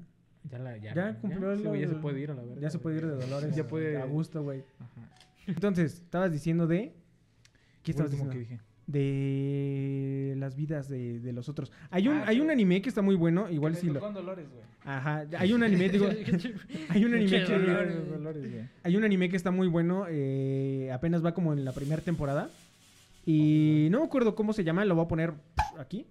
[0.50, 2.62] Ya, la, ya, Ya cumplió sí, ya el- se puede ir a la verga.
[2.62, 3.16] Ya se puede ir de.
[3.16, 3.54] Dolores.
[3.56, 3.98] Ya puede.
[3.98, 4.64] A gusto, güey.
[4.80, 5.10] Ajá.
[5.48, 6.96] Entonces, estabas diciendo de...
[7.84, 8.32] ¿Qué estabas lo último diciendo?
[8.32, 8.69] que dije.
[8.90, 11.72] De las vidas de, de los otros.
[11.92, 14.00] Hay un, Ah, hay un anime que está muy bueno, igual si lo...
[14.00, 14.48] Dolores.
[14.84, 16.08] Ajá, hay un anime, digo,
[16.90, 17.54] hay un anime que...
[17.54, 18.10] Dolores.
[18.10, 18.64] Dolores, güey.
[18.82, 22.50] Hay un anime que está muy bueno, eh, apenas va como en la primera temporada.
[23.28, 25.34] Y no me acuerdo cómo se llama, lo voy a poner
[25.78, 26.08] aquí.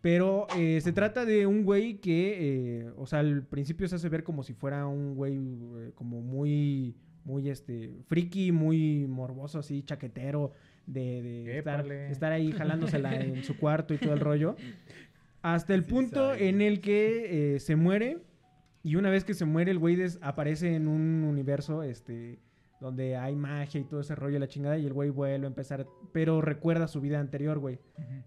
[0.00, 4.08] Pero eh, se trata de un güey que, eh, o sea, al principio se hace
[4.08, 9.84] ver como si fuera un güey eh, como muy, muy, este, friki, muy morboso, así,
[9.84, 10.50] chaquetero,
[10.86, 14.56] de, de estar, estar ahí jalándosela en su cuarto y todo el rollo.
[15.42, 16.48] Hasta el Sí punto sabe.
[16.48, 18.18] en el que eh, se muere
[18.82, 22.38] y una vez que se muere el güey aparece en un universo, este,
[22.80, 25.86] donde hay magia y todo ese rollo, la chingada, y el güey vuelve a empezar,
[26.12, 27.78] pero recuerda su vida anterior, güey.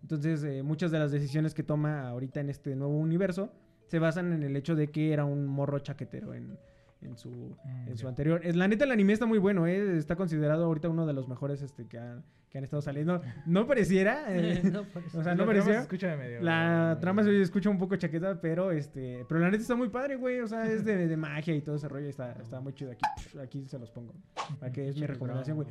[0.01, 3.51] Entonces, eh, muchas de las decisiones que toma ahorita en este nuevo universo
[3.87, 6.57] se basan en el hecho de que era un morro chaquetero en,
[7.05, 7.29] en su,
[7.63, 8.41] Mm, en su anterior.
[8.43, 9.97] Es, la neta, el anime está muy bueno, ¿eh?
[9.97, 13.21] Está considerado ahorita uno de los mejores este, que, han, que han estado saliendo.
[13.45, 15.73] No pareciera, eh, No, o sea, La no trama parecía...
[15.75, 19.61] se escucha medio- La trama se escucha un poco chaqueta, pero este, pero la neta
[19.61, 20.39] está muy padre, güey.
[20.41, 22.07] O sea, es de, de magia y todo ese rollo.
[22.09, 22.91] Está, está muy chido.
[22.91, 23.05] Aquí,
[23.41, 24.13] aquí se los pongo.
[24.59, 25.67] Para que es mi recomendación, güey.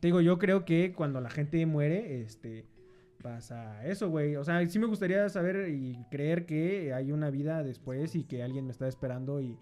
[0.00, 2.66] Te digo, yo creo que cuando la gente muere, este,
[3.22, 4.36] pasa eso, güey.
[4.36, 8.42] O sea, sí me gustaría saber y creer que hay una vida después y que
[8.42, 9.58] alguien me está esperando y,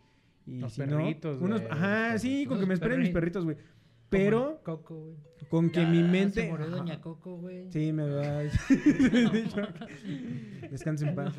[0.47, 3.11] y Los si perritos, no, unos, güey, ajá, los sí, con que me esperen mis
[3.11, 3.57] perritos, güey.
[4.09, 5.17] Pero Coco, güey.
[5.49, 6.77] con que Ya mi Se mente, murió ajá.
[6.77, 7.71] Doña Coco, güey.
[7.73, 9.61] sí, me dicho.
[10.71, 11.35] Descanse en paz.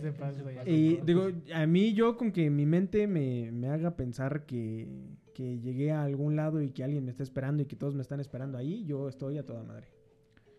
[0.00, 0.56] Se pasa, güey.
[0.66, 4.86] Y digo, a mí yo con que mi mente me, me haga pensar que,
[5.34, 8.02] que llegué a algún lado y que alguien me está esperando y que todos me
[8.02, 9.88] están esperando ahí, yo estoy a toda madre.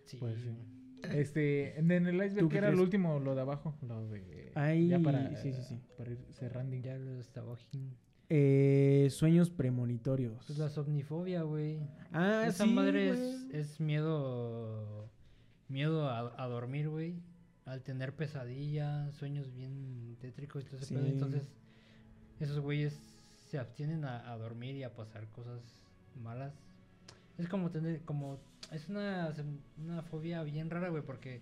[0.06, 0.50] Sí, Pues sí.
[1.14, 2.78] Este, en el ¿Tú iceberg, qué que era crees?
[2.78, 4.52] lo último, lo de abajo, lo de...
[4.56, 5.80] Ahí, ya para, sí, sí, sí.
[5.98, 6.76] para ir cerrando.
[6.78, 7.56] Ya lo estaba.
[8.30, 10.44] Eh, sueños premonitorios.
[10.48, 11.80] Pues la somnifobia, güey.
[12.12, 15.10] Ah, Esa sí, madre es, es miedo.
[15.68, 17.16] Miedo a, a dormir, güey.
[17.66, 20.94] Al tener pesadillas, sueños bien tétricos y todo ese Sí.
[20.96, 21.06] pedo.
[21.08, 21.50] Entonces,
[22.40, 22.94] esos güeyes
[23.48, 25.62] se abstienen a, a dormir y a pasar cosas
[26.16, 26.54] malas.
[27.38, 28.02] Es como tener.
[28.02, 28.40] como
[28.72, 29.34] Es una,
[29.84, 31.42] una fobia bien rara, güey, porque.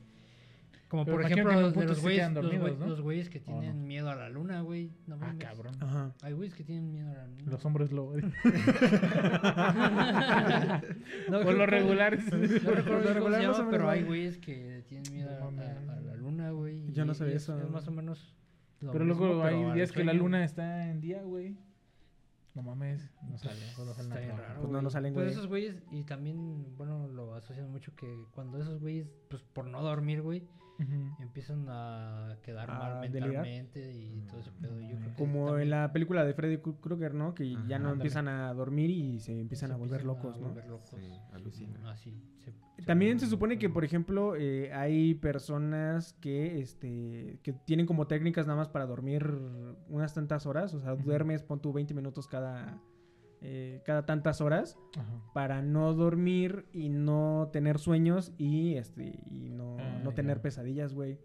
[0.90, 2.86] Como Pero por ejemplo, de los se güeyes, los, ¿no?
[2.88, 4.92] los güeyes que tienen miedo a la luna, güey.
[5.08, 5.76] No Ah, cabrón.
[5.80, 6.14] Ajá.
[6.22, 7.52] Hay güeyes que tienen miedo a la luna.
[7.52, 8.14] Los hombres lobo.
[11.30, 12.18] No, Por lo regular.
[12.20, 15.68] No recuerdo Por lo regular llama, pero hay güeyes que tienen miedo No a, mames.
[15.90, 16.92] a- a la luna, güey.
[16.92, 17.60] Yo no sabía es- eso.
[17.60, 18.34] Es más o menos.
[18.82, 21.56] lo Pero mismo, luego hay días que la luna está en día, güey.
[22.56, 23.60] No mames, no sale.
[23.80, 24.20] o no sale Está nada.
[24.22, 24.60] bien raro.
[24.62, 24.92] Pues no, no güey.
[24.92, 25.34] salen, Pues güey.
[25.34, 29.82] esos güeyes, y también, bueno, lo asocian mucho que cuando esos güeyes, pues por no
[29.82, 30.48] dormir, güey,
[31.20, 33.30] Empiezan a quedar A mal delirar.
[33.46, 34.82] mentalmente y todo ese pedo.
[34.82, 37.34] Yo creo que Como también en la película de Freddy Kru- Krueger, ¿no?
[37.34, 37.92] Que ya no Ándale.
[37.94, 40.48] empiezan a dormir y se empiezan se a volver empiezan locos, ¿no?
[40.50, 40.90] volver locos.
[41.00, 41.92] Sí, alucina.
[41.92, 42.12] Así.
[42.44, 47.86] se- se También se supone que, por ejemplo, eh, hay personas que, este, que tienen
[47.86, 49.26] como técnicas nada más para dormir
[49.90, 50.74] unas tantas horas.
[50.74, 52.80] O sea, duermes, pon tú 20 minutos cada,
[53.44, 55.22] eh, cada tantas horas Ajá.
[55.34, 60.94] para no dormir y no tener sueños y, este, y no, Ah, no tener pesadillas,
[60.94, 61.20] güey.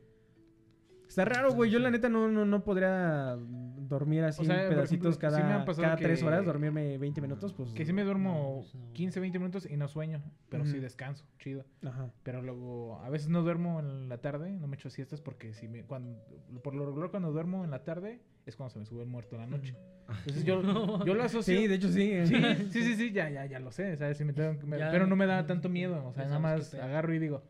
[1.08, 1.70] Está raro, güey.
[1.70, 5.42] Yo la neta no, no, no podría dormir así O sea, por pedacitos ejemplo, sí
[5.42, 7.72] cada, pasado cada tres horas, dormirme 20 minutos, pues...
[7.72, 8.92] Que sí me duermo No, pues no.
[8.92, 11.64] 15, 20 minutos y no sueño, pero sí descanso, chido.
[11.84, 12.10] Ajá.
[12.22, 15.66] Pero luego, a veces no duermo en la tarde, no me echo siestas porque si
[15.66, 16.18] me, cuando,
[16.62, 19.36] por lo regular cuando duermo en la tarde es cuando se me sube el muerto
[19.36, 19.74] en la noche.
[20.08, 20.62] Entonces yo,
[21.04, 21.56] yo lo asocio...
[21.56, 22.26] Sí, de hecho sí.
[22.26, 22.34] Sí,
[22.70, 24.18] sí, sí, sí, ya, ya, ya lo sé, ¿sabes?
[24.18, 26.38] Si me tengo que- me- Ya, pero no me da tanto miedo, o sea, nada
[26.38, 27.42] más agarro y digo,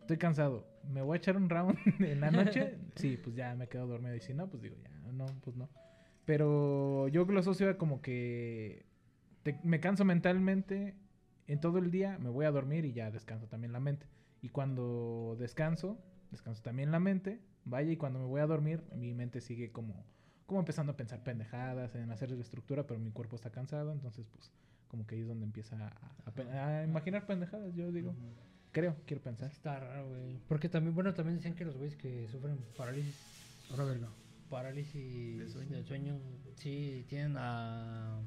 [0.00, 2.78] estoy cansado, ¿me voy a echar un round en la noche?
[2.96, 5.68] Sí, pues ya me quedo dormido y si no, pues digo, ya, no, pues no.
[6.24, 8.86] Pero yo lo asocio a como que
[9.42, 10.94] te- me canso mentalmente
[11.48, 14.06] en todo el día, me voy a dormir y ya descanso también la mente.
[14.40, 15.98] Y cuando descanso,
[16.30, 20.04] descanso también la mente, vaya, y cuando me voy a dormir, mi mente sigue como,
[20.46, 24.52] como empezando a pensar pendejadas, en hacer estructura, pero mi cuerpo está cansado, entonces pues
[24.88, 28.14] como que ahí es donde empieza a, a pe- a imaginar pendejadas, yo digo,
[28.72, 29.50] creo, quiero pensar.
[29.50, 30.38] Está raro, güey.
[30.48, 33.14] Porque también, bueno, también decían que los güeyes que sufren parálisis,
[33.70, 34.08] Ahora verlo.
[34.50, 35.76] parálisis ¿De sueño?
[35.76, 36.18] del sueño,
[36.56, 38.18] sí, tienen a,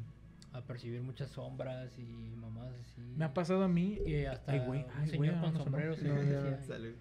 [0.54, 3.02] a percibir muchas sombras y mamás así.
[3.16, 5.64] Me ha pasado a mí, Y hasta Ay, güey, un ay, señor güey, con no
[5.64, 6.94] sombrero No, Salud.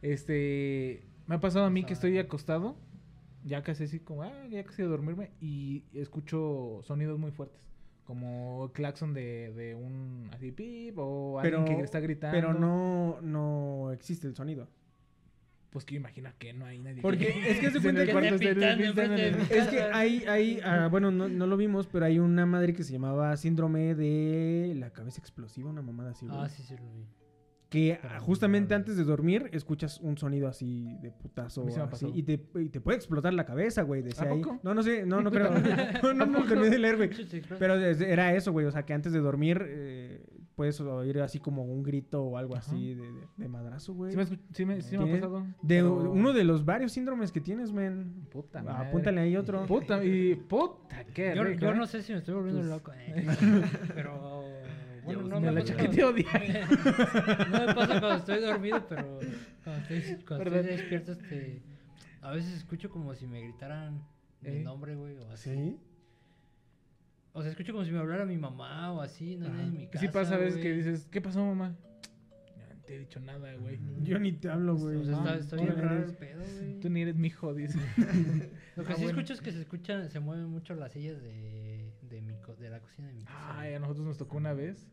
[0.00, 2.76] este, me ha pasado a mí que estoy acostado,
[3.44, 7.60] ya casi así como, ah, ya casi a dormirme, y escucho sonidos muy fuertes.
[8.04, 12.36] Como claxon de, de un así pip o alguien Pero, que está gritando.
[12.36, 14.68] pero no, no existe el sonido.
[15.70, 17.00] Pues que imagina que no hay nadie.
[17.00, 18.04] Porque es que se en cuenta
[18.38, 22.74] que Es que hay, hay ah, bueno, no, no lo vimos, pero hay una madre
[22.74, 26.26] que se llamaba síndrome de la cabeza explosiva, una mamada así.
[26.28, 27.06] Ah, sí, sí, lo vi.
[27.72, 32.38] Que ah, justamente antes de dormir escuchas un sonido así de putazo así, y, te,
[32.60, 34.42] y te puede explotar la cabeza, güey, decía ¿A ahí.
[34.62, 35.50] No, no sé, no, no creo.
[36.02, 37.08] no, no, no terminé de leer, güey.
[37.58, 40.22] Pero era eso, güey, o sea, que antes de dormir eh,
[40.54, 44.10] puedes oír así como un grito o algo así de, de, de madrazo, güey.
[44.12, 45.40] Sí me, sí me- sí me ha pasado.
[45.62, 48.26] De pero- uno de los varios síndromes que tienes, men.
[48.30, 48.88] Puta Ah, madre.
[48.88, 49.64] Apúntale ahí otro.
[49.64, 51.74] Puta, y puta, qué Yo, rico, yo ¿eh?
[51.74, 53.26] no sé si me estoy volviendo Pues- loco, eh,
[53.94, 54.41] pero
[55.04, 56.22] bueno, no me me, la pasa chaqueteo cuando,
[57.50, 59.18] no me pasa cuando estoy dormido, pero
[59.64, 60.66] cuando estoy, cuando estoy Perdón.
[60.66, 61.62] despierto, este,
[62.20, 64.02] a veces escucho como si me gritaran
[64.42, 64.62] mi ¿Eh?
[64.62, 65.50] nombre, güey, o así.
[65.54, 65.76] ¿Sí?
[67.34, 70.00] O sea, escucho como si me hablara mi mamá o así, no en mi casa.
[70.04, 71.70] sí pasa a veces que dices, ¿qué pasó, mamá?
[71.70, 73.78] No te he dicho nada, güey.
[74.02, 74.96] Yo ni te hablo, güey.
[74.96, 76.10] O sea, está, Ah, está ¿quién bien raro eres?
[76.10, 76.80] el pedo, güey.
[76.80, 77.78] Tú ni eres mi hijo, dice.
[78.76, 79.18] Lo que Ah, sí bueno.
[79.20, 81.71] escucho es que se escuchan, se mueven mucho las sillas mi, de
[82.72, 83.58] la cocina de mi casa.
[83.60, 84.90] Ay, a nosotros nos tocó una vez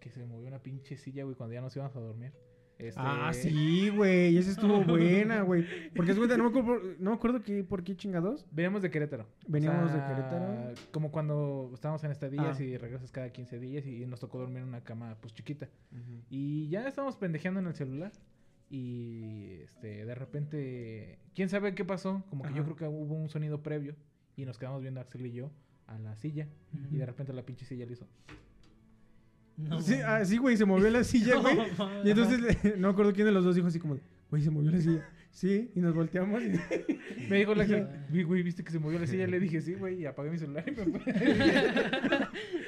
[0.00, 2.32] que se movió una pinche silla, güey, cuando ya nos íbamos a dormir.
[2.78, 4.36] Este, Ah, sí, güey.
[4.36, 5.64] Esa estuvo buena, güey.
[5.94, 8.44] Porque es cuenta, no me acuerdo, por- no me acuerdo qué, por qué chingados.
[8.50, 9.26] Veníamos de Querétaro.
[9.48, 10.74] Veníamos de Querétaro.
[10.92, 12.62] Como cuando estábamos en estadías Ah.
[12.62, 15.68] y regresas cada 15 días y nos tocó dormir en una cama, pues chiquita.
[16.28, 18.12] Y ya estábamos pendejeando en el celular.
[18.68, 22.24] Y este, de repente, quién sabe qué pasó.
[22.28, 23.94] Como que yo creo que hubo un sonido previo.
[24.36, 25.50] Y nos quedamos viendo Axel y yo
[25.86, 26.48] a la silla.
[26.92, 28.06] Y de repente la pinche silla le hizo.
[29.56, 31.56] No, Sí, ah, sí, güey, se movió la silla, güey.
[32.04, 33.98] Y entonces no acuerdo quién de los dos dijo así como,
[34.30, 35.08] güey, se movió la silla.
[35.30, 36.48] Sí, y nos volteamos y...
[37.28, 37.64] Me dijo la
[38.08, 39.26] "Vi, güey, ¿viste que se movió la silla?
[39.26, 41.12] Le dije, sí, güey, y apagué mi celular y me fui.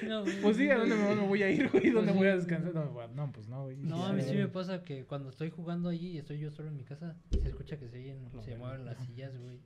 [0.06, 1.90] No, Pues sí, ¿a dónde me voy a ir, güey?
[1.90, 2.74] ¿Dónde Pues voy a descansar?
[2.74, 3.76] No, me- no, pues no, güey.
[3.78, 6.68] No, a mí sí me pasa que cuando estoy jugando allí y estoy yo solo
[6.68, 9.60] en mi casa, se escucha que se, oyen- se mueven las sillas, güey.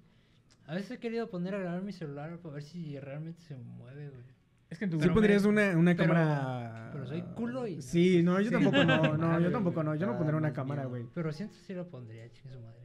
[0.72, 4.08] A veces he querido poner a grabar mi celular para ver si realmente se mueve,
[4.08, 4.22] güey.
[4.70, 6.88] Es que en tu Sí pondrías una, una pero- cámara...
[6.94, 8.54] pero soy culo y- Sí, no, yo Sí.
[8.54, 9.94] tampoco no, no, yo tampoco no.
[9.96, 11.04] Yo no pondría una cámara, güey.
[11.14, 12.78] Pero siento que sí lo pondría, chingue su madre.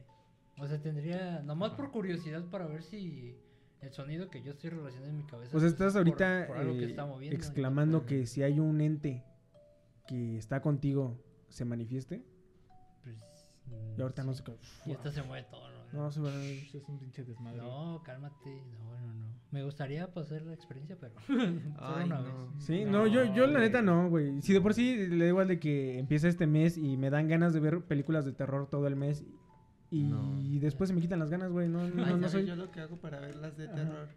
[0.58, 3.38] O sea, tendría, nomás por curiosidad para ver si
[3.80, 5.56] el sonido que yo estoy relacionando en mi cabeza.
[5.56, 8.04] O sea, estás es por- ahorita por algo que eh, está moviendo, y no exclamando
[8.04, 9.24] que si hay un ente
[10.06, 12.22] que está contigo, se manifieste.
[13.02, 13.16] pues,
[13.96, 14.38] Y ahorita no sé.
[14.38, 14.90] sé qué.
[14.90, 15.77] Y hasta se mueve todo, ¿no?
[15.92, 16.20] No, se
[16.76, 17.58] es un pinche desmadre.
[17.58, 18.62] No, cálmate.
[18.78, 19.28] No, no, no.
[19.50, 22.24] Me gustaría pasar la experiencia, pero solo Ay, una no.
[22.24, 22.64] vez.
[22.64, 23.62] Sí, no, yo, yo la güey.
[23.64, 24.42] neta no, güey.
[24.42, 27.28] Si de por sí le da igual de que empieza este mes y me dan
[27.28, 29.24] ganas de ver películas de terror todo el mes
[29.90, 30.38] y No.
[30.60, 31.68] después se me quitan las ganas, güey.
[31.68, 32.46] No, no, Ay, no, no ¿Sabes soy.
[32.46, 33.74] yo lo que hago para ver las de Ajá.
[33.74, 34.08] terror?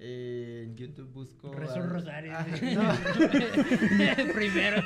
[0.00, 1.50] Eh, en YouTube busco.
[1.50, 1.56] Un
[1.90, 2.32] rosario.
[2.32, 4.32] Ah, no.
[4.32, 4.82] Primero.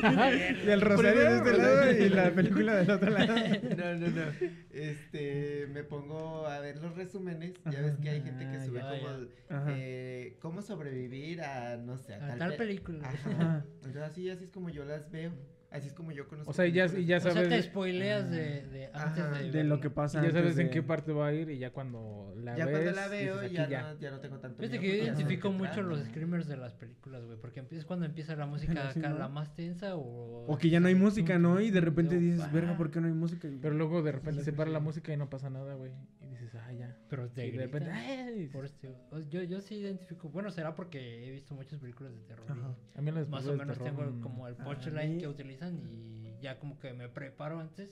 [0.64, 3.34] Y el rosario de este lado y la película del otro lado.
[3.76, 4.22] No, no, no.
[4.70, 7.52] Este, me pongo a ver los resúmenes.
[7.70, 9.74] Ya ves que hay gente que Ah, sube ya, como ya.
[9.76, 13.06] eh, cómo sobrevivir a, no sé, A tal pe- película.
[13.08, 13.30] Ajá.
[13.30, 13.64] Ajá.
[13.84, 15.32] Entonces así, así es como yo las veo.
[15.72, 16.50] Así es como yo conozco.
[16.50, 19.38] O sea, y ya- y ya O sea, sabes- te spoileas de, de antes Ajá.
[19.38, 20.20] de, De lo que pasa.
[20.20, 22.74] Y ya sabes en qué parte va a ir y ya cuando la Ya ves.
[22.74, 25.04] cuando la veo, dices, ya, aquí No, ya no tengo tanto Fíjate que yo ya
[25.04, 25.88] identifico mucho trata.
[25.88, 29.18] los screamers de las películas, güey, porque empieza cuando empieza la música Sí, acá, ¿no?
[29.18, 30.44] la más tensa o...
[30.46, 31.58] O que ya no hay música, ¿no?
[31.60, 33.48] Y de repente dices, verga, ¿por qué no hay música?
[33.62, 35.92] Pero luego de repente se para la música y no pasa nada, güey.
[36.32, 36.96] Dices, ah, ya.
[37.08, 37.90] Pero te Y de repente.
[37.90, 38.48] ¡ay!
[38.52, 38.94] Por este-
[39.30, 42.74] yo, yo sí identifico, bueno, será porque he visto muchas películas de terror y Ajá.
[42.96, 45.28] A mí las más o de menos terror, tengo mm, como el punchline mí- que
[45.28, 47.90] utilizan y ya como que me preparo antes.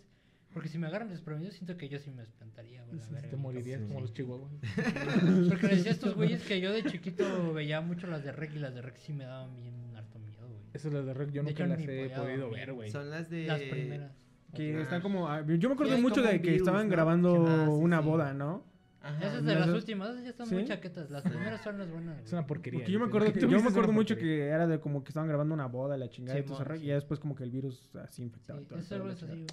[0.53, 2.99] Porque si me agarran desprevenido, siento que yo sí me espantaría, güey.
[2.99, 3.15] sí.
[3.31, 3.87] Te morirías Sí.
[3.87, 4.53] como los chihuahuas.
[5.49, 8.53] Porque les decía a estos güeyes que yo de chiquito veía mucho las de Rec
[8.55, 10.61] y las de Rec sí me daban bien harto miedo, güey.
[10.73, 12.91] Esas las de Rec yo De nunca hecho, las he podido ver, güey.
[12.91, 13.47] Son las de.
[13.47, 14.20] Las primeras.
[14.55, 14.81] Que Ah.
[14.83, 15.29] están como...
[15.47, 16.93] Yo me acuerdo Sí, mucho de que virus, estaban ¿no?
[16.93, 18.05] grabando Ah, sí, una sí.
[18.07, 18.65] boda, ¿no?
[19.03, 19.27] Ajá.
[19.27, 20.55] Esas de las dos- últimas, esas ya están ¿Sí?
[20.57, 21.11] muy chaquetas.
[21.11, 22.23] Las primeras son las buenas.
[22.23, 22.81] Es una porquería.
[22.81, 24.37] Porque yo me acuerdo, que, yo me acuerdo mucho porquería.
[24.45, 26.83] que era de como que estaban grabando una boda, la chingada y todo sí.
[26.83, 29.23] Y ya después como que el virus así infectaba Sí, todo el eso la es
[29.23, 29.47] así.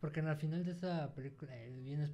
[0.00, 2.12] Porque en el final de esa película, eh, bien esa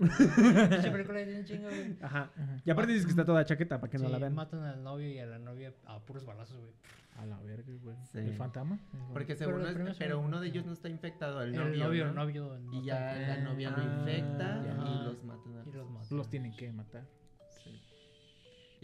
[0.92, 1.96] película es bien güey.
[2.00, 2.30] Ajá.
[2.34, 2.56] Ajá.
[2.64, 4.34] Y aparte dices que está toda chaqueta para que no la vean.
[4.34, 6.72] matan al novio y a la novia a puros balazos, güey.
[7.16, 7.96] A la verga, güey.
[8.10, 8.18] Sí.
[8.18, 8.78] ¿El fantasma?
[9.12, 11.84] Porque Pero según es- primeros pero uno de ellos no está infectado, el El novio.
[11.84, 12.10] novio, ¿no?
[12.10, 12.58] el novio.
[12.58, 14.72] no Y ya la novia lo Ah, infecta ya.
[14.72, 16.16] y los matan a Y los matan.
[16.16, 17.04] Los tienen que matar.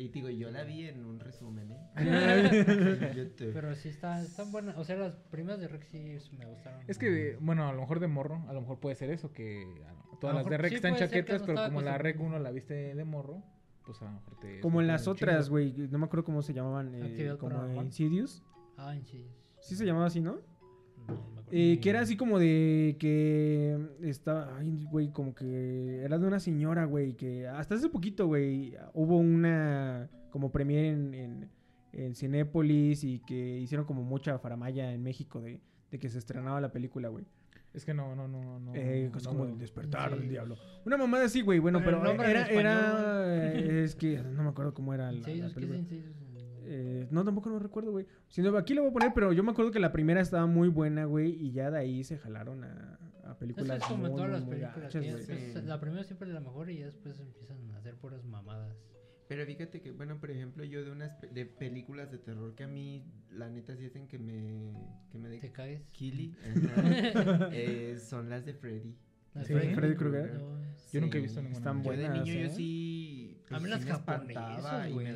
[0.01, 1.91] Y digo, yo la vi en un resumen, ¿eh?
[3.53, 4.77] Pero sí está, están buenas.
[4.79, 6.81] O sea, las primeras de Rex sí me gustaron.
[6.89, 9.33] Es que, de- bueno, a lo mejor de morro, a lo mejor puede ser eso,
[9.33, 9.67] que
[10.11, 12.27] lo- todas las de sí están chaquetas, no pero como la acostumbrado.
[12.27, 13.43] 1 la viste de morro,
[13.85, 14.61] pues a lo mejor te...
[14.61, 15.73] Como en las otras, güey.
[15.91, 16.95] No me acuerdo cómo se llamaban.
[16.95, 17.83] eh, como.
[17.83, 18.43] Insidious.
[18.79, 19.27] Ah, en sí.
[19.61, 20.39] Se llamaba así, ¿no?
[21.09, 21.40] No.
[21.53, 26.41] Eh, que era así como de que estaba, ay, güey, como que era de una
[26.41, 31.49] señora, güey, que hasta hace poquito, güey, hubo una como premier en, en,
[31.93, 35.61] en Cinépolis y que hicieron como mucha faramaya en México de,
[35.91, 37.25] de que se estrenaba la película, güey.
[37.73, 38.75] Es que no, no, no, no.
[38.75, 40.19] Eh, es no como lo- el despertar Sí.
[40.19, 40.57] del diablo.
[40.85, 43.55] Una mamada así, güey, bueno, Pero pero era, era,
[43.85, 45.79] es que no me acuerdo cómo era la, la Insidious, ¿qué es película.
[45.79, 46.17] Insidious?
[46.73, 48.07] Eh, no, tampoco no recuerdo, güey.
[48.29, 50.47] Si no, aquí lo voy a poner, pero yo me acuerdo que la primera estaba
[50.47, 54.07] muy buena, güey, y ya de ahí se jalaron a, a Eso películas es como
[54.07, 54.77] en todas las películas.
[54.95, 55.53] gachas, Sí.
[55.67, 58.77] La primera siempre es la mejor y ya después empiezan a hacer puras mamadas.
[59.29, 62.65] Pero fíjate que, bueno, por ejemplo, yo de unas pe- de películas de terror que
[62.65, 64.73] a mí, la neta, sí hacen que me,
[65.11, 65.83] que me ¿Te de caes?
[65.93, 68.97] killy, ajá, eh, son las de Freddy.
[69.35, 69.53] ¿Las Sí.
[69.55, 69.75] Freddy?
[69.75, 70.35] Freddy Krueger.
[70.35, 70.59] No,
[70.93, 71.27] Yo nunca he Sí.
[71.27, 71.59] visto ninguna.
[71.59, 72.43] Están Yo de buenas, niño ¿eh?
[72.43, 73.30] yo sí...
[73.51, 75.07] A mí pues, las sí japonesas, y güey.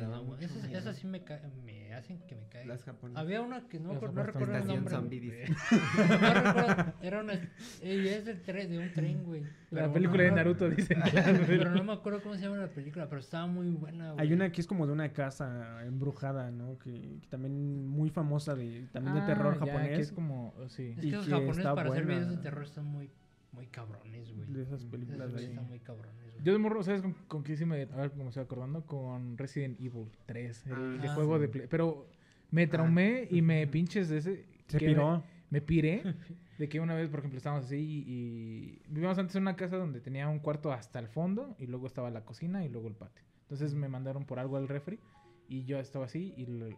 [0.41, 2.67] Esas, esas sí me, ca- me hacen que me caiga.
[2.67, 3.21] Las japonesas.
[3.21, 4.93] Había una que no, no recuerdo el nombre.
[4.93, 5.39] zombie, güey.
[5.45, 5.55] dice.
[6.21, 7.33] No recuerdo, era una.
[7.81, 9.41] Y es del tren, de un tren, güey.
[9.71, 11.01] La Pero película no- de Naruto, dicen.
[11.47, 14.25] Pero no me acuerdo cómo se llama la película, pero estaba muy buena, güey.
[14.27, 16.77] Hay una que es como de una casa embrujada, ¿no?
[16.77, 19.95] Que, que también muy famosa de también de terror Ah, ya, japonés.
[19.95, 20.93] que es como, sí.
[20.97, 22.19] Es y que los que japoneses para hacer buena.
[22.19, 23.09] videos de terror están muy,
[23.55, 24.53] muy cabrones, güey.
[24.53, 25.45] de esas películas de ahí.
[25.45, 26.43] están muy cabrones, güey.
[26.45, 27.81] Yo de morro, ¿sabes con, con qué sí me...
[27.83, 28.85] A ver cómo me estoy acordando.
[28.85, 30.67] Con Resident Evil 3.
[30.67, 31.41] El de Ah, juego sí.
[31.41, 31.67] de Play.
[31.69, 32.07] Pero
[32.51, 34.45] me traumé y me pinches de ese...
[34.67, 35.23] Se que piró.
[35.49, 36.03] Me piré
[36.59, 39.77] de que una vez, por ejemplo, estábamos así y, y vivíamos antes en una casa
[39.77, 42.95] donde tenía un cuarto hasta el fondo y luego estaba la cocina y luego el
[42.95, 43.23] patio.
[43.43, 44.99] Entonces me mandaron por algo al refri
[45.47, 46.69] y yo estaba así y lo-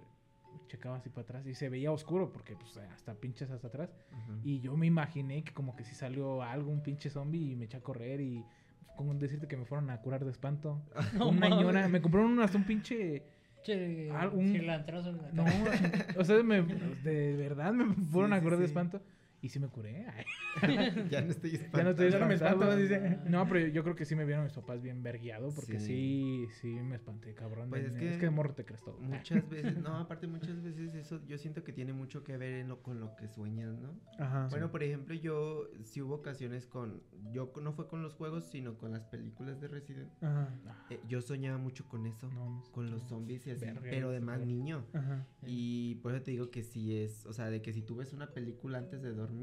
[0.68, 3.90] checaba así para atrás y se veía oscuro porque pues hasta pinches hasta atrás.
[4.44, 7.66] Y yo me imaginé que como que si salió algo, un pinche zombie y me
[7.66, 8.44] eché a correr y
[8.96, 10.82] con decirte que me fueron a curar de espanto.
[11.14, 13.24] No una ñora, me compraron un- hasta un pinche...
[13.64, 16.06] Che, Ah, un- cilantrazo en la No, cara.
[16.18, 18.70] o sea, me- de verdad me fueron a sí, curar de sí.
[18.70, 19.02] espanto
[19.48, 20.06] y sí me curé.
[21.11, 22.72] Ya no estoy ya no estoy Ya no me espantado.
[22.72, 23.19] espanto, dice.
[23.30, 26.48] No, pero yo creo que sí me vieron mis papás bien vergueado porque sí, Sí.
[26.61, 27.69] sí, me espanté, cabrón.
[27.69, 28.99] Pues de- es es, que que de morro te crees todo.
[28.99, 32.68] Muchas veces, no, aparte muchas veces eso yo siento que tiene mucho que ver en
[32.69, 33.99] lo, con lo que sueñas, ¿no?
[34.19, 34.48] Ajá.
[34.49, 37.02] Bueno, por ejemplo, yo sí hubo ocasiones con,
[37.32, 40.11] yo no fue con los juegos, sino con las películas de Resident.
[40.22, 40.49] Ajá.
[40.90, 44.19] Eh, yo soñaba mucho con eso, No, con los zombies y así, Verga, pero de
[44.19, 44.86] sí, más niño.
[44.94, 45.26] Ajá.
[45.45, 48.14] Y por eso te digo que sí es, o sea, de que si tú ves
[48.14, 49.37] una película antes de dormir,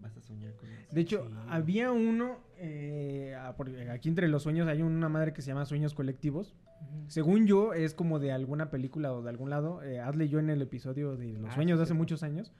[0.00, 0.94] vas a soñar con eso.
[0.94, 1.34] De hecho, Sí.
[1.48, 5.64] había uno, eh, ah, porque aquí entre los sueños hay una madre que se llama
[5.66, 6.54] Sueños Colectivos.
[7.08, 9.82] Según yo, es como de alguna película o de algún lado.
[9.82, 12.22] Eh, Adle y yo en el episodio de los Ah, sueños sí, de hace muchos
[12.22, 12.52] años,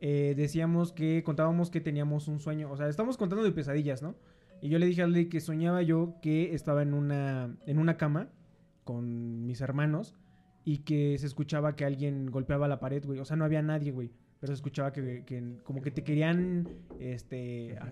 [0.00, 2.70] eh, decíamos que contábamos que teníamos un sueño.
[2.70, 4.14] O sea, estamos contando de pesadillas, ¿no?
[4.62, 7.98] Y yo le dije a Adle que soñaba yo que estaba en una, en una
[7.98, 8.28] cama
[8.84, 10.14] con mis hermanos
[10.64, 13.18] y que se escuchaba que alguien golpeaba la pared, güey.
[13.20, 14.10] O sea, no había nadie, güey.
[14.40, 16.66] Pero se escuchaba que, que como que te querían,
[16.98, 17.76] este...
[17.80, 17.90] ah,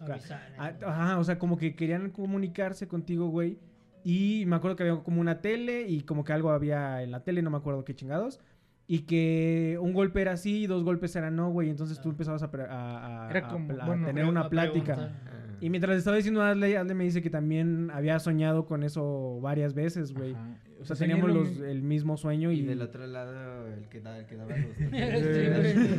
[0.00, 0.18] ah,
[0.58, 3.58] ah, Ajá, o sea, como que querían comunicarse contigo, güey.
[4.02, 7.22] Y me acuerdo que había como una tele y como que algo había en la
[7.22, 8.40] tele, no me acuerdo qué chingados.
[8.86, 11.70] Y que un golpe era sí y dos golpes eran no, güey.
[11.70, 14.50] Entonces tú empezabas a, pre- a- a- Era a como- pla- bueno, tener una a
[14.50, 15.12] plática.
[15.60, 19.72] Y mientras estaba diciendo Adley, Adley me dice que también había soñado con eso varias
[19.72, 20.34] veces, güey.
[20.80, 22.58] O sea, soñé teníamos lo los- el mismo sueño y...
[22.58, 24.76] Y del otro lado, el que, da, el que daba los...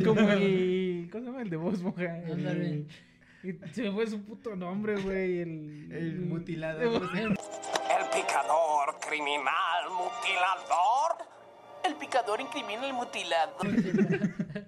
[0.06, 1.08] Como el.
[1.10, 1.42] ¿Cómo se llama?
[1.42, 2.18] El de voz moja.
[2.18, 2.86] el- Ándale.
[3.42, 5.38] y se me fue su puto nombre, güey.
[5.40, 6.80] El, El mutilado.
[6.80, 6.92] el-.
[6.92, 11.26] El picador, criminal, mutilador.
[11.84, 13.56] El picador incrimina al mutilado.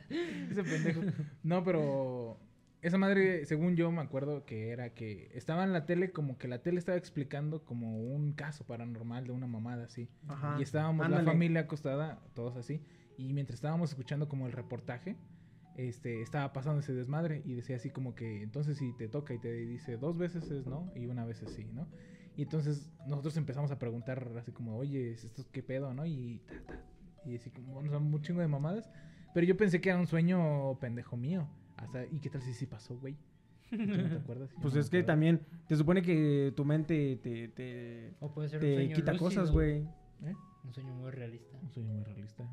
[0.50, 1.00] Ese pendejo.
[1.42, 2.38] No, pero.
[2.80, 6.46] Esa madre, según yo me acuerdo que era que estaba en la tele, como que
[6.46, 10.08] la tele estaba explicando como un caso paranormal de una mamada así.
[10.28, 10.54] Ajá.
[10.60, 11.24] Y estábamos Ándale.
[11.24, 12.80] la familia acostada, todos así.
[13.18, 15.16] Y mientras estábamos escuchando como el reportaje,
[15.76, 17.42] este, estaba pasando ese desmadre.
[17.44, 20.66] Y decía así como que, entonces si te toca y te dice dos veces es
[20.66, 21.88] no y una vez es sí, ¿no?
[22.36, 26.06] Y entonces nosotros empezamos a preguntar así como, oye, ¿esto qué pedo, no?
[26.06, 26.80] Y, ta, ta,
[27.26, 28.88] y así como, bueno, son un chingo de mamadas.
[29.34, 31.48] Pero yo pensé que era un sueño pendejo mío.
[31.76, 33.16] Hasta, ¿y qué tal si sí pasó, güey?
[33.70, 34.50] ¿Tú no te acuerdas?
[34.62, 38.60] Pues no es que también te supone que tu mente te, te, O puede ser
[38.60, 39.82] un te sueño quita lúcido, cosas, güey.
[40.22, 40.34] ¿Eh?
[40.64, 41.58] Un sueño muy realista.
[41.60, 42.48] Un sueño muy realista.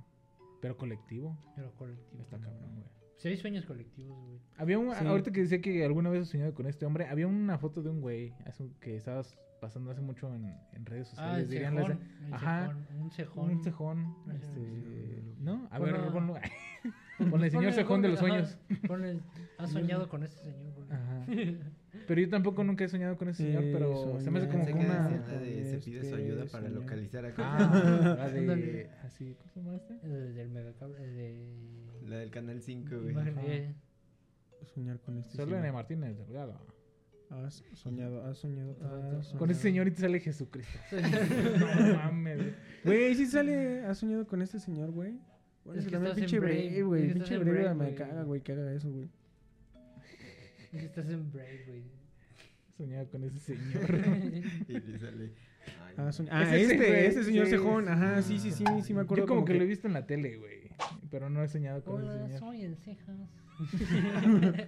[0.66, 1.38] Pero colectivo.
[1.56, 2.22] Pero colectivo.
[2.24, 2.88] Está cabrón, güey.
[3.18, 4.40] Sí, hay sueños colectivos, güey.
[4.58, 5.06] Había un, Sí.
[5.06, 7.90] ahorita que decía que alguna vez he soñado con este hombre, había una foto de
[7.90, 8.34] un güey
[8.82, 11.50] que estabas pasando hace mucho en, en redes Ah, el sociales.
[11.50, 12.02] dirían las- cejón.
[12.26, 12.68] el Ajá.
[12.68, 13.50] cejón, Un cejón.
[13.52, 14.16] Un cejón.
[14.34, 15.68] Este, ¿No?
[15.72, 17.30] A ver, Ponlo- ponlo.
[17.32, 18.58] Ponle señor cejón de los sueños.
[18.70, 19.22] ajá, ponle-
[19.60, 20.88] ¿Has soñado con este señor, güey?
[20.92, 21.26] Ajá.
[22.08, 24.66] Pero yo tampoco nunca he soñado con ese señor, Sí, pero se me hace como
[24.66, 25.10] que una...
[25.10, 26.82] la de se pide su Este, ayuda para señor.
[26.82, 28.90] localizar a Ah, la de...
[29.04, 29.94] Así, ¿cómo se llama este?
[30.04, 31.46] El del megacable, de...
[32.08, 33.16] La del canal 5, güey.
[33.46, 33.74] Eh,
[34.74, 35.74] Soñar con este Selene señor.
[35.74, 36.60] Martínez Delgado.
[37.30, 38.72] Has soñado, has soñado.
[38.82, 39.52] has Con soñado.
[39.52, 40.78] ese señor y te sale Jesucristo.
[40.92, 42.38] no mames.
[42.38, 42.54] güey.
[42.84, 45.20] Güey, sí sale, has soñado con este señor, güey.
[45.64, 47.14] Bueno, Es que también en pinche Brave, güey.
[47.14, 47.96] Pinche en Brave, me güey.
[47.96, 49.10] caga, güey, que haga eso, güey.
[50.74, 51.84] Es que estás en Brave, güey.
[52.78, 53.90] Soñaba con ese señor.
[54.68, 55.32] Y le sale.
[55.88, 57.88] ay, Ah, soñ- ah, ese este, güey, este señor sí, cejón.
[57.88, 59.24] Ajá, sí, sí, sí, sí me acuerdo.
[59.24, 60.70] Yo como que lo he visto en la tele, güey.
[61.10, 62.40] Pero no he soñado con ese Hola, señor.
[62.40, 63.16] soy el Cejas.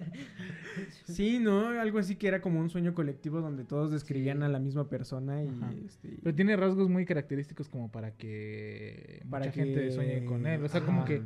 [1.04, 1.68] Sí, ¿no?
[1.68, 4.44] Algo así que era como un sueño colectivo donde todos describían Sí.
[4.44, 5.72] a la misma persona y Ajá.
[5.84, 6.18] este...
[6.22, 10.62] Pero tiene rasgos muy característicos como para que Para mucha gente que- sueñe con él.
[10.64, 11.22] O sea, como que,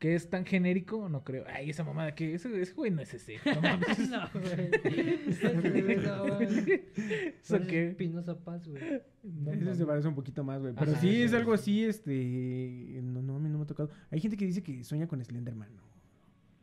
[0.00, 1.44] que es tan genérico, no creo.
[1.46, 3.36] Ay, esa mamada, que ese, ese güey no es ese.
[3.44, 4.08] No mames.
[4.08, 4.70] no, güey.
[5.28, 5.54] Ese
[5.98, 6.84] no, güey.
[7.42, 7.88] ¿Eso qué?
[7.88, 8.82] Espinosa Paz, güey.
[9.22, 10.72] No Ese se parece un poquito más, güey.
[10.72, 12.98] Pero Ajá, sí, sí, es algo así, este...
[13.02, 13.90] No, no, a mí no me ha tocado.
[14.10, 15.82] Hay gente que dice que sueña con Slenderman, ¿no?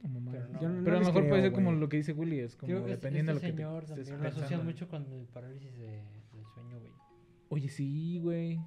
[0.01, 0.31] Pero no.
[0.31, 2.73] Pero, Yo no a lo mejor puede ser como lo que dice Willy, es como
[2.73, 6.01] que dependiendo este de lo que te también lo asocian mucho con el parálisis de,
[6.33, 6.91] del sueño, güey.
[7.49, 8.59] Oye, sí, güey.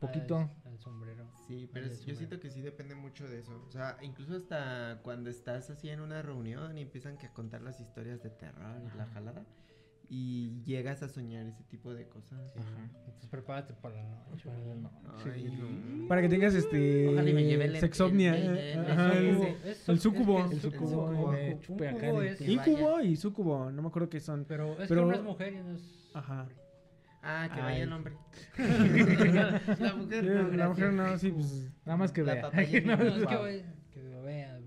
[0.00, 0.38] Poquito.
[0.38, 1.26] Ah, sombrero.
[1.46, 3.64] Sí, pero es- yo siento que sí depende mucho de eso.
[3.66, 7.62] O sea, incluso hasta cuando estás así en una reunión y empiezan que a contar
[7.62, 9.12] las historias de terror y la Ajá.
[9.14, 9.44] jalada.
[10.10, 12.38] Y llegas a soñar ese tipo de cosas.
[12.52, 12.60] Sí.
[12.60, 12.90] Ajá.
[13.06, 14.44] Entonces prepárate para la noche.
[14.50, 16.08] Para la noche, Ay, no.
[16.08, 17.08] Para que tengas este...
[17.08, 18.36] Ojalá y me lleve el- Sexomnia.
[18.36, 20.44] el- el- eh, el- sucubo.
[20.50, 21.58] El su- sucubo, el-
[22.46, 24.44] Incubo y sucubo, no me acuerdo qué son.
[24.44, 26.10] Pero es Pero- que hombre es mujer y no es...
[26.14, 26.46] Ajá.
[27.26, 27.62] Ah, que Ay.
[27.62, 28.14] vaya el hombre.
[29.78, 31.70] la mujer no, la mujer no, sí, pues...
[31.86, 32.42] Nada más que La vea.
[32.42, 34.60] papaya No, No, es que, güey, que lo vea.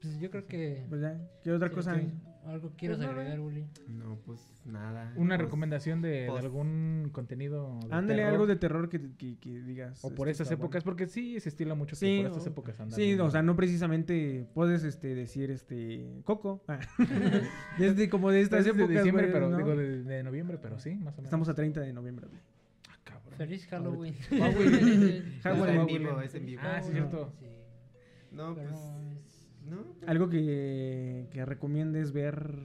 [0.00, 0.86] Pues yo creo que...
[0.88, 2.10] Pues ya, ¿qué otra sí, cosa que-?
[2.46, 3.66] ¿Algo quieres Pues agregar, Uli?
[3.88, 5.12] No, pues nada.
[5.16, 6.44] Una Pues, recomendación de, de post.
[6.44, 7.78] algún contenido.
[7.88, 10.04] de Ándale terror, algo de terror que, que, que digas.
[10.04, 10.62] O por estas bueno.
[10.64, 13.30] épocas, porque sí se estila mucho que Sí, por estas o- épocas andan Sí, o
[13.30, 16.62] sea, no precisamente puedes este decir este Coco.
[16.68, 16.80] Ah.
[17.78, 19.56] Desde como de estas Estas de épocas, diciembre, pero ¿no?
[19.56, 21.24] digo de, de noviembre, pero sí, más o menos.
[21.24, 22.26] Estamos a 30 de noviembre.
[22.28, 22.40] güey.
[22.90, 23.34] Ah, cabrón.
[23.38, 24.14] Feliz Halloween.
[24.42, 24.68] Ah, güey.
[25.38, 25.80] Es Halloween.
[25.80, 26.62] en vivo, es en vivo.
[26.64, 27.32] Ah, sí, cierto.
[27.40, 27.46] Sí.
[28.32, 28.80] No, Pero pues.
[30.06, 32.58] Algo que, que recomiendes ver.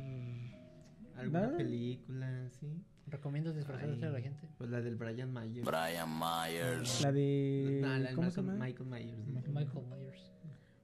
[1.15, 1.57] ¿Alguna Nada.
[1.57, 2.67] película, sí?
[3.07, 4.47] ¿Recomiendas disfrazarse a la gente?
[4.57, 5.65] Pues la del Brian Myers.
[5.65, 7.01] Brian Myers.
[7.01, 7.79] La de.
[7.81, 8.65] No, la del ¿Cómo se Michael, llama?
[8.65, 9.27] Michael Myers.
[9.27, 10.31] Michael Myers.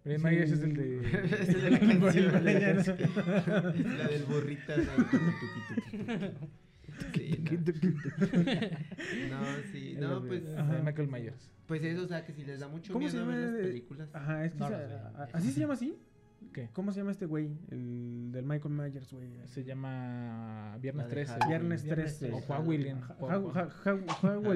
[0.04, 0.26] Brian Sí.
[0.28, 1.02] Myers es el de.
[2.42, 2.98] La canción.
[3.98, 4.74] La del burrito.
[7.14, 7.52] Sí, no.
[9.30, 9.96] No, sí.
[10.00, 10.58] No, de- pues.
[10.58, 10.82] Ajá.
[10.84, 11.52] Michael Myers.
[11.66, 13.52] Pues eso, o sea, que si les da mucho ¿Cómo se miedo ver llama?
[13.58, 14.10] las películas.
[14.14, 14.94] Ajá, es que No esa- lo sé.
[14.96, 15.98] a- ¿Así se llama así?
[16.54, 16.70] ¿Qué?
[16.74, 17.50] ¿Cómo se llama este güey?
[17.72, 19.28] El del Michael Myers, güey.
[19.46, 21.32] Se llama Viernes La de 13.
[21.34, 21.50] Halloween.
[21.50, 22.34] Viernes Viernes 13.
[22.34, 22.98] O ja- Halloween.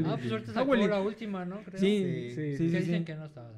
[0.05, 1.61] Ah, pues ahorita sacó la última, ¿no?
[1.63, 1.79] Creo.
[1.79, 2.29] Sí, Sí.
[2.29, 2.85] sí, Sí, sí, que sí.
[2.85, 3.51] dicen que no estaba.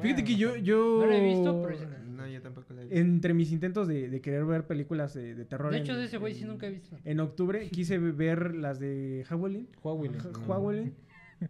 [0.00, 0.98] Fíjate que yo, yo...
[1.00, 1.76] No la he visto, pero
[2.90, 5.70] Entre mis intentos de, de querer ver películas de, de terror...
[5.72, 6.96] De hecho, en- de ese güey sí nunca he visto.
[7.04, 9.68] En octubre quise ver las de Halloween.
[9.82, 10.12] Halloween.
[10.18, 10.94] Ja- Halloween.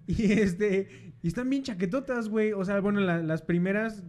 [0.07, 1.13] Y este...
[1.23, 2.53] Y están bien chaquetotas, güey.
[2.53, 4.05] O sea, bueno, la- las primeras...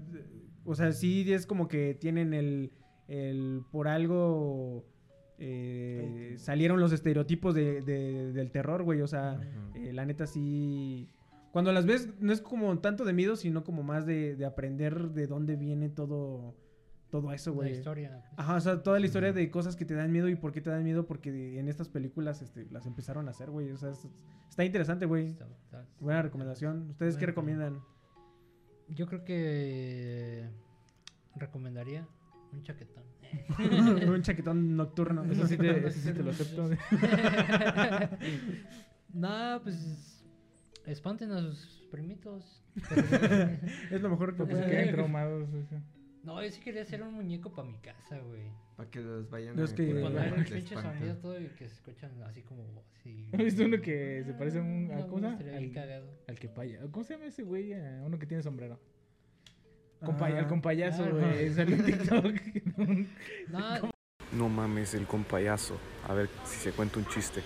[0.66, 2.72] O sea, sí es como que tienen el...
[3.08, 4.86] el por algo...
[5.38, 9.02] eh, salieron los estereotipos de, de- del terror, güey.
[9.02, 9.40] O sea,
[9.76, 11.10] eh, la neta sí...
[11.52, 15.10] Cuando las ves, no es como tanto de miedo, sino como más de, de aprender
[15.10, 16.56] de dónde viene todo,
[17.10, 17.72] todo eso, La güey.
[17.74, 18.24] historia.
[18.38, 20.62] Ajá, o sea, toda la historia de cosas que te dan miedo y por qué
[20.62, 23.72] te dan miedo, porque de- en estas películas este, las empezaron a hacer, güey.
[23.72, 24.08] O sea, es-
[24.50, 25.36] está interesante, güey.
[26.00, 26.90] Buena recomendación.
[26.92, 27.80] ¿Ustedes qué recomiendan?
[28.90, 30.48] Yo creo que
[31.36, 32.08] recomendaría
[32.54, 33.04] un chaquetón.
[34.10, 35.24] Un chaquetón nocturno.
[35.26, 36.68] Eso sí te, eso sí te lo acepto.
[39.14, 40.24] no, pues
[40.88, 42.64] espanten a sus primitos.
[43.92, 45.48] es lo mejor que Pues queden traumados.
[45.54, 45.82] o sea.
[46.24, 48.52] No, yo sí quería hacer un muñeco para mi casa, güey.
[48.76, 51.48] Para que los vayan Los a que- curar Poner el de pinche sonido todo y
[51.48, 52.64] que se escuchan así como
[52.96, 53.28] así.
[53.34, 55.32] ¿Has visto uno que se parece a un- a- No, ¿cómo se llama?
[55.40, 56.12] estaría bien Al- cagado.
[56.28, 56.80] Al que paya.
[56.92, 57.74] ¿Cómo se llama ese güey?
[57.74, 58.80] Eh, Uno que tiene sombrero.
[60.02, 60.40] Compa- Ah.
[60.40, 61.50] el compayaso, Ah, güey.
[61.54, 62.36] Salió en TikTok.
[63.50, 63.92] No,
[64.32, 65.78] No mames, el compayazo.
[66.08, 67.42] A ver si se cuenta un chiste.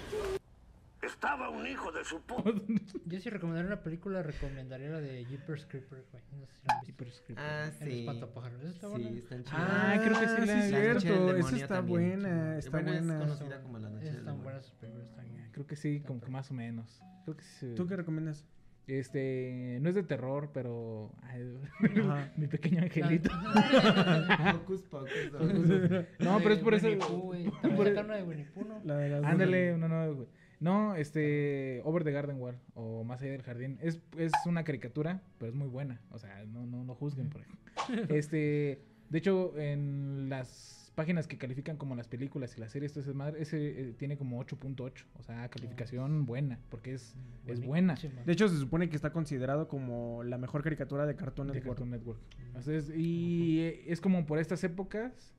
[1.06, 2.52] Estaba un hijo de su puta.
[3.06, 6.24] yo sí recomendaría una película, recomendaría la de Jeepers Creepers, güey.
[6.40, 7.34] No sé si la han visto.
[7.38, 8.00] Ah, El sí.
[8.00, 8.62] espantapájaros.
[8.62, 9.10] Esa está buena.
[9.10, 9.60] Sí, están chidas.
[9.62, 11.36] Ah, creo que sí la- sí, la es cierto.
[11.38, 13.14] Esa está también, buena, está Bueno, buena.
[13.14, 15.50] Es conocida como la Noche Están buenas sus películas también.
[15.52, 17.02] Creo que sí, como que más o menos.
[17.26, 17.74] Creo que sí.
[17.76, 18.46] ¿Tú qué recomiendas?
[18.86, 21.58] Este, no es de terror, pero ay,
[22.02, 22.34] Ajá.
[22.36, 23.32] mi pequeño angelito.
[24.56, 25.40] Hocus Pocus, ¿no?
[26.20, 26.88] No, pero es por eso.
[26.88, 27.44] Winnie Pooh, güey.
[27.46, 28.76] También por- sacaron una de Winnie Pooh, ¿no?
[29.26, 30.28] Ándale, no, no, güey.
[30.64, 35.22] No, este, Over the Garden Wall o Más allá del jardín es, es una caricatura,
[35.38, 36.00] pero es muy buena.
[36.10, 37.42] O sea, no, no, no juzguen por
[37.88, 38.16] ejemplo.
[38.16, 43.14] Este, de hecho, en las páginas que califican como las películas y las series, ese
[43.14, 47.14] madre, ese eh, tiene como 8.8, o sea, calificación buena, porque es,
[47.46, 47.96] es buena.
[48.26, 51.78] De hecho, se supone que está considerado como la mejor caricatura de Cartoon de Network.
[51.78, 52.20] Cartoon Network.
[52.48, 55.36] Entonces, y es como por estas épocas.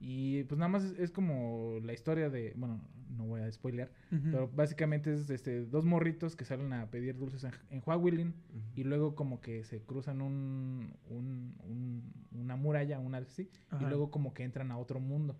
[0.00, 2.54] Y pues nada más es, es como la historia de.
[2.56, 2.80] Bueno,
[3.16, 3.90] no voy a spoilear.
[4.08, 8.34] Pero básicamente es este, dos morritos que salen a pedir dulces en, en Huawilin.
[8.74, 13.50] Y luego como que se cruzan un, un- un- una muralla, una así.
[13.68, 13.84] Ajá.
[13.84, 15.36] Y luego como que entran a otro mundo.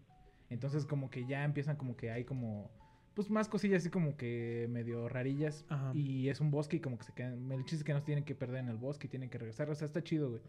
[0.50, 2.70] Entonces como que ya empiezan como que hay como...
[3.14, 5.64] Pues más cosillas así como que medio rarillas.
[5.68, 5.92] Ajá.
[5.94, 7.50] Y es un bosque y como que se quedan...
[7.50, 9.38] El chiste es que no se tienen que perder en el bosque y tienen que
[9.38, 9.68] regresar.
[9.70, 10.42] O sea, está chido, güey.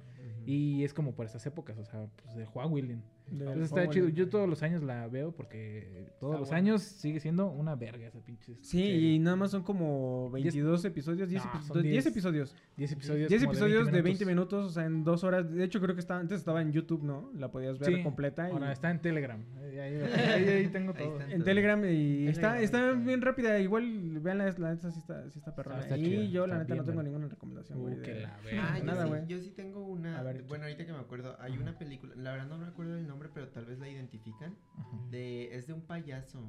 [0.46, 3.04] Y es como por estas épocas, o sea, pues de Huawilin.
[3.32, 4.10] Entonces está chido.
[4.10, 6.58] Yo todos los años la veo porque todos Está los buena.
[6.58, 9.12] años sigue siendo una verga esa pinche Sí, serie.
[9.14, 12.06] y nada más son como 22 episodios, 10, No, epi- son 10 10.
[12.08, 12.56] episodios.
[12.78, 13.30] 10 episodios.
[13.30, 15.50] 10 como episodios de 20, minutos, o sea, en dos horas.
[15.52, 17.32] De hecho, creo que estaba, antes estaba en YouTube, ¿no?
[17.36, 18.50] La podías ver Sí, completa.
[18.50, 19.44] y- Ahora está en Telegram.
[19.58, 20.02] Ahí, ahí- ahí-
[20.66, 21.22] ahí tengo todo.
[21.22, 23.00] En Telegram y está, está está.
[23.00, 23.60] bien rápida.
[23.60, 25.80] Igual, vean la, la neta sí está, sí está perrona.
[25.80, 29.10] Está y yo, la neta, no tengo ninguna recomendación, Uh, que la Ah, Nada, sí,
[29.10, 29.28] güey.
[29.28, 30.20] yo sí tengo una.
[30.20, 32.14] A ver, bueno, ahorita que me acuerdo, hay una película.
[32.16, 34.56] La verdad no me acuerdo el nombre, pero tal vez la identifican.
[34.78, 34.98] Ajá.
[35.10, 36.40] De, es de un payaso.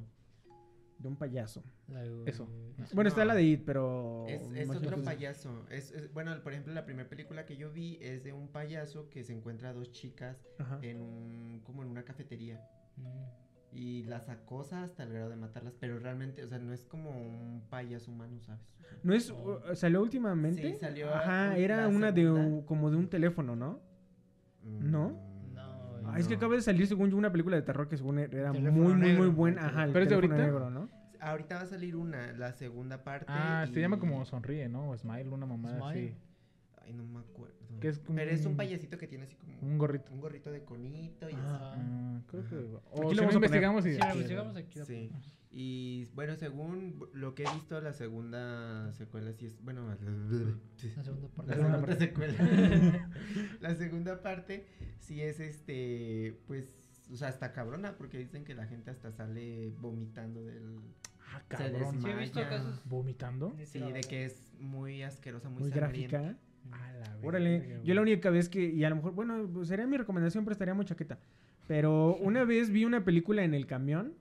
[0.99, 1.63] De un payaso.
[1.87, 2.47] De- Eso.
[2.93, 4.25] Bueno, está la de It, pero...
[4.27, 5.65] Es, otro payaso.
[5.69, 9.09] Es, es- bueno, por ejemplo, la primera película que yo vi es de un payaso
[9.09, 10.79] que se encuentra a dos chicas Ajá.
[10.81, 12.61] en un, como en una cafetería.
[12.95, 13.75] Mm.
[13.75, 17.09] Y las acosa hasta el grado de matarlas, pero realmente, o sea, no es como
[17.09, 18.61] un payaso humano, ¿sabes?
[19.01, 19.33] ¿No es...
[19.73, 20.61] ¿Salió últimamente?
[20.61, 22.45] Sí, salió Ajá, era una de segunda.
[22.47, 23.81] un- como de un teléfono, ¿no?
[24.63, 24.69] ¿No?
[24.79, 25.32] mm, No,
[26.13, 28.51] Ah, es que acaba de salir, según yo, una película de terror que según era
[28.51, 29.67] muy, Teléfono muy, muy buena.
[29.67, 30.35] Ajá, el ¿Pero es de ahorita?
[30.37, 30.89] negro, ¿no?
[31.19, 33.25] Ahorita va a salir una, la segunda parte.
[33.29, 34.89] Ah, se llama como Sonríe, ¿no?
[34.89, 36.07] O Smile, una mamada Smile.
[36.09, 36.17] así.
[36.83, 37.55] Ay, no me acuerdo.
[37.79, 40.11] Que es como Pero es un payasito que tiene así como Un gorrito.
[40.13, 41.75] un gorrito de conito y Ah.
[41.77, 42.55] Ah, creo que...
[42.91, 43.93] O Aquí lo investigamos y...
[43.93, 44.79] Sí, la investigamos aquí.
[44.79, 45.09] así.
[45.09, 45.11] Sí.
[45.55, 49.61] Y bueno, según lo que he visto, la segunda secuela sí es.
[49.63, 51.51] Bueno, La segunda parte.
[51.51, 51.95] La segunda parte.
[52.07, 53.09] secuela.
[53.61, 54.65] la segunda parte
[54.99, 56.39] sí es este.
[56.47, 56.73] Pues.
[57.11, 60.79] O sea, está cabrona porque dicen que la gente hasta sale vomitando del.
[61.19, 62.01] Ah, Se cabrón.
[62.01, 62.81] Sí, he visto casos.
[62.85, 63.55] ¿Vomitando?
[63.65, 66.19] Sí, de que es muy asquerosa, muy, Muy sangrienta.
[66.19, 66.39] gráfica.
[66.71, 69.87] A la Órale, verga, yo la única vez que, y a lo mejor, bueno, sería
[69.87, 71.19] mi recomendación, pero estaría muy chaqueta.
[71.67, 74.13] Pero una vez vi una película en el camión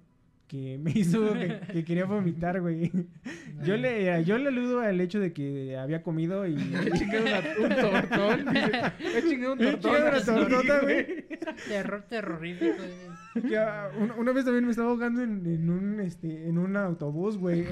[0.49, 2.91] que me hizo que, que quería vomitar, güey.
[3.65, 6.55] Yo le, yo le aludo al hecho de que había comido y...
[6.85, 7.25] He chingado
[7.63, 8.57] un tortón.
[8.57, 9.93] He chingado un He tortón.
[9.93, 11.25] chingado una tortota, güey.
[11.69, 12.75] Terror terrorífico.
[12.77, 13.49] güey.
[13.49, 13.57] Que,
[14.01, 17.65] una, una vez también me estaba ahogando en, en un este en un autobús, güey.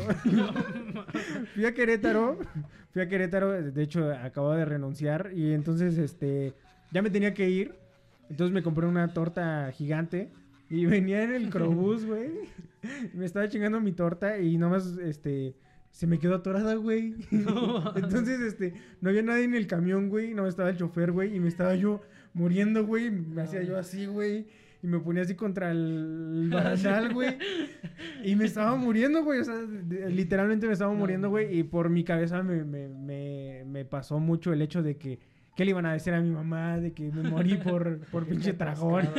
[1.54, 2.38] fui a Querétaro,
[2.92, 6.54] fui a Querétaro, de hecho acababa de renunciar y entonces este
[6.92, 7.74] ya me tenía que ir.
[8.30, 10.30] Entonces me compré una torta gigante
[10.70, 12.30] y venía en el crobús, güey.
[13.12, 15.54] Me estaba chingando mi torta y nomás este
[15.90, 17.14] se me quedó atorada, güey.
[17.30, 20.34] Entonces, este, no había nadie en el camión, güey.
[20.34, 21.34] No estaba el chofer, güey.
[21.34, 22.00] Y me estaba yo
[22.32, 23.10] muriendo, güey.
[23.10, 24.46] Me hacía yo así, güey.
[24.82, 27.36] Y me ponía así contra el barandal, güey.
[28.24, 29.40] Y me estaba muriendo, güey.
[29.40, 29.60] O sea,
[30.08, 31.58] literalmente me estaba muriendo, güey.
[31.58, 35.18] Y por mi cabeza me, me, me, me pasó mucho el hecho de que...
[35.60, 36.78] ¿Qué le iban a decir a mi mamá?
[36.78, 39.10] De que me morí por, por pinche tragón.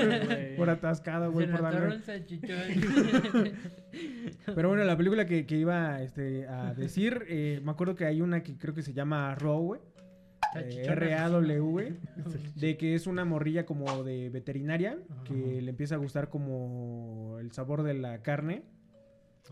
[0.57, 1.45] por atascado, güey.
[1.45, 1.95] Por le atoró darme...
[1.97, 3.51] el salchichón.
[4.55, 8.21] Pero bueno, la película que, que iba este, a decir, eh, me acuerdo que hay
[8.21, 9.81] una que creo que se llama Raw, güey.
[10.55, 11.97] Eh, R-A-W.
[12.55, 17.51] De que es una morrilla como de veterinaria que le empieza a gustar como el
[17.51, 18.63] sabor de la carne,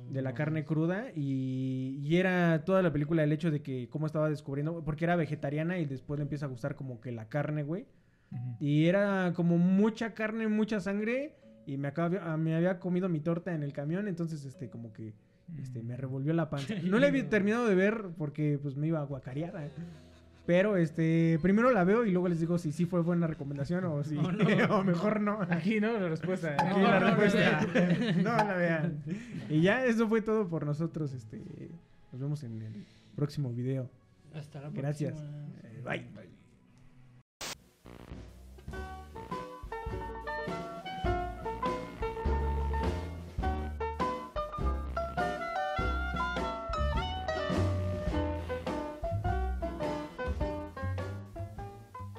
[0.09, 1.07] de la carne cruda.
[1.15, 5.15] Y, y era toda la película el hecho de que cómo estaba descubriendo, porque era
[5.15, 7.85] vegetariana y después le empieza a gustar como que la carne, güey.
[8.59, 11.35] Y era como mucha carne, mucha sangre.
[11.65, 14.07] Y me, acaba- me había comido mi torta en el camión.
[14.07, 15.13] Entonces, este, como que
[15.57, 16.73] este, me revolvió la panza.
[16.83, 19.55] No la había terminado de ver porque pues me iba a guacarear.
[19.63, 19.69] ¿eh?
[20.49, 24.03] Pero este, primero la veo y luego les digo si sí fue buena recomendación o
[24.03, 24.77] si O no.
[24.79, 25.43] o mejor no.
[25.47, 25.93] Aquí, ¿no?
[25.93, 26.55] La respuesta.
[26.57, 27.67] Aquí No, la respuesta.
[28.23, 29.03] No la vean.
[29.47, 31.13] Y ya, eso fue todo por nosotros.
[31.13, 31.39] Este,
[32.11, 32.83] nos vemos en el
[33.15, 33.91] próximo video.
[34.33, 35.13] Hasta la Gracias.
[35.13, 35.45] próxima.
[35.65, 36.18] Eh, bye.